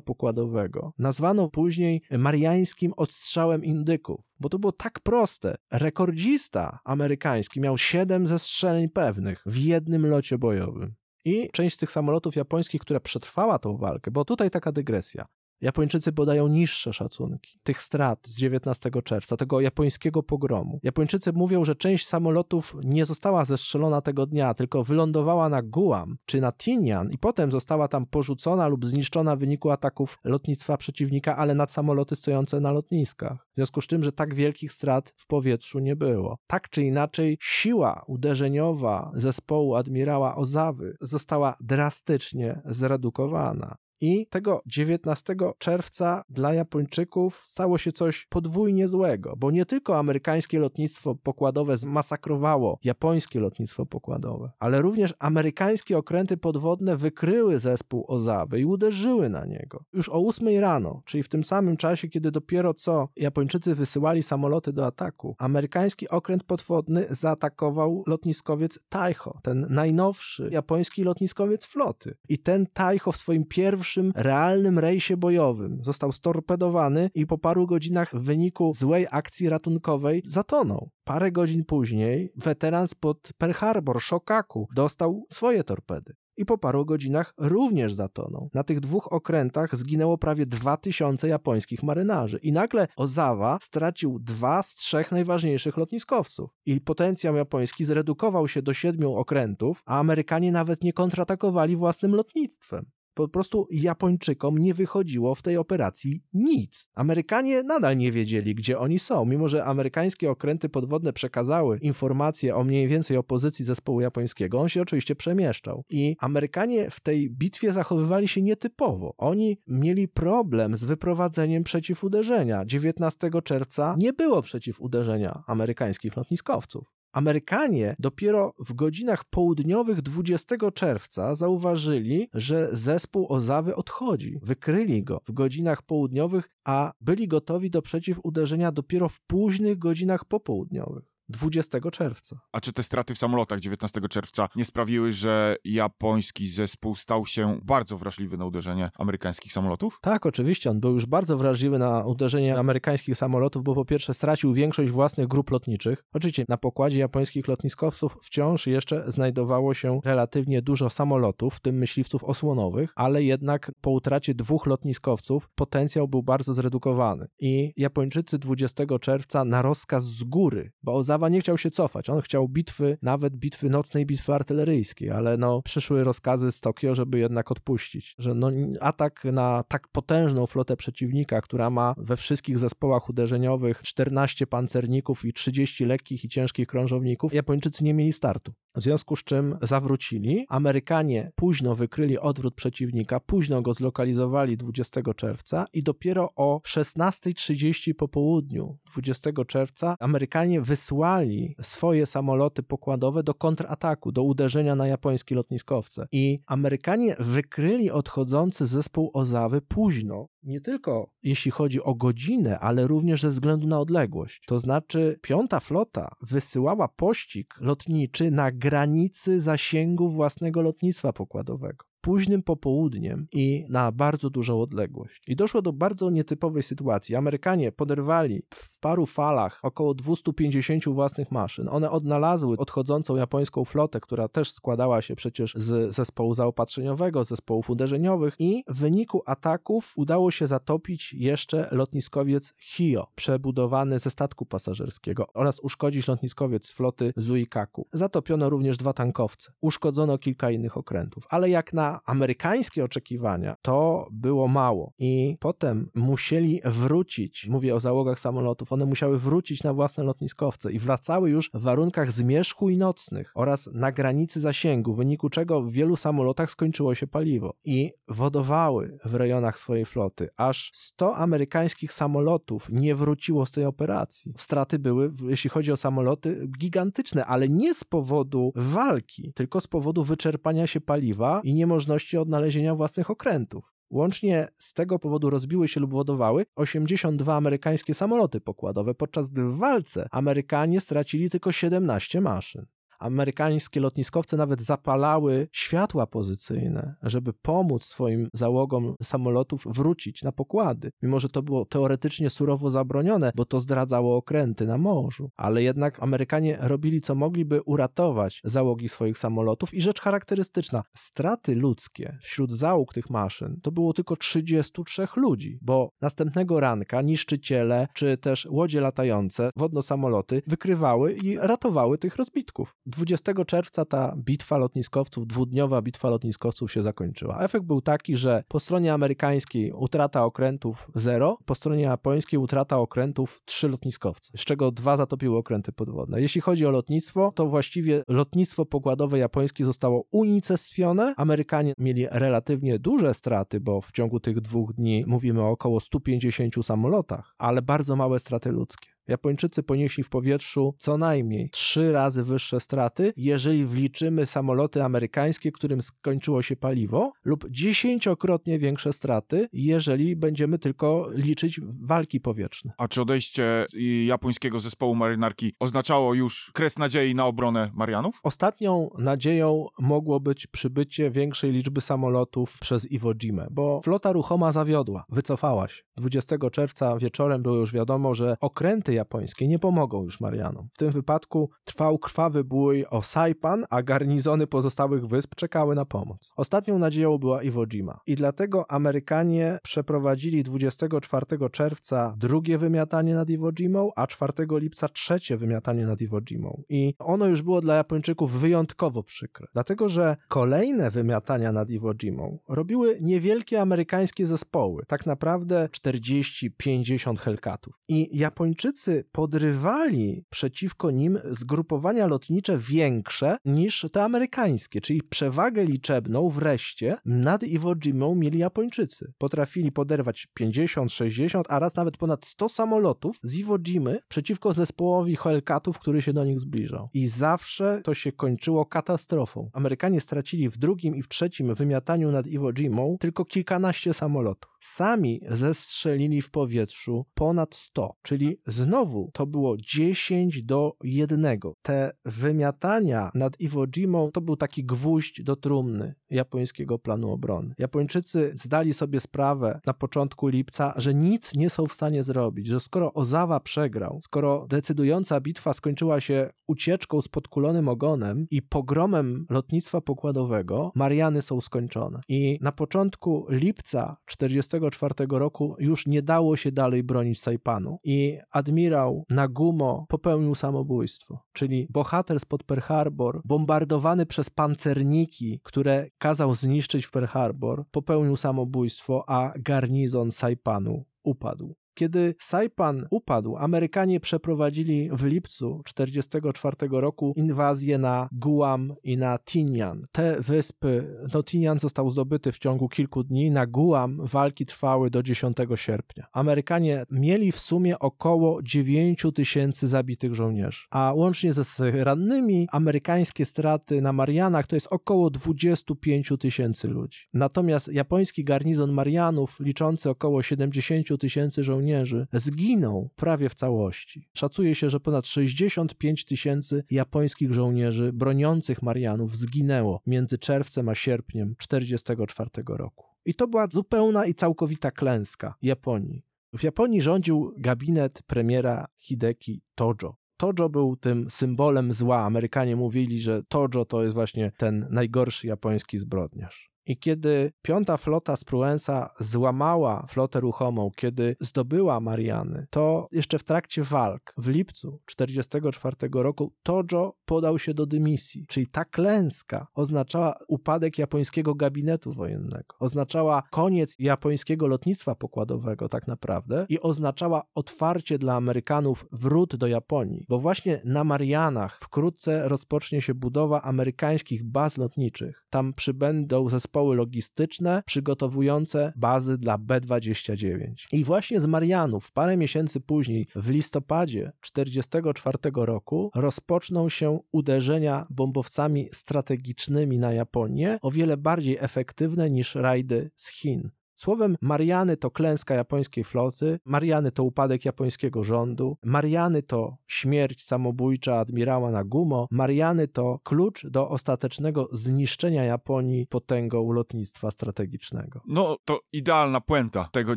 pokładowego 0.00 0.92
nazwano 0.98 1.48
później 1.48 2.02
mariańskim 2.10 2.92
odstrzałem 2.96 3.64
indyków, 3.64 4.20
bo 4.40 4.48
to 4.48 4.58
było 4.58 4.72
tak 4.72 5.00
proste. 5.00 5.56
Rekordzista 5.72 6.78
amerykański 6.84 7.60
miał 7.60 7.78
7 7.78 8.26
zestrzeleń 8.26 8.88
pewnych 8.88 9.42
w 9.46 9.56
jednym 9.56 10.06
locie 10.06 10.38
bojowym. 10.38 10.94
I 11.24 11.48
część 11.52 11.76
z 11.76 11.78
tych 11.78 11.90
samolotów 11.90 12.36
japońskich, 12.36 12.80
która 12.80 13.00
przetrwała 13.00 13.58
tą 13.58 13.76
walkę, 13.76 14.10
bo 14.10 14.24
tutaj 14.24 14.50
taka 14.50 14.72
dygresja. 14.72 15.26
Japończycy 15.60 16.12
podają 16.12 16.48
niższe 16.48 16.92
szacunki 16.92 17.58
tych 17.62 17.82
strat 17.82 18.26
z 18.26 18.36
19 18.36 18.90
czerwca, 19.04 19.36
tego 19.36 19.60
japońskiego 19.60 20.22
pogromu. 20.22 20.80
Japończycy 20.82 21.32
mówią, 21.32 21.64
że 21.64 21.74
część 21.74 22.06
samolotów 22.06 22.76
nie 22.84 23.04
została 23.04 23.44
zestrzelona 23.44 24.00
tego 24.00 24.26
dnia, 24.26 24.54
tylko 24.54 24.84
wylądowała 24.84 25.48
na 25.48 25.62
Guam 25.62 26.16
czy 26.26 26.40
na 26.40 26.52
Tinian 26.52 27.10
i 27.10 27.18
potem 27.18 27.50
została 27.50 27.88
tam 27.88 28.06
porzucona 28.06 28.68
lub 28.68 28.86
zniszczona 28.86 29.36
w 29.36 29.38
wyniku 29.38 29.70
ataków 29.70 30.18
lotnictwa 30.24 30.76
przeciwnika, 30.76 31.36
ale 31.36 31.54
nad 31.54 31.72
samoloty 31.72 32.16
stojące 32.16 32.60
na 32.60 32.72
lotniskach. 32.72 33.46
W 33.52 33.54
związku 33.54 33.80
z 33.80 33.86
tym, 33.86 34.04
że 34.04 34.12
tak 34.12 34.34
wielkich 34.34 34.72
strat 34.72 35.14
w 35.16 35.26
powietrzu 35.26 35.78
nie 35.78 35.96
było. 35.96 36.38
Tak 36.46 36.68
czy 36.68 36.82
inaczej, 36.82 37.38
siła 37.40 38.04
uderzeniowa 38.06 39.12
zespołu 39.14 39.74
admirała 39.74 40.36
Ozawy 40.36 40.96
została 41.00 41.56
drastycznie 41.60 42.60
zredukowana. 42.64 43.76
I 44.00 44.26
tego 44.26 44.62
19 44.66 45.36
czerwca 45.58 46.24
dla 46.28 46.54
Japończyków 46.54 47.44
stało 47.44 47.78
się 47.78 47.92
coś 47.92 48.26
podwójnie 48.26 48.88
złego, 48.88 49.34
bo 49.36 49.50
nie 49.50 49.66
tylko 49.66 49.98
amerykańskie 49.98 50.58
lotnictwo 50.58 51.14
pokładowe 51.14 51.76
zmasakrowało 51.76 52.78
japońskie 52.84 53.40
lotnictwo 53.40 53.86
pokładowe, 53.86 54.50
ale 54.58 54.82
również 54.82 55.14
amerykańskie 55.18 55.98
okręty 55.98 56.36
podwodne 56.36 56.96
wykryły 56.96 57.58
zespół 57.58 58.04
Ozawy 58.08 58.60
i 58.60 58.64
uderzyły 58.64 59.28
na 59.28 59.44
niego. 59.44 59.84
Już 59.92 60.08
o 60.08 60.26
8 60.26 60.58
rano, 60.60 61.02
czyli 61.04 61.22
w 61.22 61.28
tym 61.28 61.44
samym 61.44 61.76
czasie, 61.76 62.08
kiedy 62.08 62.30
dopiero 62.30 62.74
co 62.74 63.08
Japończycy 63.16 63.74
wysyłali 63.74 64.22
samoloty 64.22 64.72
do 64.72 64.86
ataku, 64.86 65.36
amerykański 65.38 66.08
okręt 66.08 66.44
podwodny 66.44 67.06
zaatakował 67.10 68.02
lotniskowiec 68.06 68.78
Taiho, 68.88 69.38
ten 69.42 69.66
najnowszy 69.70 70.48
japoński 70.52 71.02
lotniskowiec 71.02 71.66
floty. 71.66 72.16
I 72.28 72.38
ten 72.38 72.66
Taiho 72.72 73.12
w 73.12 73.16
swoim 73.16 73.44
pierwszym 73.44 73.87
pierwszym 73.88 74.12
realnym 74.14 74.78
rejsie 74.78 75.16
bojowym. 75.16 75.78
Został 75.82 76.12
storpedowany 76.12 77.10
i 77.14 77.26
po 77.26 77.38
paru 77.38 77.66
godzinach 77.66 78.10
w 78.16 78.22
wyniku 78.22 78.72
złej 78.76 79.06
akcji 79.10 79.48
ratunkowej 79.48 80.22
zatonął. 80.26 80.90
Parę 81.04 81.32
godzin 81.32 81.64
później 81.64 82.32
weteran 82.36 82.88
spod 82.88 83.32
Pearl 83.38 83.52
Harbor, 83.52 84.00
Shokaku, 84.00 84.68
dostał 84.74 85.26
swoje 85.30 85.64
torpedy 85.64 86.14
i 86.38 86.44
po 86.44 86.58
paru 86.58 86.84
godzinach 86.84 87.34
również 87.38 87.94
zatonął. 87.94 88.50
Na 88.54 88.64
tych 88.64 88.80
dwóch 88.80 89.12
okrętach 89.12 89.76
zginęło 89.76 90.18
prawie 90.18 90.46
2000 90.46 91.28
japońskich 91.28 91.82
marynarzy 91.82 92.38
i 92.42 92.52
nagle 92.52 92.88
Ozawa 92.96 93.58
stracił 93.62 94.18
dwa 94.18 94.62
z 94.62 94.74
trzech 94.74 95.12
najważniejszych 95.12 95.76
lotniskowców. 95.76 96.50
I 96.66 96.80
potencjał 96.80 97.36
japoński 97.36 97.84
zredukował 97.84 98.48
się 98.48 98.62
do 98.62 98.74
siedmiu 98.74 99.14
okrętów, 99.14 99.82
a 99.86 99.98
Amerykanie 99.98 100.52
nawet 100.52 100.84
nie 100.84 100.92
kontratakowali 100.92 101.76
własnym 101.76 102.14
lotnictwem. 102.14 102.86
Po 103.18 103.28
prostu 103.28 103.66
Japończykom 103.70 104.58
nie 104.58 104.74
wychodziło 104.74 105.34
w 105.34 105.42
tej 105.42 105.56
operacji 105.56 106.22
nic. 106.32 106.88
Amerykanie 106.94 107.62
nadal 107.62 107.96
nie 107.96 108.12
wiedzieli, 108.12 108.54
gdzie 108.54 108.78
oni 108.78 108.98
są, 108.98 109.24
mimo 109.24 109.48
że 109.48 109.64
amerykańskie 109.64 110.30
okręty 110.30 110.68
podwodne 110.68 111.12
przekazały 111.12 111.78
informacje 111.78 112.56
o 112.56 112.64
mniej 112.64 112.88
więcej 112.88 113.16
opozycji 113.16 113.64
zespołu 113.64 114.00
japońskiego. 114.00 114.60
On 114.60 114.68
się 114.68 114.82
oczywiście 114.82 115.14
przemieszczał. 115.14 115.84
I 115.90 116.16
Amerykanie 116.20 116.90
w 116.90 117.00
tej 117.00 117.30
bitwie 117.30 117.72
zachowywali 117.72 118.28
się 118.28 118.42
nietypowo. 118.42 119.14
Oni 119.16 119.58
mieli 119.66 120.08
problem 120.08 120.76
z 120.76 120.84
wyprowadzeniem 120.84 121.64
przeciwuderzenia. 121.64 122.64
19 122.64 123.30
czerwca 123.44 123.94
nie 123.98 124.12
było 124.12 124.42
przeciwuderzenia 124.42 125.42
amerykańskich 125.46 126.16
lotniskowców. 126.16 126.97
Amerykanie 127.12 127.96
dopiero 127.98 128.54
w 128.58 128.72
godzinach 128.72 129.24
południowych 129.24 130.02
20 130.02 130.56
czerwca 130.74 131.34
zauważyli, 131.34 132.28
że 132.34 132.68
zespół 132.72 133.32
Ozawy 133.32 133.76
odchodzi. 133.76 134.38
Wykryli 134.42 135.04
go 135.04 135.20
w 135.26 135.32
godzinach 135.32 135.82
południowych, 135.82 136.50
a 136.64 136.92
byli 137.00 137.28
gotowi 137.28 137.70
do 137.70 137.82
przeciwuderzenia 137.82 138.72
dopiero 138.72 139.08
w 139.08 139.20
późnych 139.20 139.78
godzinach 139.78 140.24
popołudniowych. 140.24 141.17
20 141.28 141.90
czerwca. 141.90 142.40
A 142.52 142.60
czy 142.60 142.72
te 142.72 142.82
straty 142.82 143.14
w 143.14 143.18
samolotach 143.18 143.60
19 143.60 144.00
czerwca 144.10 144.48
nie 144.56 144.64
sprawiły, 144.64 145.12
że 145.12 145.56
japoński 145.64 146.48
zespół 146.48 146.94
stał 146.96 147.26
się 147.26 147.60
bardzo 147.62 147.96
wrażliwy 147.98 148.36
na 148.36 148.46
uderzenie 148.46 148.90
amerykańskich 148.98 149.52
samolotów? 149.52 149.98
Tak, 150.02 150.26
oczywiście. 150.26 150.70
On 150.70 150.80
był 150.80 150.92
już 150.92 151.06
bardzo 151.06 151.36
wrażliwy 151.36 151.78
na 151.78 152.04
uderzenie 152.04 152.58
amerykańskich 152.58 153.16
samolotów, 153.16 153.64
bo 153.64 153.74
po 153.74 153.84
pierwsze 153.84 154.14
stracił 154.14 154.52
większość 154.52 154.90
własnych 154.90 155.26
grup 155.26 155.50
lotniczych. 155.50 156.04
Oczywiście 156.12 156.44
na 156.48 156.56
pokładzie 156.56 156.98
japońskich 156.98 157.48
lotniskowców 157.48 158.16
wciąż 158.22 158.66
jeszcze 158.66 159.04
znajdowało 159.12 159.74
się 159.74 160.00
relatywnie 160.04 160.62
dużo 160.62 160.90
samolotów, 160.90 161.54
w 161.54 161.60
tym 161.60 161.78
myśliwców 161.78 162.24
osłonowych, 162.24 162.92
ale 162.96 163.22
jednak 163.22 163.72
po 163.80 163.90
utracie 163.90 164.34
dwóch 164.34 164.66
lotniskowców 164.66 165.48
potencjał 165.54 166.08
był 166.08 166.22
bardzo 166.22 166.54
zredukowany. 166.54 167.26
I 167.38 167.72
Japończycy 167.76 168.38
20 168.38 168.84
czerwca 169.00 169.44
na 169.44 169.62
rozkaz 169.62 170.04
z 170.04 170.24
góry, 170.24 170.72
bo 170.82 171.04
za 171.04 171.17
Nie 171.28 171.40
chciał 171.40 171.58
się 171.58 171.70
cofać. 171.70 172.10
On 172.10 172.20
chciał 172.20 172.48
bitwy, 172.48 172.98
nawet 173.02 173.36
bitwy 173.36 173.70
nocnej, 173.70 174.06
bitwy 174.06 174.34
artyleryjskiej, 174.34 175.10
ale 175.10 175.36
no 175.36 175.62
przyszły 175.62 176.04
rozkazy 176.04 176.52
z 176.52 176.60
Tokio, 176.60 176.94
żeby 176.94 177.18
jednak 177.18 177.50
odpuścić. 177.50 178.14
Że 178.18 178.34
no 178.34 178.50
atak 178.80 179.24
na 179.24 179.64
tak 179.68 179.88
potężną 179.88 180.46
flotę 180.46 180.76
przeciwnika, 180.76 181.40
która 181.40 181.70
ma 181.70 181.94
we 181.96 182.16
wszystkich 182.16 182.58
zespołach 182.58 183.08
uderzeniowych 183.08 183.82
14 183.82 184.46
pancerników 184.46 185.24
i 185.24 185.32
30 185.32 185.84
lekkich 185.84 186.24
i 186.24 186.28
ciężkich 186.28 186.66
krążowników, 186.66 187.34
Japończycy 187.34 187.84
nie 187.84 187.94
mieli 187.94 188.12
startu. 188.12 188.52
W 188.76 188.82
związku 188.82 189.16
z 189.16 189.24
czym 189.24 189.58
zawrócili. 189.62 190.46
Amerykanie 190.48 191.32
późno 191.34 191.74
wykryli 191.74 192.18
odwrót 192.18 192.54
przeciwnika, 192.54 193.20
późno 193.20 193.62
go 193.62 193.74
zlokalizowali 193.74 194.56
20 194.56 195.00
czerwca 195.16 195.66
i 195.72 195.82
dopiero 195.82 196.30
o 196.36 196.60
16.30 196.66 197.94
po 197.94 198.08
południu 198.08 198.78
20 199.02 199.30
czerwca 199.46 199.96
Amerykanie 200.00 200.60
wysłali 200.60 201.54
swoje 201.62 202.06
samoloty 202.06 202.62
pokładowe 202.62 203.22
do 203.22 203.34
kontrataku, 203.34 204.12
do 204.12 204.22
uderzenia 204.22 204.74
na 204.74 204.86
japońskie 204.86 205.34
lotniskowce. 205.34 206.06
I 206.12 206.40
Amerykanie 206.46 207.16
wykryli 207.18 207.90
odchodzący 207.90 208.66
zespół 208.66 209.10
Ozawy 209.14 209.60
późno, 209.60 210.28
nie 210.42 210.60
tylko 210.60 211.10
jeśli 211.22 211.50
chodzi 211.50 211.82
o 211.82 211.94
godzinę, 211.94 212.58
ale 212.58 212.86
również 212.86 213.22
ze 213.22 213.30
względu 213.30 213.66
na 213.66 213.80
odległość. 213.80 214.42
To 214.46 214.58
znaczy, 214.58 215.18
piąta 215.22 215.60
flota 215.60 216.08
wysyłała 216.22 216.88
pościg 216.88 217.54
lotniczy 217.60 218.30
na 218.30 218.52
granicy 218.52 219.40
zasięgu 219.40 220.10
własnego 220.10 220.62
lotnictwa 220.62 221.12
pokładowego 221.12 221.87
późnym 222.08 222.42
popołudniem 222.42 223.26
i 223.32 223.64
na 223.68 223.92
bardzo 223.92 224.30
dużą 224.30 224.60
odległość. 224.62 225.22
I 225.26 225.36
doszło 225.36 225.62
do 225.62 225.72
bardzo 225.72 226.10
nietypowej 226.10 226.62
sytuacji. 226.62 227.14
Amerykanie 227.16 227.72
poderwali 227.72 228.42
w 228.54 228.80
paru 228.80 229.06
falach 229.06 229.60
około 229.62 229.94
250 229.94 230.84
własnych 230.88 231.32
maszyn. 231.32 231.68
One 231.68 231.90
odnalazły 231.90 232.56
odchodzącą 232.56 233.16
japońską 233.16 233.64
flotę, 233.64 234.00
która 234.00 234.28
też 234.28 234.52
składała 234.52 235.02
się 235.02 235.16
przecież 235.16 235.54
z 235.56 235.94
zespołu 235.94 236.34
zaopatrzeniowego, 236.34 237.24
zespołów 237.24 237.70
uderzeniowych 237.70 238.34
i 238.38 238.64
w 238.68 238.78
wyniku 238.78 239.22
ataków 239.26 239.92
udało 239.96 240.30
się 240.30 240.46
zatopić 240.46 241.14
jeszcze 241.14 241.68
lotniskowiec 241.72 242.54
Hio, 242.58 243.06
przebudowany 243.14 243.98
ze 243.98 244.10
statku 244.10 244.46
pasażerskiego 244.46 245.26
oraz 245.34 245.60
uszkodzić 245.60 246.08
lotniskowiec 246.08 246.72
floty 246.72 247.12
Zuikaku. 247.16 247.86
Zatopiono 247.92 248.50
również 248.50 248.76
dwa 248.76 248.92
tankowce. 248.92 249.52
Uszkodzono 249.60 250.18
kilka 250.18 250.50
innych 250.50 250.76
okrętów. 250.76 251.26
Ale 251.30 251.50
jak 251.50 251.72
na 251.72 251.97
amerykańskie 252.04 252.84
oczekiwania 252.84 253.56
to 253.62 254.08
było 254.10 254.48
mało. 254.48 254.92
I 254.98 255.36
potem 255.40 255.90
musieli 255.94 256.60
wrócić, 256.64 257.46
mówię 257.48 257.74
o 257.74 257.80
załogach 257.80 258.20
samolotów, 258.20 258.72
one 258.72 258.86
musiały 258.86 259.18
wrócić 259.18 259.62
na 259.62 259.74
własne 259.74 260.04
lotniskowce 260.04 260.72
i 260.72 260.78
wracały 260.78 261.30
już 261.30 261.50
w 261.54 261.60
warunkach 261.60 262.12
zmierzchu 262.12 262.70
i 262.70 262.78
nocnych 262.78 263.32
oraz 263.34 263.70
na 263.72 263.92
granicy 263.92 264.40
zasięgu, 264.40 264.94
w 264.94 264.96
wyniku 264.96 265.30
czego 265.30 265.62
w 265.62 265.72
wielu 265.72 265.96
samolotach 265.96 266.50
skończyło 266.50 266.94
się 266.94 267.06
paliwo 267.06 267.54
i 267.64 267.92
wodowały 268.08 268.98
w 269.04 269.14
rejonach 269.14 269.58
swojej 269.58 269.84
floty. 269.84 270.28
Aż 270.36 270.70
100 270.74 271.16
amerykańskich 271.16 271.92
samolotów 271.92 272.68
nie 272.72 272.94
wróciło 272.94 273.46
z 273.46 273.50
tej 273.50 273.64
operacji. 273.64 274.34
Straty 274.36 274.78
były, 274.78 275.12
jeśli 275.28 275.50
chodzi 275.50 275.72
o 275.72 275.76
samoloty, 275.76 276.48
gigantyczne, 276.58 277.24
ale 277.26 277.48
nie 277.48 277.74
z 277.74 277.84
powodu 277.84 278.52
walki, 278.56 279.32
tylko 279.34 279.60
z 279.60 279.66
powodu 279.66 280.04
wyczerpania 280.04 280.66
się 280.66 280.80
paliwa 280.80 281.40
i 281.44 281.54
niemożliwości 281.54 281.77
możliwości 281.78 282.18
odnalezienia 282.18 282.74
własnych 282.74 283.10
okrętów. 283.10 283.72
Łącznie 283.90 284.48
z 284.58 284.74
tego 284.74 284.98
powodu 284.98 285.30
rozbiły 285.30 285.68
się 285.68 285.80
lub 285.80 285.92
wodowały 285.92 286.46
82 286.56 287.34
amerykańskie 287.34 287.94
samoloty 287.94 288.40
pokładowe, 288.40 288.94
podczas 288.94 289.28
gdy 289.28 289.44
w 289.44 289.56
walce 289.56 290.08
Amerykanie 290.10 290.80
stracili 290.80 291.30
tylko 291.30 291.52
17 291.52 292.20
maszyn 292.20 292.66
amerykańskie 292.98 293.80
lotniskowce 293.80 294.36
nawet 294.36 294.62
zapalały 294.62 295.48
światła 295.52 296.06
pozycyjne, 296.06 296.94
żeby 297.02 297.32
pomóc 297.32 297.84
swoim 297.84 298.28
załogom 298.34 298.94
samolotów 299.02 299.64
wrócić 299.66 300.22
na 300.22 300.32
pokłady, 300.32 300.90
mimo 301.02 301.20
że 301.20 301.28
to 301.28 301.42
było 301.42 301.64
teoretycznie 301.64 302.30
surowo 302.30 302.70
zabronione, 302.70 303.32
bo 303.34 303.44
to 303.44 303.60
zdradzało 303.60 304.16
okręty 304.16 304.66
na 304.66 304.78
morzu. 304.78 305.30
Ale 305.36 305.62
jednak 305.62 306.02
Amerykanie 306.02 306.58
robili 306.60 307.00
co 307.00 307.14
mogli, 307.14 307.44
by 307.44 307.62
uratować 307.62 308.40
załogi 308.44 308.88
swoich 308.88 309.18
samolotów 309.18 309.74
i 309.74 309.80
rzecz 309.80 310.00
charakterystyczna, 310.00 310.82
straty 310.94 311.54
ludzkie 311.54 312.18
wśród 312.22 312.52
załóg 312.52 312.92
tych 312.92 313.10
maszyn 313.10 313.60
to 313.62 313.72
było 313.72 313.92
tylko 313.92 314.16
33 314.16 315.06
ludzi, 315.16 315.58
bo 315.62 315.90
następnego 316.00 316.60
ranka 316.60 317.02
niszczyciele 317.02 317.88
czy 317.94 318.16
też 318.16 318.48
łodzie 318.50 318.80
latające, 318.80 319.50
wodno-samoloty 319.56 320.42
wykrywały 320.46 321.12
i 321.12 321.36
ratowały 321.36 321.98
tych 321.98 322.16
rozbitków. 322.16 322.76
20 322.88 323.44
czerwca 323.44 323.84
ta 323.84 324.14
bitwa 324.16 324.58
lotniskowców, 324.58 325.26
dwudniowa 325.26 325.82
bitwa 325.82 326.10
lotniskowców 326.10 326.72
się 326.72 326.82
zakończyła. 326.82 327.40
Efekt 327.40 327.64
był 327.64 327.80
taki, 327.80 328.16
że 328.16 328.44
po 328.48 328.60
stronie 328.60 328.92
amerykańskiej 328.92 329.72
utrata 329.72 330.24
okrętów 330.24 330.90
0, 330.94 331.38
po 331.46 331.54
stronie 331.54 331.82
japońskiej 331.82 332.38
utrata 332.38 332.78
okrętów 332.78 333.42
3 333.44 333.68
lotniskowce, 333.68 334.30
z 334.36 334.40
czego 334.40 334.70
dwa 334.70 334.96
zatopiły 334.96 335.36
okręty 335.36 335.72
podwodne. 335.72 336.20
Jeśli 336.20 336.40
chodzi 336.40 336.66
o 336.66 336.70
lotnictwo, 336.70 337.32
to 337.34 337.46
właściwie 337.46 338.02
lotnictwo 338.08 338.66
pokładowe 338.66 339.18
japońskie 339.18 339.64
zostało 339.64 340.04
unicestwione. 340.10 341.14
Amerykanie 341.16 341.72
mieli 341.78 342.06
relatywnie 342.10 342.78
duże 342.78 343.14
straty, 343.14 343.60
bo 343.60 343.80
w 343.80 343.92
ciągu 343.92 344.20
tych 344.20 344.40
dwóch 344.40 344.72
dni 344.72 345.04
mówimy 345.06 345.42
o 345.42 345.50
około 345.50 345.80
150 345.80 346.54
samolotach, 346.62 347.34
ale 347.38 347.62
bardzo 347.62 347.96
małe 347.96 348.18
straty 348.18 348.52
ludzkie. 348.52 348.97
Japończycy 349.08 349.62
ponieśli 349.62 350.04
w 350.04 350.08
powietrzu 350.08 350.74
co 350.78 350.98
najmniej 350.98 351.50
trzy 351.50 351.92
razy 351.92 352.22
wyższe 352.24 352.60
straty, 352.60 353.12
jeżeli 353.16 353.66
wliczymy 353.66 354.26
samoloty 354.26 354.82
amerykańskie, 354.82 355.52
którym 355.52 355.82
skończyło 355.82 356.42
się 356.42 356.56
paliwo, 356.56 357.12
lub 357.24 357.44
dziesięciokrotnie 357.50 358.58
większe 358.58 358.92
straty, 358.92 359.48
jeżeli 359.52 360.16
będziemy 360.16 360.58
tylko 360.58 361.08
liczyć 361.14 361.60
walki 361.62 362.20
powietrzne. 362.20 362.72
A 362.78 362.88
czy 362.88 363.02
odejście 363.02 363.66
japońskiego 364.06 364.60
zespołu 364.60 364.94
marynarki 364.94 365.54
oznaczało 365.60 366.14
już 366.14 366.50
kres 366.54 366.78
nadziei 366.78 367.14
na 367.14 367.26
obronę 367.26 367.70
Marianów? 367.74 368.20
Ostatnią 368.22 368.90
nadzieją 368.98 369.66
mogło 369.78 370.20
być 370.20 370.46
przybycie 370.46 371.10
większej 371.10 371.52
liczby 371.52 371.80
samolotów 371.80 372.58
przez 372.60 372.92
Iwo 372.92 373.14
Jimę, 373.14 373.46
bo 373.50 373.80
flota 373.84 374.12
ruchoma 374.12 374.52
zawiodła, 374.52 375.04
wycofała 375.08 375.68
się. 375.68 375.82
20 375.96 376.36
czerwca 376.52 376.96
wieczorem 376.96 377.42
było 377.42 377.56
już 377.56 377.72
wiadomo, 377.72 378.14
że 378.14 378.36
okręty 378.40 378.94
japońskie 378.98 379.48
nie 379.48 379.58
pomogą 379.58 380.04
już 380.04 380.20
Marianom. 380.20 380.68
W 380.72 380.76
tym 380.76 380.90
wypadku 380.90 381.50
trwał 381.64 381.98
krwawy 381.98 382.44
bój 382.44 382.84
o 382.90 383.02
Saipan, 383.02 383.64
a 383.70 383.82
garnizony 383.82 384.46
pozostałych 384.46 385.06
wysp 385.06 385.34
czekały 385.34 385.74
na 385.74 385.84
pomoc. 385.84 386.32
Ostatnią 386.36 386.78
nadzieją 386.78 387.18
była 387.18 387.42
Iwo 387.42 387.66
Jima 387.66 388.00
i 388.06 388.14
dlatego 388.14 388.70
Amerykanie 388.70 389.58
przeprowadzili 389.62 390.42
24 390.42 391.26
czerwca 391.52 392.14
drugie 392.16 392.58
wymiatanie 392.58 393.14
nad 393.14 393.30
Iwo 393.30 393.52
Jimą, 393.52 393.90
a 393.96 394.06
4 394.06 394.32
lipca 394.50 394.88
trzecie 394.88 395.36
wymiatanie 395.36 395.86
nad 395.86 396.00
Iwo 396.00 396.20
Jimą. 396.30 396.62
I 396.68 396.94
ono 396.98 397.26
już 397.26 397.42
było 397.42 397.60
dla 397.60 397.74
Japończyków 397.74 398.40
wyjątkowo 398.40 399.02
przykre, 399.02 399.46
dlatego 399.52 399.88
że 399.88 400.16
kolejne 400.28 400.90
wymiatania 400.90 401.52
nad 401.52 401.70
Iwo 401.70 401.94
Jimą 402.02 402.38
robiły 402.48 402.98
niewielkie 403.00 403.60
amerykańskie 403.60 404.26
zespoły, 404.26 404.82
tak 404.88 405.06
naprawdę 405.06 405.68
40-50 405.72 407.18
Hellcatów. 407.18 407.74
I 407.88 408.18
Japończycy 408.18 408.87
podrywali 409.12 410.24
przeciwko 410.30 410.90
nim 410.90 411.18
zgrupowania 411.30 412.06
lotnicze 412.06 412.58
większe 412.58 413.36
niż 413.44 413.86
te 413.92 414.04
amerykańskie, 414.04 414.80
czyli 414.80 415.02
przewagę 415.02 415.64
liczebną 415.64 416.28
wreszcie 416.28 416.96
nad 417.04 417.42
Iwo 417.42 417.74
Jimą 417.76 418.14
mieli 418.14 418.38
Japończycy. 418.38 419.12
Potrafili 419.18 419.72
poderwać 419.72 420.26
50, 420.34 420.92
60, 420.92 421.46
a 421.50 421.58
raz 421.58 421.76
nawet 421.76 421.96
ponad 421.96 422.26
100 422.26 422.48
samolotów 422.48 423.18
z 423.22 423.34
Iwo 423.34 423.58
Jimy 423.58 424.00
przeciwko 424.08 424.52
zespołowi 424.52 425.16
Hellcatów, 425.16 425.78
który 425.78 426.02
się 426.02 426.12
do 426.12 426.24
nich 426.24 426.40
zbliżał. 426.40 426.88
I 426.94 427.06
zawsze 427.06 427.80
to 427.84 427.94
się 427.94 428.12
kończyło 428.12 428.66
katastrofą. 428.66 429.50
Amerykanie 429.52 430.00
stracili 430.00 430.48
w 430.48 430.58
drugim 430.58 430.96
i 430.96 431.02
w 431.02 431.08
trzecim 431.08 431.54
wymiataniu 431.54 432.12
nad 432.12 432.26
Iwo 432.26 432.52
Jimą 432.52 432.96
tylko 433.00 433.24
kilkanaście 433.24 433.94
samolotów. 433.94 434.58
Sami 434.60 435.20
zestrzelili 435.30 436.22
w 436.22 436.30
powietrzu 436.30 437.06
ponad 437.14 437.54
100, 437.54 437.96
czyli 438.02 438.40
znowu 438.46 438.67
znowu 438.68 439.10
to 439.12 439.26
było 439.26 439.56
10 439.56 440.42
do 440.42 440.76
1. 440.84 441.38
Te 441.62 441.92
wymiatania 442.04 443.10
nad 443.14 443.40
Iwo 443.40 443.64
Jimą 443.76 444.10
to 444.12 444.20
był 444.20 444.36
taki 444.36 444.64
gwóźdź 444.64 445.22
do 445.22 445.36
trumny 445.36 445.94
japońskiego 446.10 446.78
planu 446.78 447.10
obrony. 447.12 447.54
Japończycy 447.58 448.32
zdali 448.34 448.74
sobie 448.74 449.00
sprawę 449.00 449.60
na 449.66 449.74
początku 449.74 450.28
lipca, 450.28 450.74
że 450.76 450.94
nic 450.94 451.34
nie 451.34 451.50
są 451.50 451.66
w 451.66 451.72
stanie 451.72 452.02
zrobić, 452.02 452.46
że 452.46 452.60
skoro 452.60 452.94
Ozawa 452.94 453.40
przegrał, 453.40 454.00
skoro 454.02 454.46
decydująca 454.48 455.20
bitwa 455.20 455.52
skończyła 455.52 456.00
się 456.00 456.30
ucieczką 456.46 457.02
z 457.02 457.08
podkulonym 457.08 457.68
ogonem 457.68 458.26
i 458.30 458.42
pogromem 458.42 459.26
lotnictwa 459.30 459.80
pokładowego, 459.80 460.72
Mariany 460.74 461.22
są 461.22 461.40
skończone. 461.40 462.00
I 462.08 462.38
na 462.40 462.52
początku 462.52 463.26
lipca 463.28 463.96
1944 464.06 465.18
roku 465.18 465.56
już 465.58 465.86
nie 465.86 466.02
dało 466.02 466.36
się 466.36 466.52
dalej 466.52 466.82
bronić 466.82 467.20
Saipanu. 467.20 467.78
I 467.84 468.18
admirał 468.30 469.04
Nagumo 469.10 469.86
popełnił 469.88 470.34
samobójstwo, 470.34 471.20
czyli 471.32 471.66
bohater 471.70 472.20
spod 472.20 472.44
Pearl 472.44 472.60
Harbor, 472.60 473.20
bombardowany 473.24 474.06
przez 474.06 474.30
pancerniki, 474.30 475.40
które 475.42 475.86
kazał 475.98 476.34
zniszczyć 476.34 476.86
w 476.86 476.90
Pearl 476.90 477.06
Harbor, 477.06 477.64
popełnił 477.70 478.16
samobójstwo, 478.16 479.04
a 479.08 479.32
garnizon 479.38 480.12
Saipanu 480.12 480.84
upadł. 481.02 481.56
Kiedy 481.78 482.14
Saipan 482.20 482.86
upadł, 482.90 483.36
Amerykanie 483.36 484.00
przeprowadzili 484.00 484.90
w 484.92 485.04
lipcu 485.04 485.62
1944 485.64 486.56
roku 486.70 487.12
inwazję 487.16 487.78
na 487.78 488.08
Guam 488.12 488.74
i 488.82 488.96
na 488.96 489.18
Tinian. 489.18 489.86
Te 489.92 490.20
wyspy, 490.20 490.96
no 491.14 491.22
Tinian 491.22 491.58
został 491.58 491.90
zdobyty 491.90 492.32
w 492.32 492.38
ciągu 492.38 492.68
kilku 492.68 493.04
dni, 493.04 493.30
na 493.30 493.46
Guam 493.46 494.00
walki 494.02 494.46
trwały 494.46 494.90
do 494.90 495.02
10 495.02 495.36
sierpnia. 495.54 496.06
Amerykanie 496.12 496.84
mieli 496.90 497.32
w 497.32 497.40
sumie 497.40 497.78
około 497.78 498.42
9 498.42 499.06
tysięcy 499.14 499.66
zabitych 499.66 500.14
żołnierzy, 500.14 500.66
a 500.70 500.92
łącznie 500.94 501.32
ze 501.32 501.44
rannymi 501.84 502.48
amerykańskie 502.52 503.24
straty 503.24 503.82
na 503.82 503.92
Marianach 503.92 504.46
to 504.46 504.56
jest 504.56 504.68
około 504.70 505.10
25 505.10 506.12
tysięcy 506.20 506.68
ludzi. 506.68 506.98
Natomiast 507.14 507.68
japoński 507.68 508.24
garnizon 508.24 508.72
Marianów, 508.72 509.40
liczący 509.40 509.90
około 509.90 510.22
70 510.22 511.00
tysięcy 511.00 511.44
żołnierzy, 511.44 511.67
zginął 512.12 512.90
prawie 512.96 513.28
w 513.28 513.34
całości. 513.34 514.08
Szacuje 514.14 514.54
się, 514.54 514.70
że 514.70 514.80
ponad 514.80 515.06
65 515.06 516.04
tysięcy 516.04 516.64
japońskich 516.70 517.32
żołnierzy 517.32 517.92
broniących 517.92 518.62
Marianów 518.62 519.16
zginęło 519.16 519.80
między 519.86 520.18
czerwcem 520.18 520.68
a 520.68 520.74
sierpniem 520.74 521.34
1944 521.38 522.58
roku. 522.58 522.84
I 523.04 523.14
to 523.14 523.28
była 523.28 523.46
zupełna 523.46 524.06
i 524.06 524.14
całkowita 524.14 524.70
klęska 524.70 525.34
Japonii. 525.42 526.02
W 526.36 526.42
Japonii 526.42 526.80
rządził 526.80 527.34
gabinet 527.36 528.02
premiera 528.02 528.66
Hideki 528.76 529.42
Tojo. 529.54 529.96
Tojo 530.16 530.48
był 530.48 530.76
tym 530.76 531.10
symbolem 531.10 531.72
zła. 531.72 531.98
Amerykanie 532.04 532.56
mówili, 532.56 533.00
że 533.00 533.22
Tojo 533.22 533.64
to 533.64 533.82
jest 533.82 533.94
właśnie 533.94 534.32
ten 534.36 534.66
najgorszy 534.70 535.26
japoński 535.26 535.78
zbrodniarz. 535.78 536.47
I 536.66 536.76
kiedy 536.76 537.32
piąta 537.42 537.76
flota 537.76 538.16
z 538.16 538.24
Pruensa 538.24 538.90
złamała 539.00 539.86
flotę 539.88 540.20
ruchomą, 540.20 540.70
kiedy 540.76 541.16
zdobyła 541.20 541.80
Mariany, 541.80 542.46
to 542.50 542.88
jeszcze 542.92 543.18
w 543.18 543.24
trakcie 543.24 543.62
walk 543.62 544.14
w 544.16 544.28
lipcu 544.28 544.80
1944 544.86 546.02
roku 546.02 546.32
Tojo 546.42 546.94
podał 547.04 547.38
się 547.38 547.54
do 547.54 547.66
dymisji. 547.66 548.26
Czyli 548.28 548.46
ta 548.46 548.64
klęska 548.64 549.46
oznaczała 549.54 550.14
upadek 550.28 550.78
japońskiego 550.78 551.34
gabinetu 551.34 551.92
wojennego, 551.92 552.56
oznaczała 552.60 553.22
koniec 553.30 553.74
japońskiego 553.78 554.46
lotnictwa 554.46 554.94
pokładowego 554.94 555.68
tak 555.68 555.86
naprawdę 555.86 556.46
i 556.48 556.60
oznaczała 556.60 557.22
otwarcie 557.34 557.98
dla 557.98 558.14
Amerykanów 558.14 558.86
wrót 558.92 559.36
do 559.36 559.46
Japonii, 559.46 560.06
bo 560.08 560.18
właśnie 560.18 560.62
na 560.64 560.84
Marianach 560.84 561.58
wkrótce 561.62 562.28
rozpocznie 562.28 562.82
się 562.82 562.94
budowa 562.94 563.42
amerykańskich 563.42 564.24
baz 564.24 564.58
lotniczych. 564.58 565.26
Tam 565.30 565.54
przybędą 565.54 566.28
zespoły 566.58 566.76
logistyczne 566.76 567.62
przygotowujące 567.66 568.72
bazy 568.76 569.18
dla 569.18 569.38
B-29. 569.38 570.66
I 570.72 570.84
właśnie 570.84 571.20
z 571.20 571.26
Marianów 571.26 571.92
parę 571.92 572.16
miesięcy 572.16 572.60
później, 572.60 573.06
w 573.14 573.30
listopadzie 573.30 574.12
1944 574.22 575.46
roku, 575.46 575.90
rozpoczną 575.94 576.68
się 576.68 576.98
uderzenia 577.12 577.86
bombowcami 577.90 578.68
strategicznymi 578.72 579.78
na 579.78 579.92
Japonię, 579.92 580.58
o 580.62 580.70
wiele 580.70 580.96
bardziej 580.96 581.36
efektywne 581.40 582.10
niż 582.10 582.34
rajdy 582.34 582.90
z 582.96 583.08
Chin. 583.08 583.50
Słowem, 583.78 584.16
Mariany 584.20 584.76
to 584.76 584.90
klęska 584.90 585.34
japońskiej 585.34 585.84
floty, 585.84 586.40
Mariany 586.44 586.92
to 586.92 587.04
upadek 587.04 587.44
japońskiego 587.44 588.04
rządu, 588.04 588.56
Mariany 588.64 589.22
to 589.22 589.56
śmierć 589.66 590.24
samobójcza 590.24 590.98
admirała 590.98 591.50
Nagumo, 591.50 592.08
Mariany 592.10 592.68
to 592.68 593.00
klucz 593.04 593.46
do 593.46 593.68
ostatecznego 593.68 594.48
zniszczenia 594.52 595.24
Japonii 595.24 595.86
potęgą 595.86 596.52
lotnictwa 596.52 597.10
strategicznego. 597.10 598.00
No, 598.06 598.36
to 598.44 598.60
idealna 598.72 599.20
puenta 599.20 599.68
tego 599.72 599.96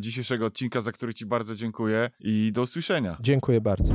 dzisiejszego 0.00 0.46
odcinka, 0.46 0.80
za 0.80 0.92
który 0.92 1.14
Ci 1.14 1.26
bardzo 1.26 1.54
dziękuję 1.54 2.10
i 2.20 2.52
do 2.52 2.62
usłyszenia. 2.62 3.16
Dziękuję 3.20 3.60
bardzo. 3.60 3.94